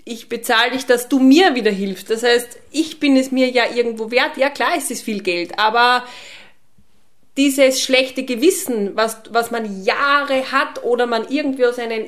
ich 0.05 0.29
bezahle 0.29 0.73
dich, 0.73 0.87
dass 0.87 1.09
du 1.09 1.19
mir 1.19 1.55
wieder 1.55 1.71
hilfst. 1.71 2.11
Das 2.11 2.23
heißt, 2.23 2.59
ich 2.71 3.01
bin 3.01 3.17
es 3.17 3.31
mir 3.31 3.49
ja 3.49 3.65
irgendwo 3.75 4.11
wert. 4.11 4.37
Ja, 4.37 4.51
klar 4.51 4.77
ist 4.77 4.91
es 4.91 5.03
viel 5.03 5.23
Geld, 5.23 5.59
aber 5.59 6.05
dieses 7.37 7.83
schlechte 7.83 8.25
Gewissen, 8.25 8.97
was, 8.97 9.23
was 9.31 9.51
man 9.51 9.85
Jahre 9.85 10.53
hat 10.53 10.85
oder 10.85 11.07
man 11.07 11.27
irgendwie 11.29 11.67
aus 11.67 11.79
einem, 11.79 12.07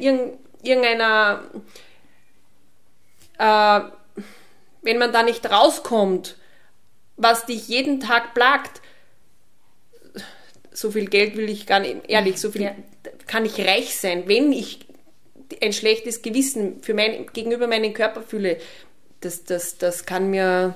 irgendeiner, 0.62 1.42
äh, 3.38 3.80
wenn 4.82 4.98
man 4.98 5.12
da 5.12 5.22
nicht 5.22 5.50
rauskommt 5.50 6.36
was 7.16 7.46
dich 7.46 7.68
jeden 7.68 8.00
Tag 8.00 8.34
plagt, 8.34 8.82
so 10.70 10.90
viel 10.90 11.06
Geld 11.06 11.36
will 11.36 11.48
ich 11.48 11.66
gar 11.66 11.80
nicht, 11.80 11.96
ehrlich, 12.08 12.38
so 12.38 12.50
viel 12.50 12.62
ja. 12.62 12.74
kann 13.26 13.46
ich 13.46 13.58
reich 13.58 13.96
sein, 13.96 14.24
wenn 14.26 14.52
ich 14.52 14.85
ein 15.62 15.72
schlechtes 15.72 16.22
Gewissen 16.22 16.82
für 16.82 16.94
mein, 16.94 17.26
gegenüber 17.32 17.66
meinem 17.66 17.92
Körper 17.92 18.22
fühle. 18.22 18.58
Das, 19.20 19.44
das, 19.44 19.78
das 19.78 20.06
kann 20.06 20.30
mir, 20.30 20.74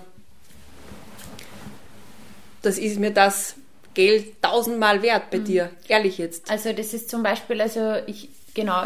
das 2.62 2.79
ist 2.79 2.99
mir 2.99 3.12
das 3.12 3.57
Geld 3.95 4.43
tausendmal 4.43 5.03
wert 5.03 5.31
bei 5.31 5.39
mhm. 5.39 5.45
dir, 5.45 5.71
ehrlich 5.89 6.18
jetzt. 6.18 6.51
Also 6.51 6.73
das 6.73 6.95
ist 6.95 7.11
zum 7.11 7.23
Beispiel, 7.23 7.61
also 7.61 7.97
ich, 8.07 8.29
genau, 8.55 8.85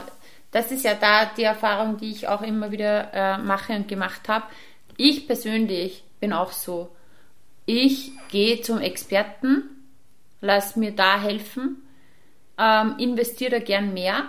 das 0.50 0.70
ist 0.70 0.84
ja 0.84 0.94
da 0.94 1.26
die 1.26 1.42
Erfahrung, 1.42 1.98
die 1.98 2.10
ich 2.10 2.28
auch 2.28 2.42
immer 2.42 2.70
wieder 2.70 3.12
äh, 3.12 3.38
mache 3.38 3.74
und 3.74 3.88
gemacht 3.88 4.28
habe. 4.28 4.46
Ich 4.96 5.26
persönlich 5.26 6.04
bin 6.20 6.32
auch 6.32 6.52
so. 6.52 6.90
Ich 7.66 8.12
gehe 8.30 8.60
zum 8.60 8.80
Experten 8.80 9.70
lass 10.44 10.76
mir 10.76 10.92
da 10.92 11.20
helfen, 11.20 11.82
ähm, 12.58 12.96
investiere 12.98 13.60
gern 13.60 13.94
mehr. 13.94 14.28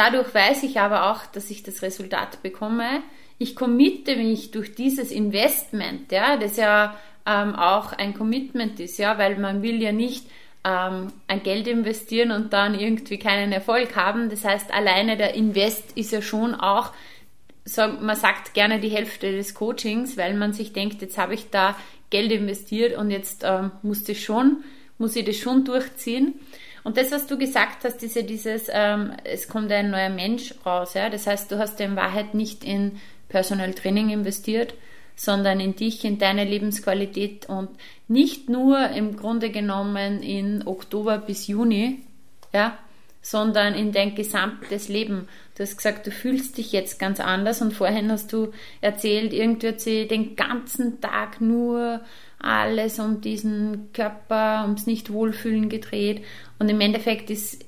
Dadurch 0.00 0.34
weiß 0.34 0.62
ich 0.62 0.80
aber 0.80 1.10
auch, 1.10 1.26
dass 1.26 1.50
ich 1.50 1.62
das 1.62 1.82
Resultat 1.82 2.42
bekomme. 2.42 3.02
Ich 3.36 3.54
committe 3.54 4.16
mich 4.16 4.50
durch 4.50 4.74
dieses 4.74 5.10
Investment, 5.10 6.10
ja, 6.10 6.38
das 6.38 6.56
ja 6.56 6.98
ähm, 7.26 7.54
auch 7.54 7.92
ein 7.92 8.14
Commitment 8.14 8.80
ist, 8.80 8.96
ja, 8.96 9.18
weil 9.18 9.36
man 9.36 9.62
will 9.62 9.82
ja 9.82 9.92
nicht 9.92 10.24
ähm, 10.64 11.12
ein 11.26 11.42
Geld 11.42 11.68
investieren 11.68 12.30
und 12.30 12.54
dann 12.54 12.80
irgendwie 12.80 13.18
keinen 13.18 13.52
Erfolg 13.52 13.94
haben. 13.94 14.30
Das 14.30 14.42
heißt, 14.42 14.72
alleine 14.72 15.18
der 15.18 15.34
Invest 15.34 15.92
ist 15.98 16.12
ja 16.12 16.22
schon 16.22 16.54
auch, 16.54 16.92
so, 17.66 17.86
man 17.86 18.16
sagt 18.16 18.54
gerne 18.54 18.80
die 18.80 18.88
Hälfte 18.88 19.30
des 19.30 19.52
Coachings, 19.52 20.16
weil 20.16 20.32
man 20.32 20.54
sich 20.54 20.72
denkt, 20.72 21.02
jetzt 21.02 21.18
habe 21.18 21.34
ich 21.34 21.50
da 21.50 21.76
Geld 22.08 22.32
investiert 22.32 22.96
und 22.96 23.10
jetzt 23.10 23.42
ähm, 23.44 23.70
musste 23.82 24.12
ich 24.12 24.24
schon 24.24 24.64
muss 25.00 25.16
ich 25.16 25.24
das 25.24 25.36
schon 25.36 25.64
durchziehen. 25.64 26.34
Und 26.82 26.96
das, 26.96 27.12
was 27.12 27.26
du 27.26 27.36
gesagt 27.36 27.84
hast, 27.84 28.02
ja 28.02 28.22
dieses, 28.22 28.68
ähm, 28.70 29.12
es 29.24 29.48
kommt 29.48 29.70
ein 29.70 29.90
neuer 29.90 30.08
Mensch 30.08 30.54
raus. 30.64 30.94
Ja? 30.94 31.10
Das 31.10 31.26
heißt, 31.26 31.50
du 31.52 31.58
hast 31.58 31.80
in 31.80 31.96
Wahrheit 31.96 32.34
nicht 32.34 32.64
in 32.64 33.00
Personal 33.28 33.74
Training 33.74 34.10
investiert, 34.10 34.74
sondern 35.14 35.60
in 35.60 35.76
dich, 35.76 36.04
in 36.04 36.18
deine 36.18 36.44
Lebensqualität 36.44 37.48
und 37.48 37.68
nicht 38.08 38.48
nur 38.48 38.88
im 38.88 39.16
Grunde 39.16 39.50
genommen 39.50 40.22
in 40.22 40.66
Oktober 40.66 41.18
bis 41.18 41.46
Juni, 41.46 42.00
ja, 42.54 42.78
sondern 43.22 43.74
in 43.74 43.92
dein 43.92 44.14
gesamtes 44.14 44.88
Leben. 44.88 45.28
Du 45.54 45.62
hast 45.62 45.76
gesagt, 45.76 46.06
du 46.06 46.10
fühlst 46.10 46.56
dich 46.56 46.72
jetzt 46.72 46.98
ganz 46.98 47.20
anders 47.20 47.60
und 47.60 47.74
vorhin 47.74 48.10
hast 48.10 48.32
du 48.32 48.52
erzählt, 48.80 49.34
irgendwie 49.34 49.68
hat 49.68 49.80
sie 49.80 50.08
den 50.08 50.36
ganzen 50.36 51.02
Tag 51.02 51.40
nur 51.40 52.00
alles 52.40 52.98
um 52.98 53.20
diesen 53.20 53.92
Körper, 53.92 54.62
ums 54.64 54.86
Nicht-Wohlfühlen 54.86 55.68
gedreht. 55.68 56.24
Und 56.58 56.68
im 56.68 56.80
Endeffekt 56.80 57.30
ist, 57.30 57.64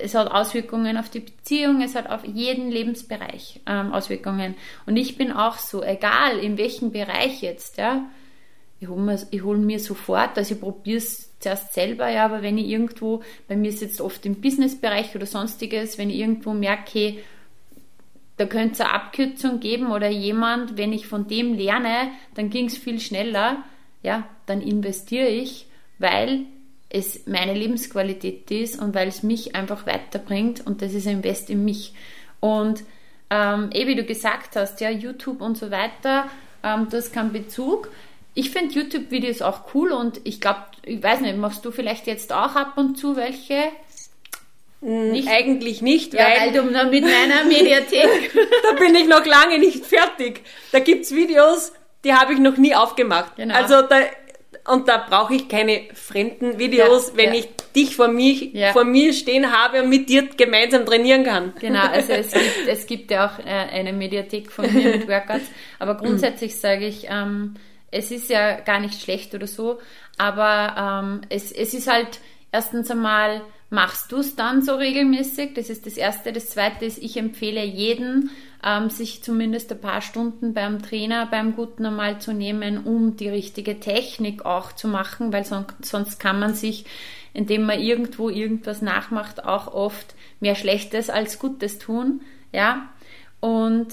es 0.00 0.14
hat 0.14 0.30
Auswirkungen 0.30 0.96
auf 0.96 1.10
die 1.10 1.20
Beziehung, 1.20 1.82
es 1.82 1.94
hat 1.94 2.08
auf 2.08 2.24
jeden 2.24 2.70
Lebensbereich 2.70 3.60
ähm, 3.66 3.92
Auswirkungen. 3.92 4.54
Und 4.86 4.96
ich 4.96 5.16
bin 5.16 5.32
auch 5.32 5.58
so, 5.58 5.82
egal 5.82 6.38
in 6.38 6.58
welchem 6.58 6.90
Bereich 6.90 7.42
jetzt, 7.42 7.78
ja, 7.78 8.04
ich 8.80 8.88
hole 8.88 9.00
mir, 9.00 9.18
hol 9.42 9.58
mir 9.58 9.78
sofort, 9.78 10.36
also 10.36 10.54
ich 10.54 10.60
probiere 10.60 10.98
es 10.98 11.38
zuerst 11.38 11.74
selber, 11.74 12.08
ja, 12.08 12.24
aber 12.24 12.42
wenn 12.42 12.58
ich 12.58 12.66
irgendwo, 12.66 13.22
bei 13.48 13.56
mir 13.56 13.68
ist 13.68 13.82
jetzt 13.82 14.00
oft 14.00 14.24
im 14.26 14.40
Businessbereich 14.40 15.14
oder 15.14 15.26
sonstiges, 15.26 15.98
wenn 15.98 16.10
ich 16.10 16.16
irgendwo 16.16 16.52
merke, 16.52 17.16
da 18.36 18.46
könnte 18.46 18.72
es 18.74 18.80
eine 18.80 18.92
Abkürzung 18.92 19.60
geben 19.60 19.92
oder 19.92 20.08
jemand, 20.08 20.76
wenn 20.76 20.92
ich 20.92 21.06
von 21.06 21.28
dem 21.28 21.54
lerne, 21.54 22.10
dann 22.34 22.50
ging 22.50 22.66
es 22.66 22.76
viel 22.76 22.98
schneller 22.98 23.62
ja, 24.04 24.28
dann 24.46 24.60
investiere 24.60 25.28
ich, 25.28 25.66
weil 25.98 26.46
es 26.90 27.26
meine 27.26 27.54
Lebensqualität 27.54 28.50
ist 28.50 28.80
und 28.80 28.94
weil 28.94 29.08
es 29.08 29.24
mich 29.24 29.56
einfach 29.56 29.86
weiterbringt 29.86 30.64
und 30.64 30.82
das 30.82 30.92
ist 30.92 31.08
ein 31.08 31.16
Invest 31.16 31.50
in 31.50 31.64
mich. 31.64 31.94
Und 32.38 32.84
ähm, 33.30 33.70
eh 33.72 33.86
wie 33.86 33.96
du 33.96 34.04
gesagt 34.04 34.54
hast, 34.54 34.80
ja, 34.80 34.90
YouTube 34.90 35.40
und 35.40 35.56
so 35.56 35.70
weiter, 35.70 36.26
ähm, 36.62 36.88
das 36.90 37.10
keinen 37.10 37.32
Bezug. 37.32 37.90
Ich 38.34 38.50
finde 38.50 38.74
YouTube-Videos 38.74 39.42
auch 39.42 39.74
cool 39.74 39.92
und 39.92 40.20
ich 40.24 40.40
glaube, 40.40 40.60
ich 40.84 41.02
weiß 41.02 41.20
nicht, 41.22 41.38
machst 41.38 41.64
du 41.64 41.70
vielleicht 41.70 42.06
jetzt 42.06 42.32
auch 42.32 42.54
ab 42.54 42.74
und 42.76 42.96
zu 42.96 43.16
welche? 43.16 43.70
Nicht? 44.80 45.28
Eigentlich 45.28 45.80
nicht, 45.80 46.12
ja, 46.12 46.26
weil, 46.26 46.52
weil 46.52 46.52
du 46.52 46.90
mit 46.90 47.04
meiner 47.04 47.44
Mediathek. 47.44 48.32
da 48.62 48.78
bin 48.78 48.94
ich 48.94 49.08
noch 49.08 49.24
lange 49.24 49.58
nicht 49.58 49.86
fertig. 49.86 50.42
Da 50.72 50.80
gibt 50.80 51.06
es 51.06 51.14
Videos, 51.14 51.72
die 52.04 52.12
habe 52.12 52.34
ich 52.34 52.38
noch 52.38 52.56
nie 52.56 52.74
aufgemacht. 52.74 53.36
Genau. 53.36 53.54
Also 53.54 53.82
da, 53.82 53.96
und 54.72 54.88
da 54.88 54.98
brauche 54.98 55.34
ich 55.34 55.48
keine 55.48 55.82
fremden 55.94 56.58
Videos, 56.58 57.08
ja, 57.08 57.16
wenn 57.16 57.34
ja. 57.34 57.40
ich 57.40 57.48
dich 57.74 57.96
vor 57.96 58.08
mir, 58.08 58.32
ja. 58.32 58.72
vor 58.72 58.84
mir 58.84 59.12
stehen 59.12 59.52
habe 59.52 59.82
und 59.82 59.88
mit 59.88 60.08
dir 60.08 60.26
gemeinsam 60.28 60.86
trainieren 60.86 61.24
kann. 61.24 61.52
Genau, 61.60 61.86
also 61.86 62.12
es 62.12 62.30
gibt, 62.32 62.68
es 62.68 62.86
gibt 62.86 63.10
ja 63.10 63.26
auch 63.26 63.38
äh, 63.40 63.50
eine 63.50 63.92
Mediathek 63.92 64.50
von 64.50 64.72
mir 64.72 64.96
mit 64.96 65.08
Workouts, 65.08 65.46
aber 65.78 65.96
grundsätzlich 65.96 66.56
sage 66.56 66.86
ich, 66.86 67.06
ähm, 67.10 67.54
es 67.90 68.10
ist 68.10 68.30
ja 68.30 68.60
gar 68.60 68.80
nicht 68.80 69.00
schlecht 69.00 69.34
oder 69.34 69.46
so, 69.46 69.80
aber 70.18 71.02
ähm, 71.04 71.20
es, 71.28 71.52
es 71.52 71.74
ist 71.74 71.90
halt 71.90 72.20
erstens 72.52 72.90
einmal, 72.90 73.42
machst 73.70 74.12
du 74.12 74.18
es 74.18 74.36
dann 74.36 74.62
so 74.62 74.76
regelmäßig? 74.76 75.54
Das 75.54 75.68
ist 75.68 75.86
das 75.86 75.96
Erste. 75.96 76.32
Das 76.32 76.50
Zweite 76.50 76.84
ist, 76.84 76.98
ich 76.98 77.16
empfehle 77.16 77.64
jeden, 77.64 78.30
ähm, 78.64 78.88
sich 78.88 79.22
zumindest 79.22 79.70
ein 79.72 79.80
paar 79.80 80.00
Stunden 80.00 80.54
beim 80.54 80.82
Trainer, 80.82 81.26
beim 81.26 81.54
Guten 81.54 81.84
einmal 81.84 82.20
zu 82.20 82.32
nehmen, 82.32 82.84
um 82.84 83.16
die 83.16 83.28
richtige 83.28 83.78
Technik 83.78 84.46
auch 84.46 84.72
zu 84.72 84.88
machen, 84.88 85.32
weil 85.32 85.44
sonst, 85.44 85.84
sonst 85.84 86.18
kann 86.18 86.40
man 86.40 86.54
sich, 86.54 86.86
indem 87.34 87.66
man 87.66 87.80
irgendwo 87.80 88.30
irgendwas 88.30 88.80
nachmacht, 88.80 89.44
auch 89.44 89.72
oft 89.72 90.14
mehr 90.40 90.54
Schlechtes 90.54 91.10
als 91.10 91.38
Gutes 91.38 91.78
tun, 91.78 92.22
ja. 92.52 92.88
Und 93.40 93.88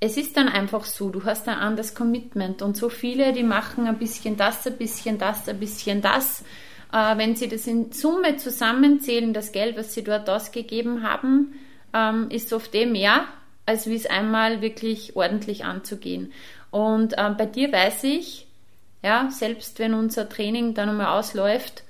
es 0.00 0.16
ist 0.16 0.34
dann 0.38 0.48
einfach 0.48 0.84
so, 0.84 1.10
du 1.10 1.24
hast 1.24 1.46
ein 1.46 1.58
anderes 1.58 1.94
Commitment 1.94 2.62
und 2.62 2.78
so 2.78 2.88
viele, 2.88 3.34
die 3.34 3.42
machen 3.42 3.86
ein 3.86 3.98
bisschen 3.98 4.38
das, 4.38 4.66
ein 4.66 4.78
bisschen 4.78 5.18
das, 5.18 5.46
ein 5.46 5.60
bisschen 5.60 6.00
das. 6.00 6.42
Äh, 6.90 7.18
wenn 7.18 7.36
sie 7.36 7.48
das 7.48 7.66
in 7.66 7.92
Summe 7.92 8.38
zusammenzählen, 8.38 9.34
das 9.34 9.52
Geld, 9.52 9.76
was 9.76 9.92
sie 9.92 10.02
dort 10.02 10.30
ausgegeben 10.30 11.02
haben, 11.02 11.52
ähm, 11.92 12.30
ist 12.30 12.54
oft 12.54 12.74
eh 12.74 12.86
mehr, 12.86 13.24
als 13.70 13.86
wie 13.86 13.94
es 13.94 14.06
einmal 14.06 14.62
wirklich 14.62 15.14
ordentlich 15.14 15.64
anzugehen. 15.64 16.32
Und 16.72 17.14
ähm, 17.18 17.36
bei 17.38 17.46
dir 17.46 17.72
weiß 17.72 18.04
ich, 18.04 18.48
ja, 19.02 19.28
selbst 19.30 19.78
wenn 19.78 19.94
unser 19.94 20.28
Training 20.28 20.74
dann 20.74 20.88
einmal 20.88 21.18
ausläuft, 21.18 21.84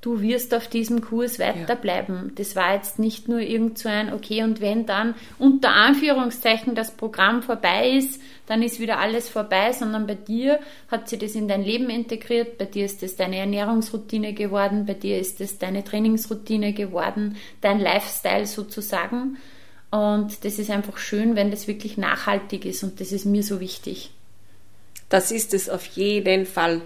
du 0.00 0.22
wirst 0.22 0.54
auf 0.54 0.66
diesem 0.66 1.02
Kurs 1.02 1.38
weiterbleiben. 1.38 2.14
Ja. 2.16 2.32
Das 2.34 2.56
war 2.56 2.74
jetzt 2.74 2.98
nicht 2.98 3.28
nur 3.28 3.38
irgend 3.40 3.78
so 3.78 3.88
ein, 3.88 4.12
okay, 4.12 4.42
und 4.42 4.60
wenn 4.60 4.86
dann 4.86 5.14
unter 5.38 5.70
Anführungszeichen 5.70 6.74
das 6.74 6.90
Programm 6.90 7.42
vorbei 7.42 7.90
ist, 7.90 8.20
dann 8.46 8.62
ist 8.62 8.80
wieder 8.80 8.98
alles 8.98 9.28
vorbei, 9.28 9.72
sondern 9.72 10.08
bei 10.08 10.16
dir 10.16 10.58
hat 10.90 11.08
sie 11.08 11.18
das 11.18 11.36
in 11.36 11.46
dein 11.46 11.62
Leben 11.62 11.90
integriert, 11.90 12.58
bei 12.58 12.64
dir 12.64 12.86
ist 12.86 13.02
es 13.04 13.14
deine 13.14 13.36
Ernährungsroutine 13.36 14.32
geworden, 14.32 14.84
bei 14.84 14.94
dir 14.94 15.18
ist 15.18 15.40
es 15.40 15.58
deine 15.58 15.84
Trainingsroutine 15.84 16.72
geworden, 16.72 17.36
dein 17.60 17.78
Lifestyle 17.78 18.46
sozusagen. 18.46 19.36
Und 19.90 20.44
das 20.44 20.58
ist 20.58 20.70
einfach 20.70 20.98
schön, 20.98 21.34
wenn 21.34 21.50
das 21.50 21.66
wirklich 21.66 21.96
nachhaltig 21.96 22.64
ist 22.64 22.84
und 22.84 23.00
das 23.00 23.10
ist 23.10 23.24
mir 23.24 23.42
so 23.42 23.58
wichtig. 23.58 24.12
Das 25.08 25.32
ist 25.32 25.52
es 25.52 25.68
auf 25.68 25.84
jeden 25.86 26.46
Fall. 26.46 26.82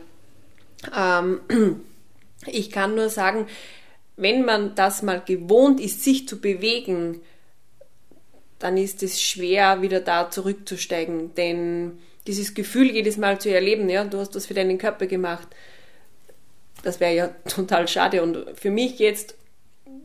Ähm, 0.96 1.40
ich 2.46 2.70
kann 2.70 2.94
nur 2.94 3.10
sagen, 3.10 3.46
wenn 4.16 4.44
man 4.44 4.74
das 4.74 5.02
mal 5.02 5.20
gewohnt 5.20 5.80
ist, 5.80 6.02
sich 6.02 6.26
zu 6.26 6.40
bewegen, 6.40 7.20
dann 8.58 8.76
ist 8.78 9.02
es 9.02 9.20
schwer, 9.20 9.82
wieder 9.82 10.00
da 10.00 10.30
zurückzusteigen. 10.30 11.34
Denn 11.34 11.98
dieses 12.26 12.54
Gefühl 12.54 12.90
jedes 12.90 13.18
Mal 13.18 13.38
zu 13.38 13.52
erleben, 13.52 13.90
ja, 13.90 14.04
du 14.04 14.18
hast 14.18 14.34
das 14.34 14.46
für 14.46 14.54
deinen 14.54 14.78
Körper 14.78 15.06
gemacht, 15.06 15.48
das 16.82 17.00
wäre 17.00 17.14
ja 17.14 17.26
total 17.48 17.88
schade. 17.88 18.22
Und 18.22 18.46
für 18.54 18.70
mich 18.70 18.98
jetzt 18.98 19.34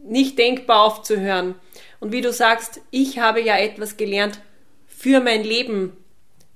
nicht 0.03 0.37
denkbar 0.37 0.83
aufzuhören. 0.83 1.55
Und 1.99 2.11
wie 2.11 2.21
du 2.21 2.31
sagst, 2.31 2.81
ich 2.91 3.19
habe 3.19 3.41
ja 3.41 3.57
etwas 3.57 3.97
gelernt 3.97 4.39
für 4.87 5.19
mein 5.19 5.43
Leben. 5.43 5.93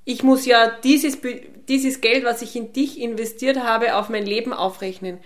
Ich 0.05 0.23
muss 0.23 0.45
ja 0.45 0.67
dieses, 0.83 1.17
dieses 1.67 2.01
Geld, 2.01 2.25
was 2.25 2.41
ich 2.41 2.55
in 2.55 2.73
dich 2.73 2.99
investiert 2.99 3.57
habe, 3.63 3.95
auf 3.95 4.09
mein 4.09 4.25
Leben 4.25 4.53
aufrechnen. 4.53 5.19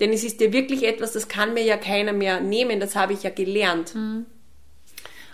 Denn 0.00 0.12
es 0.12 0.24
ist 0.24 0.40
ja 0.40 0.52
wirklich 0.52 0.84
etwas, 0.84 1.12
das 1.12 1.28
kann 1.28 1.54
mir 1.54 1.62
ja 1.62 1.76
keiner 1.76 2.12
mehr 2.12 2.40
nehmen, 2.40 2.80
das 2.80 2.96
habe 2.96 3.12
ich 3.12 3.22
ja 3.22 3.30
gelernt. 3.30 3.94
Mhm. 3.94 4.26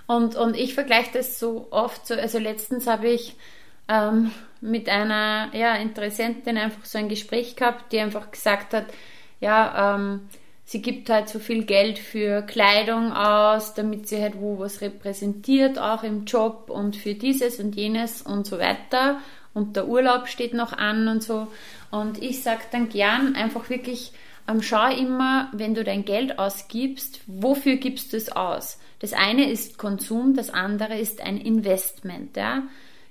Und, 0.07 0.37
und 0.37 0.57
ich 0.57 0.75
vergleiche 0.75 1.11
das 1.15 1.39
so 1.39 1.69
oft 1.71 2.07
so, 2.07 2.15
also 2.15 2.39
letztens 2.39 2.87
habe 2.87 3.09
ich 3.09 3.37
ähm, 3.89 4.33
mit 4.61 4.89
einer 4.89 5.51
ja, 5.55 5.77
Interessentin 5.77 6.59
einfach 6.59 6.85
so 6.85 6.99
ein 6.99 7.09
Gespräch 7.09 7.57
gehabt, 7.57 7.93
die 7.93 8.01
einfach 8.01 8.31
gesagt 8.31 8.75
hat, 8.75 8.87
ja, 9.41 9.95
ähm, 9.95 10.29
sie 10.71 10.81
gibt 10.81 11.11
halt 11.11 11.29
so 11.29 11.41
viel 11.41 11.65
Geld 11.65 11.99
für 11.99 12.43
Kleidung 12.43 13.13
aus, 13.13 13.75
damit 13.75 14.07
sie 14.07 14.23
halt 14.23 14.35
wo 14.39 14.61
was 14.61 14.81
repräsentiert, 14.81 15.81
auch 15.81 16.05
im 16.05 16.27
Job 16.27 16.71
und 16.71 16.95
für 16.95 17.15
dieses 17.15 17.59
und 17.59 17.75
jenes 17.75 18.23
und 18.23 18.47
so 18.47 18.61
weiter. 18.61 19.19
und 19.53 19.75
der 19.75 19.89
Urlaub 19.89 20.29
steht 20.29 20.55
noch 20.55 20.73
an 20.73 21.09
und 21.09 21.25
so. 21.25 21.49
Und 21.91 22.23
ich 22.23 22.45
sage 22.45 22.61
dann 22.71 22.89
gern 22.89 23.35
einfach 23.35 23.69
wirklich, 23.69 24.13
ähm, 24.47 24.63
schau 24.63 24.89
immer, 24.95 25.49
wenn 25.53 25.75
du 25.75 25.83
dein 25.83 26.05
Geld 26.05 26.39
ausgibst, 26.39 27.21
wofür 27.27 27.75
gibst 27.75 28.13
du 28.13 28.17
es 28.17 28.31
aus? 28.31 28.79
Das 29.01 29.13
eine 29.13 29.51
ist 29.51 29.77
Konsum, 29.77 30.37
das 30.37 30.51
andere 30.51 30.97
ist 30.97 31.21
ein 31.21 31.37
Investment. 31.37 32.37
Ja? 32.37 32.63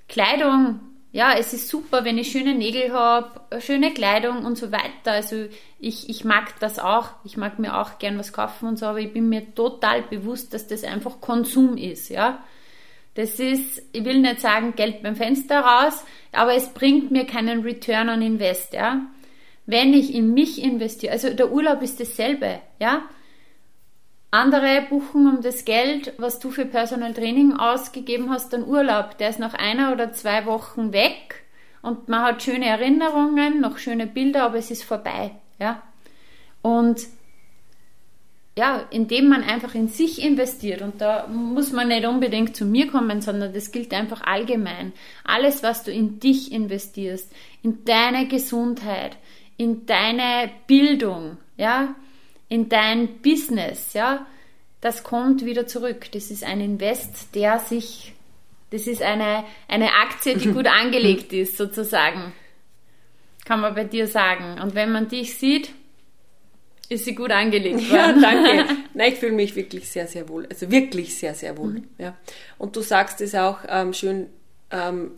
Kleidung, 0.08 0.80
ja, 1.12 1.34
es 1.36 1.52
ist 1.52 1.68
super, 1.68 2.04
wenn 2.04 2.18
ich 2.18 2.30
schöne 2.30 2.54
Nägel 2.54 2.92
habe, 2.92 3.60
schöne 3.60 3.92
Kleidung 3.92 4.44
und 4.44 4.56
so 4.56 4.70
weiter. 4.70 5.12
Also 5.12 5.46
ich, 5.80 6.08
ich 6.08 6.24
mag 6.24 6.60
das 6.60 6.78
auch. 6.78 7.08
Ich 7.24 7.36
mag 7.36 7.58
mir 7.58 7.78
auch 7.80 7.98
gern 7.98 8.18
was 8.18 8.32
kaufen 8.32 8.68
und 8.68 8.78
so, 8.78 8.86
aber 8.86 9.00
ich 9.00 9.12
bin 9.12 9.28
mir 9.28 9.54
total 9.54 10.02
bewusst, 10.02 10.54
dass 10.54 10.68
das 10.68 10.84
einfach 10.84 11.20
Konsum 11.20 11.76
ist, 11.76 12.10
ja. 12.10 12.42
Das 13.14 13.40
ist, 13.40 13.82
ich 13.92 14.04
will 14.04 14.20
nicht 14.20 14.40
sagen 14.40 14.74
Geld 14.76 15.02
beim 15.02 15.16
Fenster 15.16 15.60
raus, 15.60 16.04
aber 16.30 16.54
es 16.54 16.68
bringt 16.68 17.10
mir 17.10 17.26
keinen 17.26 17.62
Return 17.62 18.08
on 18.08 18.22
Invest, 18.22 18.72
ja. 18.72 19.00
Wenn 19.66 19.92
ich 19.94 20.14
in 20.14 20.32
mich 20.32 20.62
investiere, 20.62 21.12
also 21.12 21.30
der 21.30 21.50
Urlaub 21.50 21.82
ist 21.82 21.98
dasselbe, 21.98 22.60
ja. 22.78 23.02
Andere 24.30 24.82
buchen 24.88 25.26
um 25.26 25.42
das 25.42 25.64
Geld, 25.64 26.12
was 26.18 26.38
du 26.38 26.50
für 26.50 26.64
Personal 26.64 27.14
Training 27.14 27.54
ausgegeben 27.54 28.30
hast, 28.30 28.52
dann 28.52 28.66
Urlaub. 28.66 29.18
Der 29.18 29.30
ist 29.30 29.40
nach 29.40 29.54
einer 29.54 29.92
oder 29.92 30.12
zwei 30.12 30.46
Wochen 30.46 30.92
weg 30.92 31.42
und 31.82 32.08
man 32.08 32.22
hat 32.22 32.42
schöne 32.42 32.66
Erinnerungen, 32.66 33.60
noch 33.60 33.78
schöne 33.78 34.06
Bilder, 34.06 34.44
aber 34.44 34.58
es 34.58 34.70
ist 34.70 34.84
vorbei, 34.84 35.32
ja. 35.58 35.82
Und 36.62 37.06
ja, 38.56 38.84
indem 38.90 39.28
man 39.28 39.42
einfach 39.42 39.74
in 39.74 39.88
sich 39.88 40.22
investiert 40.22 40.82
und 40.82 41.00
da 41.00 41.26
muss 41.28 41.72
man 41.72 41.88
nicht 41.88 42.06
unbedingt 42.06 42.54
zu 42.54 42.66
mir 42.66 42.88
kommen, 42.88 43.22
sondern 43.22 43.54
das 43.54 43.72
gilt 43.72 43.94
einfach 43.94 44.22
allgemein. 44.22 44.92
Alles, 45.24 45.62
was 45.62 45.82
du 45.82 45.90
in 45.90 46.20
dich 46.20 46.52
investierst, 46.52 47.32
in 47.62 47.84
deine 47.84 48.28
Gesundheit, 48.28 49.16
in 49.56 49.86
deine 49.86 50.50
Bildung, 50.66 51.38
ja, 51.56 51.94
in 52.50 52.68
dein 52.68 53.20
Business, 53.22 53.94
ja, 53.94 54.26
das 54.82 55.04
kommt 55.04 55.44
wieder 55.44 55.66
zurück. 55.66 56.10
Das 56.12 56.30
ist 56.30 56.44
ein 56.44 56.60
Invest, 56.60 57.34
der 57.34 57.60
sich, 57.60 58.12
das 58.70 58.86
ist 58.86 59.02
eine, 59.02 59.44
eine 59.68 59.94
Aktie, 59.94 60.36
die 60.36 60.48
gut 60.52 60.66
angelegt 60.66 61.32
ist, 61.32 61.56
sozusagen. 61.56 62.32
Kann 63.44 63.60
man 63.60 63.74
bei 63.74 63.84
dir 63.84 64.06
sagen. 64.06 64.60
Und 64.60 64.74
wenn 64.74 64.90
man 64.90 65.08
dich 65.08 65.38
sieht, 65.38 65.70
ist 66.88 67.04
sie 67.04 67.14
gut 67.14 67.30
angelegt 67.30 67.88
worden. 67.88 68.20
Ja, 68.20 68.32
danke. 68.32 68.76
Nein, 68.94 69.12
ich 69.12 69.18
fühle 69.20 69.32
mich 69.32 69.54
wirklich 69.54 69.88
sehr, 69.88 70.08
sehr 70.08 70.28
wohl. 70.28 70.46
Also 70.46 70.72
wirklich 70.72 71.16
sehr, 71.16 71.34
sehr 71.34 71.56
wohl. 71.56 71.74
Mhm. 71.74 71.88
Ja. 71.98 72.16
Und 72.58 72.74
du 72.74 72.80
sagst 72.80 73.20
es 73.20 73.34
auch 73.36 73.58
ähm, 73.68 73.92
schön, 73.92 74.26
ähm, 74.72 75.12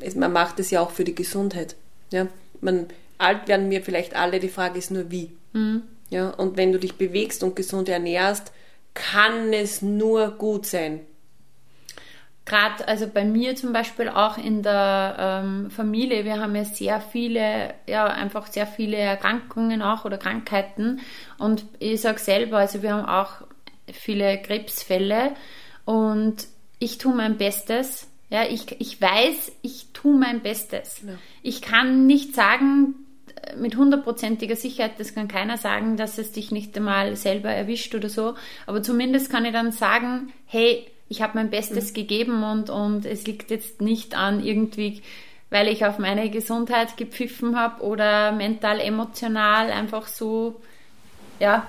es, 0.00 0.14
man 0.14 0.32
macht 0.32 0.60
es 0.60 0.70
ja 0.70 0.82
auch 0.82 0.90
für 0.90 1.04
die 1.04 1.14
Gesundheit. 1.14 1.74
Ja. 2.12 2.26
Man, 2.60 2.88
alt 3.16 3.48
werden 3.48 3.70
wir 3.70 3.82
vielleicht 3.82 4.14
alle, 4.14 4.40
die 4.40 4.50
Frage 4.50 4.78
ist 4.78 4.90
nur 4.90 5.10
wie. 5.10 5.30
Mhm. 5.54 5.84
Ja, 6.10 6.30
und 6.30 6.56
wenn 6.56 6.72
du 6.72 6.78
dich 6.78 6.96
bewegst 6.96 7.42
und 7.42 7.56
gesund 7.56 7.88
ernährst, 7.88 8.52
kann 8.94 9.52
es 9.52 9.82
nur 9.82 10.30
gut 10.32 10.66
sein. 10.66 11.00
Gerade, 12.46 12.86
also 12.86 13.06
bei 13.06 13.24
mir 13.24 13.56
zum 13.56 13.72
Beispiel 13.72 14.08
auch 14.10 14.36
in 14.36 14.62
der 14.62 15.16
ähm, 15.18 15.70
Familie, 15.70 16.26
wir 16.26 16.38
haben 16.40 16.54
ja 16.54 16.64
sehr 16.64 17.00
viele, 17.00 17.72
ja, 17.86 18.04
einfach 18.06 18.48
sehr 18.48 18.66
viele 18.66 18.98
Erkrankungen 18.98 19.80
auch 19.80 20.04
oder 20.04 20.18
Krankheiten. 20.18 21.00
Und 21.38 21.64
ich 21.78 22.02
sage 22.02 22.18
selber, 22.18 22.58
also 22.58 22.82
wir 22.82 22.94
haben 22.94 23.06
auch 23.06 23.46
viele 23.90 24.40
Krebsfälle 24.42 25.32
und 25.86 26.46
ich 26.78 26.98
tue 26.98 27.14
mein 27.14 27.38
Bestes. 27.38 28.08
Ja, 28.28 28.44
ich, 28.44 28.78
ich 28.78 29.00
weiß, 29.00 29.52
ich 29.62 29.92
tue 29.94 30.14
mein 30.18 30.42
Bestes. 30.42 31.02
Ja. 31.06 31.14
Ich 31.42 31.62
kann 31.62 32.06
nicht 32.06 32.34
sagen, 32.34 32.94
mit 33.56 33.76
hundertprozentiger 33.76 34.56
Sicherheit, 34.56 34.92
das 34.98 35.14
kann 35.14 35.28
keiner 35.28 35.56
sagen, 35.56 35.96
dass 35.96 36.18
es 36.18 36.32
dich 36.32 36.50
nicht 36.50 36.76
einmal 36.76 37.16
selber 37.16 37.50
erwischt 37.50 37.94
oder 37.94 38.08
so. 38.08 38.34
Aber 38.66 38.82
zumindest 38.82 39.30
kann 39.30 39.44
ich 39.44 39.52
dann 39.52 39.72
sagen, 39.72 40.32
hey, 40.46 40.86
ich 41.08 41.22
habe 41.22 41.32
mein 41.34 41.50
Bestes 41.50 41.90
mhm. 41.90 41.94
gegeben 41.94 42.42
und, 42.42 42.70
und 42.70 43.06
es 43.06 43.26
liegt 43.26 43.50
jetzt 43.50 43.80
nicht 43.80 44.16
an 44.16 44.44
irgendwie, 44.44 45.02
weil 45.50 45.68
ich 45.68 45.84
auf 45.84 45.98
meine 45.98 46.30
Gesundheit 46.30 46.96
gepfiffen 46.96 47.58
habe 47.58 47.82
oder 47.82 48.32
mental, 48.32 48.80
emotional 48.80 49.70
einfach 49.70 50.06
so, 50.06 50.60
ja, 51.38 51.66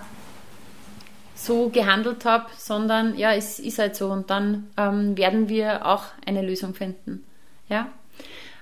so 1.36 1.70
gehandelt 1.70 2.24
habe, 2.26 2.46
sondern 2.58 3.18
ja, 3.18 3.34
es 3.34 3.60
ist 3.60 3.78
halt 3.78 3.96
so 3.96 4.10
und 4.10 4.30
dann 4.30 4.68
ähm, 4.78 5.18
werden 5.18 5.50
wir 5.50 5.86
auch 5.86 6.06
eine 6.26 6.42
Lösung 6.42 6.74
finden. 6.74 7.26
Ja. 7.68 7.90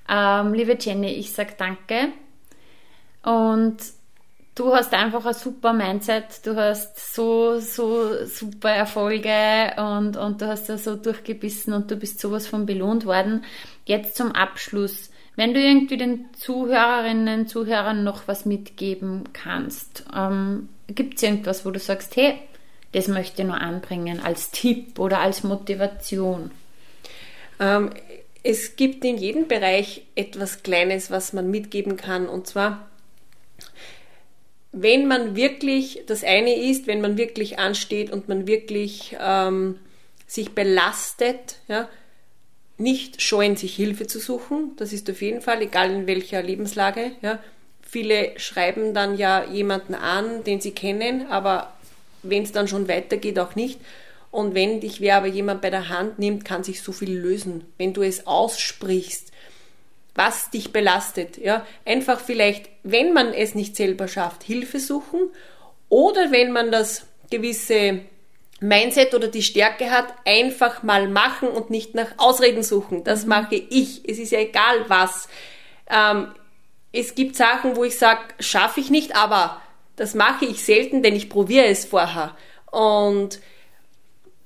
Ähm, 0.09 0.53
liebe 0.53 0.75
Jenny, 0.79 1.11
ich 1.13 1.31
sage 1.31 1.53
danke 1.57 2.09
und 3.23 3.77
du 4.55 4.73
hast 4.75 4.93
einfach 4.93 5.25
ein 5.25 5.33
super 5.33 5.73
Mindset, 5.73 6.45
du 6.45 6.55
hast 6.55 7.13
so, 7.13 7.59
so 7.59 8.25
super 8.25 8.69
Erfolge 8.69 9.73
und, 9.77 10.17
und 10.17 10.41
du 10.41 10.47
hast 10.47 10.69
da 10.69 10.77
so 10.77 10.95
durchgebissen 10.95 11.73
und 11.73 11.89
du 11.89 11.95
bist 11.95 12.19
sowas 12.19 12.47
von 12.47 12.65
belohnt 12.65 13.05
worden. 13.05 13.43
Jetzt 13.85 14.15
zum 14.15 14.31
Abschluss. 14.31 15.09
Wenn 15.35 15.53
du 15.53 15.59
irgendwie 15.59 15.97
den 15.97 16.25
Zuhörerinnen, 16.33 17.47
Zuhörern 17.47 18.03
noch 18.03 18.27
was 18.27 18.45
mitgeben 18.45 19.23
kannst, 19.33 20.05
ähm, 20.15 20.69
gibt 20.87 21.15
es 21.15 21.23
irgendwas, 21.23 21.65
wo 21.65 21.71
du 21.71 21.79
sagst, 21.79 22.15
hey, 22.15 22.35
das 22.91 23.07
möchte 23.07 23.41
ich 23.41 23.47
nur 23.47 23.59
anbringen 23.59 24.19
als 24.23 24.51
Tipp 24.51 24.99
oder 24.99 25.19
als 25.19 25.43
Motivation? 25.43 26.51
Ähm, 27.59 27.89
es 28.43 28.75
gibt 28.75 29.03
in 29.05 29.17
jedem 29.17 29.47
Bereich 29.47 30.03
etwas 30.15 30.63
Kleines, 30.63 31.09
was 31.09 31.33
man 31.33 31.49
mitgeben 31.49 31.97
kann. 31.97 32.27
Und 32.27 32.45
zwar, 32.45 32.87
wenn 34.73 35.07
man 35.07 35.35
wirklich, 35.35 36.01
das 36.07 36.23
eine 36.23 36.55
ist, 36.55 36.87
wenn 36.87 36.99
man 36.99 37.17
wirklich 37.17 37.59
ansteht 37.59 38.11
und 38.11 38.27
man 38.27 38.47
wirklich 38.47 39.15
ähm, 39.21 39.79
sich 40.25 40.53
belastet, 40.53 41.59
ja, 41.67 41.87
nicht 42.79 43.21
scheuen, 43.21 43.55
sich 43.55 43.75
Hilfe 43.75 44.07
zu 44.07 44.19
suchen. 44.19 44.71
Das 44.77 44.91
ist 44.91 45.09
auf 45.09 45.21
jeden 45.21 45.41
Fall, 45.41 45.61
egal 45.61 45.91
in 45.91 46.07
welcher 46.07 46.41
Lebenslage. 46.41 47.11
Ja. 47.21 47.39
Viele 47.81 48.31
schreiben 48.37 48.95
dann 48.95 49.15
ja 49.15 49.45
jemanden 49.45 49.93
an, 49.93 50.43
den 50.43 50.59
sie 50.59 50.71
kennen, 50.71 51.27
aber 51.27 51.71
wenn 52.23 52.41
es 52.41 52.51
dann 52.51 52.67
schon 52.67 52.87
weitergeht, 52.87 53.37
auch 53.37 53.55
nicht. 53.55 53.79
Und 54.31 54.55
wenn 54.55 54.81
dich 54.81 54.99
wer 54.99 55.17
aber 55.17 55.27
jemand 55.27 55.61
bei 55.61 55.69
der 55.69 55.89
Hand 55.89 56.17
nimmt, 56.17 56.45
kann 56.45 56.63
sich 56.63 56.81
so 56.81 56.91
viel 56.91 57.15
lösen. 57.15 57.65
Wenn 57.77 57.93
du 57.93 58.01
es 58.01 58.25
aussprichst, 58.25 59.31
was 60.15 60.49
dich 60.51 60.71
belastet. 60.71 61.37
Ja? 61.37 61.65
Einfach 61.85 62.19
vielleicht, 62.19 62.69
wenn 62.83 63.13
man 63.13 63.33
es 63.33 63.55
nicht 63.55 63.75
selber 63.75 64.07
schafft, 64.07 64.43
Hilfe 64.43 64.79
suchen 64.79 65.31
oder 65.89 66.31
wenn 66.31 66.51
man 66.51 66.71
das 66.71 67.07
gewisse 67.29 68.01
Mindset 68.59 69.13
oder 69.13 69.27
die 69.27 69.43
Stärke 69.43 69.91
hat, 69.91 70.13
einfach 70.25 70.83
mal 70.83 71.07
machen 71.07 71.49
und 71.49 71.69
nicht 71.69 71.95
nach 71.95 72.17
Ausreden 72.17 72.63
suchen. 72.63 73.03
Das 73.03 73.23
mhm. 73.23 73.29
mache 73.29 73.55
ich. 73.55 74.07
Es 74.07 74.19
ist 74.19 74.31
ja 74.31 74.39
egal 74.39 74.85
was. 74.87 75.27
Ähm, 75.89 76.27
es 76.91 77.15
gibt 77.15 77.35
Sachen, 77.35 77.75
wo 77.75 77.83
ich 77.83 77.97
sage, 77.97 78.21
schaffe 78.39 78.79
ich 78.79 78.89
nicht, 78.89 79.15
aber 79.15 79.61
das 79.95 80.13
mache 80.13 80.45
ich 80.45 80.63
selten, 80.63 81.03
denn 81.03 81.15
ich 81.15 81.29
probiere 81.29 81.65
es 81.65 81.85
vorher. 81.85 82.35
Und 82.71 83.39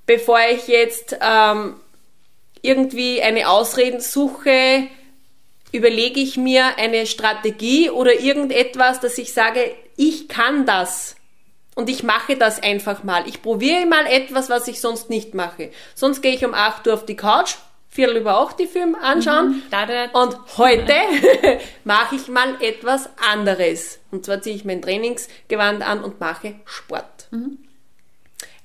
bevor 0.06 0.40
ich 0.52 0.68
jetzt 0.68 1.18
ähm, 1.22 1.76
irgendwie 2.62 3.22
eine 3.22 3.50
Ausreden 3.50 4.00
suche, 4.00 4.88
überlege 5.72 6.20
ich 6.20 6.38
mir 6.38 6.78
eine 6.78 7.06
Strategie 7.06 7.90
oder 7.90 8.20
irgendetwas, 8.20 9.00
dass 9.00 9.18
ich 9.18 9.34
sage, 9.34 9.76
ich 9.96 10.28
kann 10.28 10.66
das. 10.66 11.16
Und 11.76 11.90
ich 11.90 12.02
mache 12.02 12.36
das 12.36 12.62
einfach 12.64 13.04
mal. 13.04 13.28
Ich 13.28 13.44
probiere 13.44 13.86
mal 13.86 14.08
etwas, 14.08 14.50
was 14.50 14.68
ich 14.68 14.82
sonst 14.82 15.10
nicht 15.10 15.36
mache. 15.36 15.72
Sonst 15.94 16.22
gehe 16.22 16.34
ich 16.34 16.44
um 16.44 16.56
8 16.56 16.88
Uhr 16.88 16.94
auf 16.96 17.06
die 17.06 17.16
Couch, 17.16 17.56
Viertel 17.88 18.18
über 18.18 18.40
8 18.40 18.60
die 18.60 18.68
Film 18.68 18.96
anschauen. 18.96 19.64
Mhm, 19.72 20.10
und 20.14 20.58
heute 20.58 20.94
mache 21.84 22.16
ich 22.16 22.28
mal 22.28 22.56
etwas 22.62 23.10
anderes. 23.32 24.00
Und 24.12 24.26
zwar 24.26 24.42
ziehe 24.42 24.56
ich 24.56 24.66
mein 24.66 24.82
Trainingsgewand 24.82 25.88
an 25.88 26.04
und 26.04 26.20
mache 26.20 26.56
Sport. 26.66 27.28
Mhm. 27.30 27.60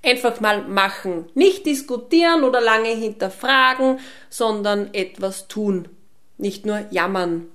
Einfach 0.02 0.40
mal 0.40 0.62
machen. 0.62 1.26
Nicht 1.34 1.66
diskutieren 1.66 2.44
oder 2.44 2.60
lange 2.60 2.88
hinterfragen, 2.88 4.00
sondern 4.30 4.92
etwas 4.94 5.48
tun 5.48 5.88
nicht 6.42 6.66
nur 6.66 6.84
jammern. 6.90 7.46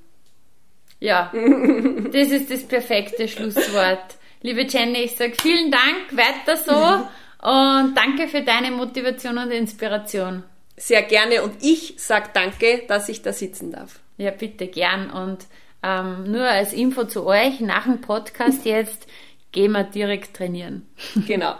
Ja, 0.99 1.31
das 2.11 2.29
ist 2.29 2.49
das 2.49 2.63
perfekte 2.63 3.27
Schlusswort. 3.27 4.15
Liebe 4.41 4.63
Jenny, 4.63 5.03
ich 5.03 5.15
sage 5.15 5.35
vielen 5.39 5.71
Dank, 5.71 6.11
weiter 6.11 6.57
so 6.57 7.07
und 7.47 7.95
danke 7.95 8.27
für 8.27 8.41
deine 8.41 8.71
Motivation 8.71 9.38
und 9.38 9.51
Inspiration. 9.51 10.43
Sehr 10.75 11.03
gerne 11.03 11.43
und 11.43 11.63
ich 11.63 11.95
sage 11.97 12.29
danke, 12.33 12.83
dass 12.88 13.09
ich 13.09 13.21
da 13.21 13.33
sitzen 13.33 13.71
darf. 13.71 13.99
Ja, 14.17 14.31
bitte 14.31 14.67
gern 14.67 15.11
und 15.11 15.45
ähm, 15.83 16.31
nur 16.31 16.43
als 16.43 16.73
Info 16.73 17.03
zu 17.03 17.25
euch, 17.25 17.59
nach 17.59 17.83
dem 17.83 18.01
Podcast 18.01 18.65
jetzt 18.65 19.07
gehen 19.51 19.71
wir 19.71 19.83
direkt 19.83 20.35
trainieren. 20.35 20.88
Genau. 21.27 21.55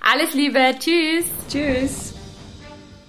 Alles 0.00 0.34
Liebe, 0.34 0.74
tschüss. 0.78 1.26
Tschüss. 1.48 2.21